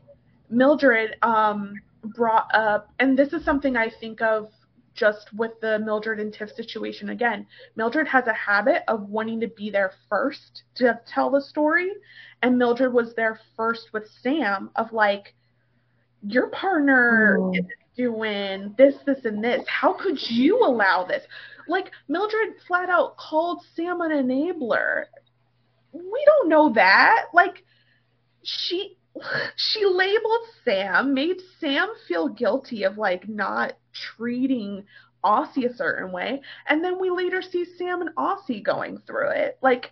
Mildred 0.49 1.17
um 1.23 1.73
brought 2.15 2.47
up 2.53 2.93
and 2.99 3.17
this 3.19 3.33
is 3.33 3.43
something 3.43 3.75
I 3.75 3.89
think 3.89 4.21
of 4.21 4.51
just 4.93 5.33
with 5.33 5.59
the 5.61 5.79
Mildred 5.79 6.19
and 6.19 6.33
Tiff 6.33 6.51
situation 6.51 7.09
again. 7.09 7.47
Mildred 7.75 8.07
has 8.07 8.27
a 8.27 8.33
habit 8.33 8.83
of 8.87 9.09
wanting 9.09 9.39
to 9.39 9.47
be 9.47 9.69
there 9.69 9.93
first 10.09 10.63
to 10.75 10.99
tell 11.07 11.29
the 11.29 11.41
story, 11.41 11.91
and 12.41 12.57
Mildred 12.57 12.93
was 12.93 13.15
there 13.15 13.39
first 13.55 13.93
with 13.93 14.07
Sam 14.21 14.69
of 14.75 14.91
like, 14.91 15.33
your 16.23 16.49
partner 16.49 17.37
Mm. 17.39 17.57
is 17.57 17.65
doing 17.95 18.73
this, 18.77 18.95
this, 19.05 19.25
and 19.25 19.43
this. 19.43 19.63
How 19.67 19.93
could 19.93 20.17
you 20.29 20.59
allow 20.59 21.05
this? 21.05 21.23
Like 21.67 21.91
Mildred 22.07 22.55
flat 22.67 22.89
out 22.89 23.17
called 23.17 23.63
Sam 23.75 24.01
an 24.01 24.11
enabler. 24.11 25.05
We 25.93 26.25
don't 26.25 26.49
know 26.49 26.71
that. 26.73 27.27
Like 27.33 27.63
she 28.43 28.97
she 29.55 29.85
labeled 29.85 30.47
Sam, 30.63 31.13
made 31.13 31.37
Sam 31.59 31.89
feel 32.07 32.29
guilty 32.29 32.83
of 32.83 32.97
like 32.97 33.27
not 33.27 33.73
treating 33.93 34.85
Aussie 35.23 35.69
a 35.69 35.75
certain 35.75 36.11
way, 36.11 36.41
and 36.67 36.83
then 36.83 36.99
we 36.99 37.09
later 37.09 37.41
see 37.41 37.65
Sam 37.77 38.01
and 38.01 38.15
Aussie 38.15 38.63
going 38.63 38.99
through 39.05 39.29
it. 39.31 39.57
Like 39.61 39.91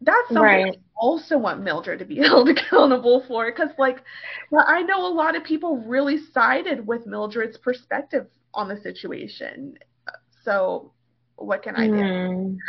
that's 0.00 0.32
something 0.32 0.62
Right. 0.62 0.66
I 0.66 0.76
also 0.96 1.38
want 1.38 1.62
Mildred 1.62 1.98
to 2.00 2.04
be 2.04 2.16
held 2.22 2.48
accountable 2.48 3.24
for 3.26 3.50
because 3.50 3.70
like 3.78 4.02
well, 4.50 4.64
I 4.66 4.82
know 4.82 5.06
a 5.06 5.12
lot 5.14 5.36
of 5.36 5.44
people 5.44 5.78
really 5.78 6.18
sided 6.18 6.86
with 6.86 7.06
Mildred's 7.06 7.58
perspective 7.58 8.26
on 8.54 8.68
the 8.68 8.76
situation. 8.80 9.74
So 10.44 10.92
what 11.36 11.62
can 11.62 11.76
I 11.76 11.88
do? 11.88 12.04
Mm. 12.04 12.56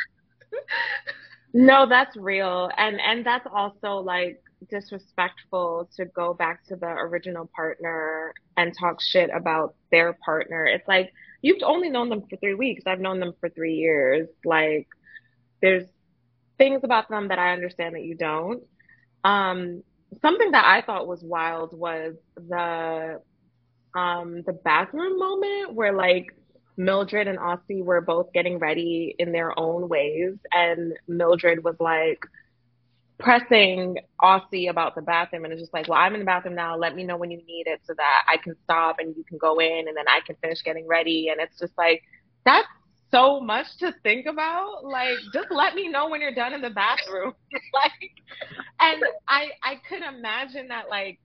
No, 1.53 1.88
that's 1.88 2.15
real. 2.17 2.69
And 2.78 2.99
and 3.01 3.26
that's 3.26 3.47
also 3.51 3.95
like 3.97 4.41
disrespectful 4.69 5.89
to 5.95 6.05
go 6.05 6.34
back 6.34 6.65
to 6.65 6.76
the 6.76 6.88
original 6.88 7.49
partner 7.55 8.34
and 8.57 8.73
talk 8.78 9.01
shit 9.01 9.30
about 9.34 9.76
their 9.91 10.13
partner. 10.26 10.65
It's 10.65 10.88
like 10.88 11.11
you've 11.41 11.61
only 11.63 11.89
known 11.89 12.09
them 12.09 12.23
for 12.30 12.38
3 12.38 12.55
weeks. 12.55 12.84
I've 12.86 12.99
known 12.99 13.19
them 13.19 13.34
for 13.39 13.49
3 13.49 13.73
years. 13.76 14.28
Like 14.43 14.88
there's 15.61 15.86
things 16.58 16.82
about 16.84 17.10
them 17.10 17.30
that 17.30 17.39
I 17.39 17.53
understand 17.53 17.95
that 17.95 18.03
you 18.03 18.16
don't. 18.16 18.64
Um 19.24 19.84
something 20.22 20.51
that 20.51 20.66
I 20.66 20.82
thought 20.82 21.08
was 21.08 21.24
wild 21.24 21.78
was 21.78 22.16
the 22.36 23.22
um 23.95 24.43
the 24.45 24.53
bathroom 24.53 25.18
moment 25.18 25.74
where 25.74 25.93
like 25.93 26.28
Mildred 26.78 27.28
and 27.28 27.39
Aussie 27.39 27.84
were 27.84 28.01
both 28.01 28.34
getting 28.34 28.60
ready 28.60 29.16
in 29.18 29.32
their 29.32 29.58
own 29.58 29.88
ways, 29.88 30.36
and 30.51 30.93
Mildred 31.08 31.64
was 31.64 31.76
like 31.80 32.20
pressing 33.18 33.97
Aussie 34.22 34.70
about 34.70 34.95
the 34.95 35.01
bathroom, 35.01 35.45
and 35.45 35.53
it's 35.53 35.62
just 35.62 35.74
like, 35.74 35.88
well, 35.88 35.99
I'm 35.99 36.14
in 36.14 36.20
the 36.20 36.26
bathroom 36.26 36.56
now. 36.56 36.76
Let 36.78 36.95
me 36.95 37.03
know 37.06 37.16
when 37.18 37.32
you 37.32 37.38
need 37.38 37.68
it 37.68 37.80
so 37.86 37.93
that 37.95 38.24
I 38.28 38.38
can 38.38 38.56
stop 38.66 38.97
and 38.99 39.16
you 39.16 39.24
can 39.24 39.38
go 39.38 39.60
in, 39.60 39.88
and 39.88 39.95
then 39.95 40.08
I 40.08 40.20
can 40.26 40.36
finish 40.41 40.62
getting 40.64 40.88
ready. 40.88 41.30
And 41.30 41.39
it's 41.39 41.58
just 41.60 41.74
like 41.78 42.03
that's 42.45 42.68
so 43.16 43.39
much 43.39 43.68
to 43.80 43.93
think 44.03 44.26
about. 44.26 44.86
Like, 44.86 45.20
just 45.34 45.47
let 45.51 45.76
me 45.76 45.89
know 45.89 46.09
when 46.09 46.22
you're 46.22 46.34
done 46.36 46.53
in 46.53 46.61
the 46.61 46.70
bathroom. 46.70 47.34
like, 47.74 48.11
and 48.80 49.01
I 49.28 49.49
I 49.63 49.76
could 49.88 50.01
imagine 50.03 50.68
that 50.70 50.89
like 50.89 51.20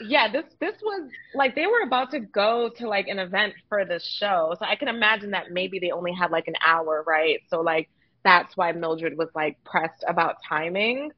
yeah, 0.00 0.30
this 0.30 0.44
this 0.60 0.74
was 0.82 1.10
like 1.34 1.54
they 1.54 1.66
were 1.66 1.82
about 1.84 2.10
to 2.12 2.20
go 2.20 2.70
to 2.78 2.88
like 2.88 3.08
an 3.08 3.18
event 3.18 3.54
for 3.68 3.84
this 3.84 4.04
show. 4.18 4.54
So 4.58 4.64
I 4.66 4.76
can 4.76 4.88
imagine 4.88 5.30
that 5.32 5.50
maybe 5.50 5.78
they 5.78 5.90
only 5.92 6.12
had 6.12 6.30
like 6.30 6.48
an 6.48 6.56
hour, 6.66 7.04
right? 7.06 7.40
So 7.48 7.60
like 7.60 7.88
that's 8.24 8.56
why 8.56 8.72
Mildred 8.72 9.16
was 9.16 9.28
like 9.34 9.56
pressed 9.64 10.04
about 10.08 10.36
timing. 10.48 11.10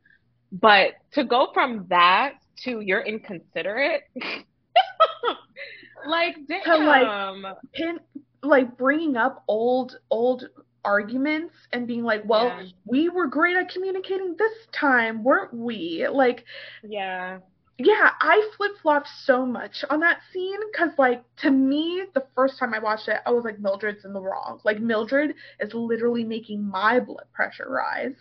But 0.53 0.93
to 1.13 1.25
go 1.25 1.49
from 1.55 1.87
that 1.91 2.35
to 2.65 2.81
you're 2.81 3.03
inconsiderate, 3.03 4.03
like 6.07 6.37
To, 6.65 6.77
like, 6.79 7.13
damn. 7.13 7.45
pin 7.75 7.99
like 8.43 8.77
bringing 8.77 9.17
up 9.17 9.45
old 9.49 9.99
old 10.11 10.49
arguments 10.85 11.55
and 11.73 11.87
being 11.87 12.03
like, 12.03 12.23
well, 12.25 12.47
Yeah. 12.47 12.65
we 12.87 13.09
were 13.09 13.27
great 13.27 13.57
at 13.57 13.69
communicating 13.71 14.35
this 14.37 14.67
time, 14.73 15.23
weren't 15.23 15.55
we? 15.55 16.07
Like, 16.09 16.45
yeah. 16.83 17.39
yeah, 17.79 18.11
I 18.21 18.51
flip 18.57 18.73
flopped 18.83 19.09
so 19.25 19.47
much 19.47 19.85
on 19.91 20.01
that 20.01 20.21
scene 20.33 20.59
because, 20.73 20.91
like, 20.99 21.25
to 21.39 21.51
me, 21.51 22.05
the 22.15 22.27
first 22.35 22.59
time 22.59 22.75
I 22.75 22.79
watched 22.81 23.09
it, 23.09 23.21
I 23.27 23.31
was 23.31 23.45
like, 23.45 23.59
Mildred's 23.61 24.05
in 24.05 24.13
the 24.13 24.21
wrong. 24.21 24.61
Like, 24.65 24.81
Mildred 24.81 25.35
is 25.61 25.73
literally 25.75 26.25
making 26.25 26.63
my 26.69 27.01
blood 27.01 27.27
pressure 27.33 27.69
rise 27.71 28.17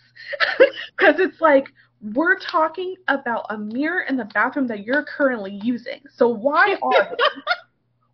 because 0.97 1.19
it's 1.19 1.41
like. 1.41 1.67
We're 2.15 2.39
talking 2.39 2.95
about 3.09 3.45
a 3.51 3.57
mirror 3.59 4.01
in 4.09 4.17
the 4.17 4.25
bathroom 4.25 4.65
that 4.69 4.83
you're 4.83 5.03
currently 5.03 5.59
using. 5.63 6.01
So 6.09 6.27
why 6.29 6.75
are 6.81 7.15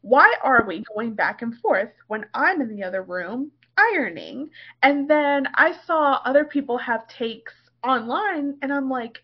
why 0.07 0.33
are 0.41 0.63
we 0.65 0.85
going 0.95 1.13
back 1.13 1.41
and 1.41 1.55
forth 1.59 1.89
when 2.07 2.25
I'm 2.33 2.61
in 2.61 2.69
the 2.69 2.83
other 2.83 3.03
room 3.03 3.51
ironing? 3.77 4.49
And 4.81 5.09
then 5.09 5.47
I 5.55 5.73
saw 5.85 6.21
other 6.23 6.45
people 6.45 6.77
have 6.77 7.07
takes 7.09 7.53
online, 7.83 8.55
and 8.61 8.71
I'm 8.71 8.89
like, 8.89 9.19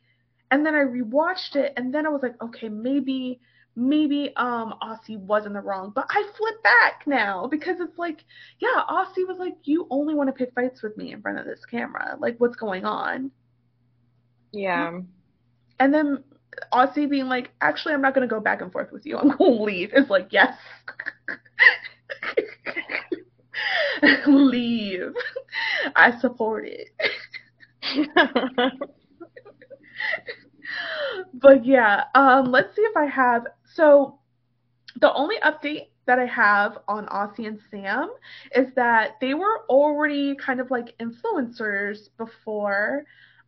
and 0.51 0.65
then 0.65 0.75
I 0.75 0.79
rewatched 0.79 1.55
it, 1.55 1.73
and 1.77 1.93
then 1.93 2.05
I 2.05 2.09
was 2.09 2.21
like, 2.21 2.35
okay, 2.41 2.67
maybe, 2.67 3.39
maybe 3.75 4.33
um 4.35 4.75
Aussie 4.81 5.17
was 5.17 5.45
in 5.45 5.53
the 5.53 5.61
wrong, 5.61 5.91
but 5.95 6.05
I 6.09 6.29
flip 6.37 6.61
back 6.63 7.03
now 7.07 7.47
because 7.47 7.79
it's 7.79 7.97
like, 7.97 8.23
yeah, 8.59 8.81
Aussie 8.89 9.27
was 9.27 9.37
like, 9.39 9.55
you 9.63 9.87
only 9.89 10.13
want 10.13 10.27
to 10.27 10.33
pick 10.33 10.53
fights 10.53 10.83
with 10.83 10.97
me 10.97 11.13
in 11.13 11.21
front 11.21 11.39
of 11.39 11.45
this 11.45 11.65
camera, 11.65 12.17
like 12.19 12.37
what's 12.39 12.57
going 12.57 12.83
on? 12.83 13.31
Yeah. 14.51 14.99
And 15.79 15.93
then 15.93 16.23
Aussie 16.71 17.09
being 17.09 17.27
like, 17.27 17.51
actually, 17.61 17.93
I'm 17.93 18.01
not 18.01 18.13
going 18.13 18.27
to 18.27 18.33
go 18.33 18.39
back 18.39 18.61
and 18.61 18.71
forth 18.71 18.91
with 18.91 19.05
you. 19.05 19.17
I'm 19.17 19.29
going 19.37 19.57
to 19.57 19.63
leave. 19.63 19.91
It's 19.93 20.09
like, 20.09 20.27
yes. 20.31 20.57
leave. 24.27 25.13
I 25.95 26.19
support 26.19 26.65
it. 26.67 26.89
but 31.33 31.65
yeah, 31.65 32.03
um, 32.15 32.51
let's 32.51 32.75
see 32.75 32.81
if 32.81 32.97
I 32.97 33.05
have. 33.05 33.45
So 33.75 34.19
the 34.99 35.13
only 35.13 35.35
update 35.43 35.87
that 36.05 36.19
I 36.19 36.25
have 36.25 36.77
on 36.87 37.07
Aussie 37.07 37.47
and 37.47 37.59
Sam 37.71 38.11
is 38.55 38.67
that 38.75 39.11
they 39.21 39.33
were 39.33 39.65
already 39.69 40.35
kind 40.35 40.59
of 40.59 40.69
like 40.71 40.95
influencers 40.99 42.09
before. 42.17 43.05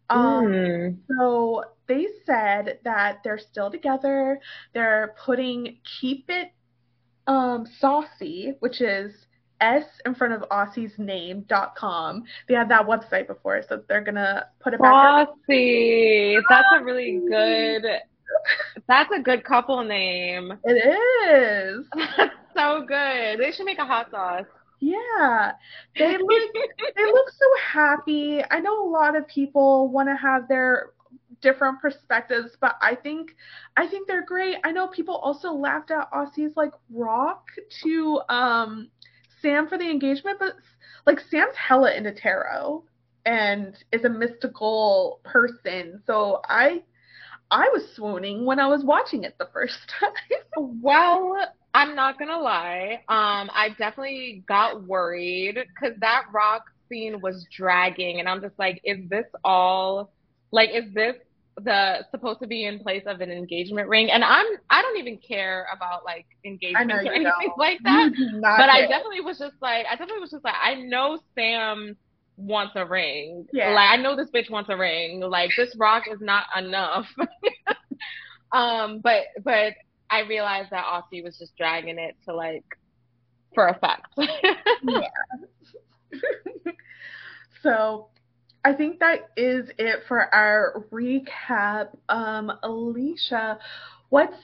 Um, 0.09 0.45
Mm. 0.45 0.97
so 1.17 1.63
they 1.87 2.07
said 2.25 2.79
that 2.83 3.21
they're 3.23 3.37
still 3.39 3.71
together. 3.71 4.39
They're 4.73 5.15
putting 5.23 5.77
keep 5.99 6.25
it 6.29 6.51
um, 7.27 7.65
saucy, 7.79 8.53
which 8.59 8.81
is 8.81 9.11
S 9.61 9.85
in 10.05 10.13
front 10.13 10.33
of 10.33 10.43
Aussie's 10.51 10.93
name 10.99 11.41
dot 11.47 11.75
com. 11.75 12.23
They 12.47 12.53
had 12.53 12.69
that 12.69 12.85
website 12.85 13.25
before, 13.27 13.61
so 13.67 13.81
they're 13.87 14.01
gonna 14.03 14.47
put 14.59 14.73
it 14.73 14.79
back. 14.81 15.27
Saucy. 15.47 16.37
That's 16.49 16.67
a 16.75 16.83
really 16.83 17.21
good. 17.27 17.85
That's 18.87 19.09
a 19.17 19.21
good 19.21 19.43
couple 19.43 19.83
name. 19.83 20.53
It 20.65 20.75
is. 21.29 21.85
That's 22.17 22.33
so 22.55 22.83
good. 22.85 23.39
They 23.39 23.51
should 23.51 23.65
make 23.65 23.79
a 23.79 23.85
hot 23.85 24.11
sauce. 24.11 24.45
Yeah. 24.79 25.53
They 25.97 26.17
look 26.17 26.53
they 26.95 27.05
look 27.05 27.29
so 27.29 27.45
happy. 27.61 28.43
I 28.49 28.59
know 28.59 28.87
a 28.87 28.89
lot 28.89 29.15
of 29.15 29.27
people 29.27 29.89
want 29.89 30.09
to 30.09 30.15
have 30.15 30.47
their 30.47 30.91
different 31.41 31.79
perspectives, 31.81 32.57
but 32.59 32.75
I 32.81 32.95
think 32.95 33.35
I 33.77 33.87
think 33.87 34.07
they're 34.07 34.25
great. 34.25 34.57
I 34.63 34.71
know 34.71 34.87
people 34.87 35.15
also 35.17 35.51
laughed 35.53 35.91
at 35.91 36.09
Aussie's 36.11 36.55
like 36.55 36.73
rock 36.89 37.47
to 37.83 38.21
um 38.29 38.89
Sam 39.41 39.67
for 39.67 39.77
the 39.77 39.89
engagement, 39.89 40.39
but 40.39 40.55
like 41.05 41.19
Sam's 41.19 41.55
hella 41.55 41.93
into 41.93 42.11
tarot 42.11 42.83
and 43.25 43.75
is 43.91 44.03
a 44.05 44.09
mystical 44.09 45.21
person. 45.23 46.01
So 46.05 46.41
I 46.47 46.83
I 47.51 47.69
was 47.73 47.93
swooning 47.95 48.45
when 48.45 48.59
I 48.59 48.67
was 48.67 48.83
watching 48.83 49.23
it 49.23 49.37
the 49.37 49.49
first 49.53 49.77
time. 49.99 50.11
Well, 50.57 51.37
I'm 51.75 51.93
not 51.93 52.17
gonna 52.17 52.39
lie. 52.39 53.01
Um, 53.09 53.51
I 53.53 53.75
definitely 53.77 54.43
got 54.47 54.83
worried 54.87 55.55
because 55.55 55.97
that 55.99 56.23
rock 56.33 56.63
scene 56.87 57.19
was 57.19 57.45
dragging, 57.55 58.21
and 58.21 58.29
I'm 58.29 58.39
just 58.39 58.57
like, 58.57 58.79
is 58.85 59.09
this 59.09 59.25
all? 59.43 60.13
Like, 60.51 60.69
is 60.73 60.85
this 60.93 61.15
the 61.57 62.05
supposed 62.11 62.39
to 62.39 62.47
be 62.47 62.63
in 62.63 62.79
place 62.79 63.03
of 63.05 63.19
an 63.19 63.29
engagement 63.29 63.89
ring? 63.89 64.09
And 64.09 64.23
I'm 64.23 64.45
I 64.69 64.81
don't 64.81 64.97
even 64.97 65.17
care 65.17 65.67
about 65.75 66.05
like 66.05 66.25
engagement 66.45 66.93
or 66.93 66.99
anything 66.99 67.23
don't. 67.23 67.57
like 67.57 67.79
that. 67.83 68.11
But 68.41 68.69
I 68.69 68.87
definitely 68.87 69.21
was 69.21 69.37
just 69.37 69.55
like, 69.61 69.85
I 69.85 69.97
definitely 69.97 70.21
was 70.21 70.31
just 70.31 70.45
like, 70.45 70.55
I 70.63 70.75
know 70.75 71.19
Sam 71.35 71.97
wants 72.37 72.71
a 72.77 72.85
ring. 72.85 73.47
Yeah. 73.51 73.71
Like, 73.71 73.89
I 73.89 74.01
know 74.01 74.15
this 74.15 74.29
bitch 74.29 74.49
wants 74.49 74.69
a 74.69 74.77
ring. 74.77 75.19
Like, 75.19 75.51
this 75.57 75.75
rock 75.77 76.03
is 76.09 76.21
not 76.21 76.45
enough. 76.57 77.05
um, 78.53 78.99
but 78.99 79.23
but 79.43 79.73
I 80.09 80.21
realized 80.21 80.71
that 80.71 80.85
Aussie 80.85 81.23
was 81.23 81.37
just 81.37 81.55
dragging 81.57 81.99
it 81.99 82.15
to 82.25 82.35
like 82.35 82.63
for 83.53 83.67
effect. 83.67 84.07
So 87.63 88.09
I 88.63 88.73
think 88.73 88.99
that 88.99 89.29
is 89.35 89.71
it 89.79 90.01
for 90.07 90.33
our 90.33 90.85
recap. 90.91 91.89
Um, 92.09 92.51
Alisha, 92.63 93.57
what's 94.09 94.37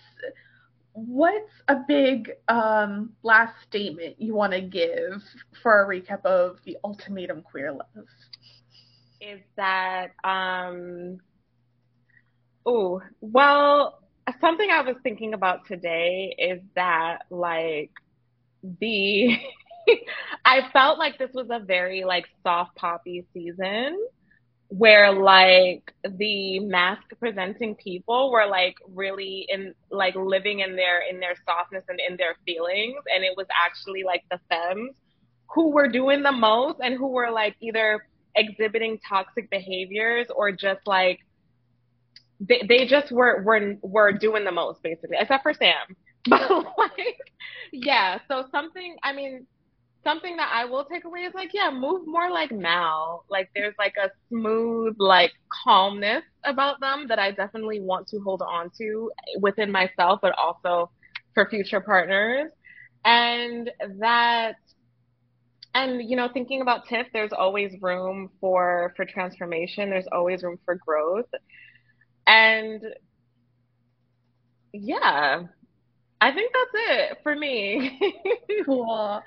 what's 0.93 1.51
a 1.67 1.75
big 1.87 2.31
um, 2.47 3.13
last 3.21 3.53
statement 3.69 4.19
you 4.19 4.33
want 4.33 4.53
to 4.53 4.61
give 4.61 5.21
for 5.61 5.83
a 5.83 5.87
recap 5.87 6.25
of 6.25 6.57
the 6.65 6.77
ultimatum 6.83 7.43
queer 7.43 7.71
love? 7.71 8.07
is 9.21 9.39
that 9.55 10.07
um 10.23 11.19
oh 12.65 13.01
well 13.21 13.99
something 14.39 14.69
I 14.69 14.81
was 14.81 14.95
thinking 15.03 15.33
about 15.33 15.67
today 15.67 16.35
is 16.37 16.61
that 16.75 17.19
like 17.29 17.91
the 18.79 19.37
I 20.45 20.69
felt 20.71 20.99
like 20.99 21.17
this 21.17 21.31
was 21.33 21.47
a 21.49 21.59
very 21.59 22.03
like 22.03 22.25
soft 22.43 22.75
poppy 22.75 23.25
season 23.33 23.97
where 24.67 25.11
like 25.11 25.93
the 26.17 26.59
masc 26.59 27.03
presenting 27.19 27.75
people 27.75 28.31
were 28.31 28.45
like 28.45 28.75
really 28.87 29.45
in 29.49 29.73
like 29.89 30.15
living 30.15 30.59
in 30.61 30.75
their 30.75 31.01
in 31.09 31.19
their 31.19 31.35
softness 31.45 31.83
and 31.89 31.99
in 32.07 32.15
their 32.17 32.35
feelings. 32.45 33.03
And 33.13 33.23
it 33.23 33.33
was 33.35 33.47
actually 33.65 34.03
like 34.03 34.23
the 34.31 34.39
femmes 34.49 34.93
who 35.53 35.71
were 35.71 35.87
doing 35.89 36.23
the 36.23 36.31
most 36.31 36.79
and 36.79 36.95
who 36.97 37.07
were 37.07 37.31
like 37.31 37.55
either 37.59 38.05
exhibiting 38.35 38.97
toxic 39.07 39.49
behaviors 39.49 40.27
or 40.33 40.51
just 40.51 40.79
like 40.85 41.19
they, 42.41 42.63
they 42.67 42.85
just 42.87 43.11
were 43.11 43.43
were 43.43 43.75
were 43.83 44.13
doing 44.13 44.45
the 44.45 44.51
most 44.51 44.83
basically 44.83 45.17
except 45.19 45.43
for 45.43 45.53
Sam. 45.53 45.95
But 46.29 46.51
like 46.77 47.17
yeah 47.71 48.19
so 48.27 48.45
something 48.51 48.95
I 49.03 49.13
mean 49.13 49.47
something 50.03 50.37
that 50.37 50.51
I 50.53 50.65
will 50.65 50.85
take 50.85 51.05
away 51.05 51.21
is 51.21 51.33
like 51.33 51.51
yeah 51.53 51.71
move 51.71 52.03
more 52.07 52.31
like 52.31 52.51
Mal. 52.51 53.25
Like 53.29 53.49
there's 53.55 53.75
like 53.79 53.95
a 54.03 54.09
smooth 54.29 54.95
like 54.99 55.31
calmness 55.63 56.23
about 56.45 56.79
them 56.81 57.07
that 57.09 57.19
I 57.19 57.31
definitely 57.31 57.81
want 57.81 58.07
to 58.09 58.19
hold 58.19 58.43
on 58.43 58.71
to 58.79 59.11
within 59.39 59.71
myself 59.71 60.19
but 60.21 60.33
also 60.37 60.91
for 61.33 61.49
future 61.49 61.81
partners. 61.81 62.51
And 63.05 63.71
that 63.99 64.55
and 65.73 66.09
you 66.09 66.15
know 66.17 66.29
thinking 66.33 66.61
about 66.61 66.87
tiff 66.87 67.07
there's 67.13 67.31
always 67.33 67.73
room 67.81 68.29
for 68.39 68.93
for 68.95 69.05
transformation. 69.05 69.89
There's 69.89 70.07
always 70.11 70.43
room 70.43 70.59
for 70.65 70.75
growth 70.75 71.29
and 72.31 72.81
yeah 74.73 75.43
i 76.21 76.31
think 76.31 76.51
that's 76.53 76.83
it 76.89 77.17
for 77.23 77.35
me 77.35 77.99
Cool. 78.65 79.21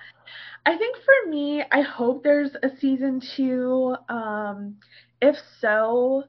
I 0.67 0.77
think 0.77 0.97
for 1.05 1.31
me, 1.31 1.63
I 1.71 1.83
hope 1.83 2.23
there's 2.23 2.55
a 2.63 2.71
season 2.81 3.21
two. 3.37 3.95
Um, 4.09 4.77
if 5.21 5.37
so, 5.61 6.25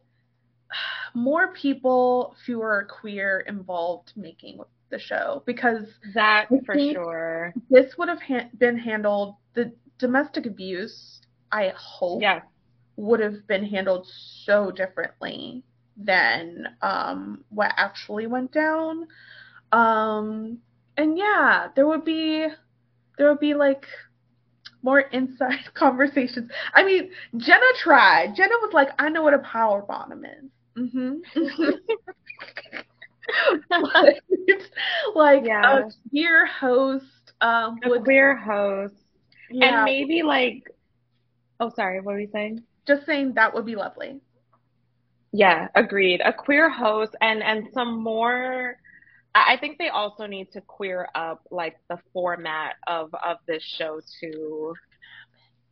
more 1.14 1.54
people 1.54 2.36
fewer 2.46 2.88
queer 2.90 3.42
involved 3.48 4.14
making 4.16 4.60
the 4.90 5.00
show 5.00 5.42
because 5.46 5.86
that 6.14 6.48
for 6.66 6.76
sure 6.78 7.54
this 7.72 7.98
would 7.98 8.08
have 8.08 8.22
ha- 8.22 8.50
been 8.60 8.78
handled 8.78 9.36
the 9.56 9.74
domestic 9.98 10.46
abuse 10.46 11.22
i 11.52 11.74
hope 11.76 12.22
yes 12.22 12.44
would 12.96 13.20
have 13.20 13.48
been 13.48 13.66
handled 13.66 14.08
so 14.44 14.70
differently 14.72 15.64
than 15.98 16.68
um, 16.82 17.44
what 17.50 17.72
actually 17.78 18.28
went 18.28 18.52
down. 18.52 19.08
Um, 19.72 20.60
and 20.98 21.18
yeah 21.18 21.68
there 21.76 21.86
would 21.88 22.06
be 22.06 22.48
there 23.18 23.30
would 23.30 23.40
be 23.40 23.54
like 23.54 23.86
more 24.82 25.00
inside 25.00 25.60
conversations. 25.74 26.50
I 26.74 26.84
mean 26.84 27.10
jenna 27.38 27.66
tried. 27.78 28.36
Jenna 28.36 28.56
was 28.62 28.74
like 28.74 28.90
i 29.00 29.10
know 29.10 29.24
what 29.24 29.34
a 29.34 29.40
power 29.40 29.82
bottom 29.82 30.24
is. 30.26 30.90
Hmm 30.92 31.16
like, 33.70 34.22
like 35.16 35.44
Yeah. 35.46 35.80
a 35.80 35.92
queer 36.10 36.46
host 36.46 37.06
um, 37.42 37.80
a 37.84 38.00
queer 38.00 38.36
host. 38.36 38.96
Yeah, 39.50 39.76
and 39.78 39.86
maybe 39.86 40.24
like 40.24 40.64
oh 41.60 41.70
sorry 41.76 42.00
what 42.02 42.14
were 42.14 42.20
you 42.20 42.30
saying? 42.32 42.64
Just 42.88 43.06
saying 43.06 43.34
that 43.36 43.54
would 43.54 43.66
be 43.66 43.76
lovely. 43.76 44.20
Yeah, 45.36 45.68
agreed. 45.76 46.22
A 46.24 46.32
queer 46.32 46.70
host 46.70 47.14
and 47.22 47.44
and 47.44 47.68
some 47.74 48.02
more 48.02 48.78
I 49.36 49.58
think 49.60 49.78
they 49.78 49.90
also 49.90 50.28
need 50.28 50.50
to 50.54 50.62
queer 50.62 51.10
up 51.14 51.44
like 51.52 51.76
the 51.90 51.98
format 52.14 52.76
of 52.88 53.14
of 53.16 53.38
this 53.46 53.62
show 53.78 54.00
too 54.22 54.74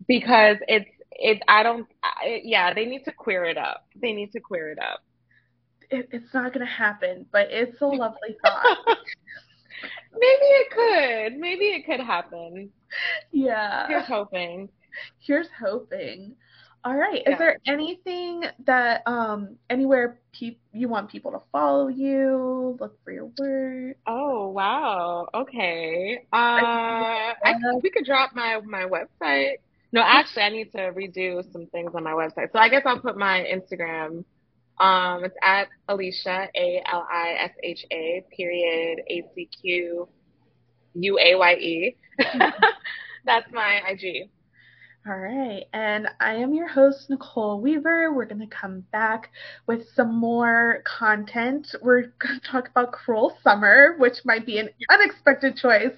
because 0.06 0.58
it's 0.68 0.90
it 1.12 1.42
I 1.48 1.64
don't 1.64 1.88
I, 2.04 2.42
yeah, 2.44 2.74
they 2.74 2.86
need 2.86 3.06
to 3.06 3.14
queer 3.14 3.46
it 3.46 3.58
up. 3.58 3.86
They 4.02 4.12
need 4.12 4.34
to 4.34 4.42
queer 4.42 4.72
it 4.72 4.80
up. 4.80 5.00
It, 5.90 6.10
it's 6.12 6.34
not 6.34 6.52
gonna 6.54 6.66
happen, 6.66 7.26
but 7.32 7.48
it's 7.50 7.80
a 7.82 7.86
lovely 7.86 8.36
thought. 8.44 8.98
Maybe 10.12 10.46
it 10.46 10.72
could. 10.72 11.40
Maybe 11.40 11.66
it 11.68 11.86
could 11.86 12.02
happen. 12.02 12.70
yeah. 13.32 13.88
Here's 13.88 14.08
hoping. 14.08 14.68
Here's 15.20 15.48
hoping. 15.58 16.36
All 16.86 16.96
right. 16.96 17.22
Is 17.26 17.38
there 17.38 17.60
anything 17.66 18.44
that 18.66 19.04
um 19.08 19.56
anywhere 19.70 20.20
pe- 20.38 20.58
you 20.74 20.90
want 20.90 21.10
people 21.10 21.32
to 21.32 21.40
follow 21.52 21.88
you, 21.88 22.78
look 22.80 23.02
for 23.04 23.12
your 23.14 23.32
work? 23.38 23.98
Oh 24.06 24.50
wow. 24.50 25.28
Okay. 25.34 26.20
Uh, 26.34 27.34
I 27.46 27.54
we 27.82 27.90
could 27.90 28.06
drop 28.06 28.32
my 28.36 28.60
my 28.66 28.84
website. 28.84 29.56
No, 29.94 30.02
actually, 30.02 30.44
I 30.44 30.50
need 30.50 30.72
to 30.72 30.92
redo 30.92 31.50
some 31.54 31.68
things 31.68 31.92
on 31.96 32.04
my 32.04 32.12
website. 32.12 32.52
So 32.52 32.60
I 32.60 32.68
guess 32.68 32.82
I'll 32.86 33.00
put 33.00 33.18
my 33.18 33.46
Instagram. 33.46 34.26
Um, 34.80 35.24
it's 35.24 35.36
at 35.44 35.68
Alisha 35.88 36.48
A 36.56 36.84
L 36.92 37.08
I 37.10 37.36
S 37.40 37.52
H 37.64 37.86
A 37.92 38.26
period 38.36 39.00
A 39.08 39.24
C 39.36 39.48
Q 39.62 40.08
U 40.96 41.20
A 41.20 41.36
Y 41.36 41.54
E. 41.54 41.96
That's 43.26 43.52
my 43.54 43.82
IG. 43.88 44.30
All 45.06 45.20
right, 45.20 45.66
and 45.74 46.08
I 46.22 46.36
am 46.36 46.54
your 46.54 46.70
host, 46.70 47.10
Nicole 47.10 47.60
Weaver. 47.60 48.14
We're 48.14 48.24
going 48.24 48.40
to 48.40 48.48
come 48.48 48.86
back 48.94 49.32
with 49.68 49.86
some 49.94 50.16
more 50.16 50.82
content. 50.86 51.76
We're 51.82 52.04
going 52.20 52.40
to 52.40 52.48
talk 52.50 52.70
about 52.70 52.94
Cruel 52.94 53.36
Summer, 53.44 53.96
which 53.98 54.24
might 54.24 54.46
be 54.46 54.60
an 54.60 54.70
unexpected 54.90 55.58
choice, 55.58 55.96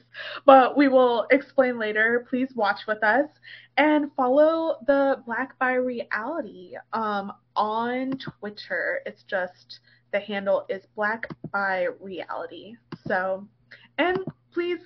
but 0.47 0.75
we 0.75 0.87
will 0.87 1.27
explain 1.29 1.77
later. 1.77 2.25
Please 2.31 2.49
watch 2.55 2.79
with 2.87 3.03
us 3.03 3.29
and 3.77 4.11
follow 4.17 4.77
the 4.87 5.21
Black 5.27 5.59
Bi 5.59 5.73
Reality 5.75 6.73
um, 6.93 7.31
on 7.55 8.17
Twitter. 8.39 9.01
It's 9.05 9.21
just 9.29 9.81
the 10.13 10.19
handle 10.19 10.65
is 10.67 10.81
Black 10.95 11.27
Bi 11.53 11.89
Reality. 12.01 12.73
So, 13.05 13.47
and 13.99 14.17
please 14.51 14.79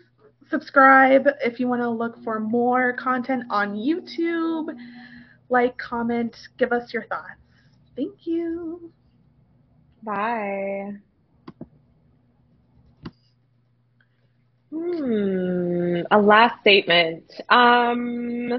subscribe 0.49 1.27
if 1.43 1.59
you 1.59 1.67
want 1.67 1.81
to 1.81 1.89
look 1.89 2.21
for 2.23 2.39
more 2.39 2.93
content 2.93 3.43
on 3.49 3.75
YouTube. 3.75 4.75
Like, 5.49 5.77
comment, 5.77 6.35
give 6.57 6.71
us 6.71 6.93
your 6.93 7.05
thoughts. 7.05 7.39
Thank 7.95 8.25
you. 8.25 8.91
Bye. 10.03 10.93
Hmm, 14.71 16.01
a 16.11 16.21
last 16.21 16.59
statement. 16.61 17.23
Um, 17.49 18.51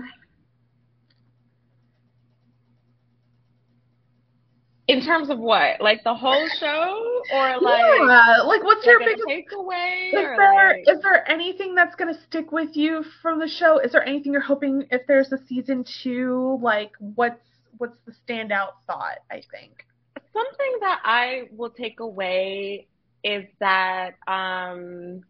In 4.91 5.05
terms 5.05 5.31
of 5.31 5.39
what? 5.39 5.81
Like 5.81 6.03
the 6.03 6.15
whole 6.15 6.49
show, 6.59 7.23
or 7.33 7.61
like 7.61 7.81
yeah, 7.81 8.43
like 8.45 8.65
what's 8.65 8.85
like 8.85 8.87
your 8.87 8.99
biggest 8.99 9.29
takeaway? 9.29 10.09
Is 10.09 10.13
there 10.13 10.37
like, 10.37 10.85
is 10.89 11.03
there 11.03 11.31
anything 11.31 11.75
that's 11.77 11.95
gonna 11.95 12.19
stick 12.29 12.51
with 12.51 12.77
you 12.77 13.05
from 13.23 13.39
the 13.39 13.47
show? 13.47 13.79
Is 13.79 13.93
there 13.93 14.05
anything 14.05 14.33
you're 14.33 14.41
hoping 14.41 14.87
if 14.91 15.03
there's 15.07 15.31
a 15.33 15.39
season 15.47 15.85
two? 16.03 16.59
Like 16.61 16.91
what's 16.99 17.41
what's 17.79 17.99
the 18.05 18.13
standout 18.27 18.73
thought? 18.87 19.19
I 19.31 19.43
think. 19.53 19.87
something 20.33 20.79
that 20.81 21.01
I 21.05 21.43
will 21.57 21.71
take 21.71 22.01
away 22.01 22.89
is 23.23 23.45
that 23.61 24.15
um 24.27 25.23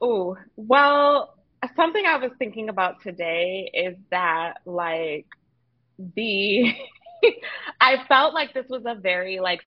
oh 0.00 0.36
well 0.56 1.34
something 1.76 2.04
I 2.06 2.18
was 2.18 2.30
thinking 2.38 2.68
about 2.68 3.02
today 3.02 3.70
is 3.72 3.96
that 4.10 4.58
like 4.66 5.26
the 6.14 6.72
I 7.82 7.96
felt 8.06 8.32
like 8.32 8.54
this 8.54 8.66
was 8.68 8.84
a 8.86 8.94
very 8.94 9.40
like 9.40 9.60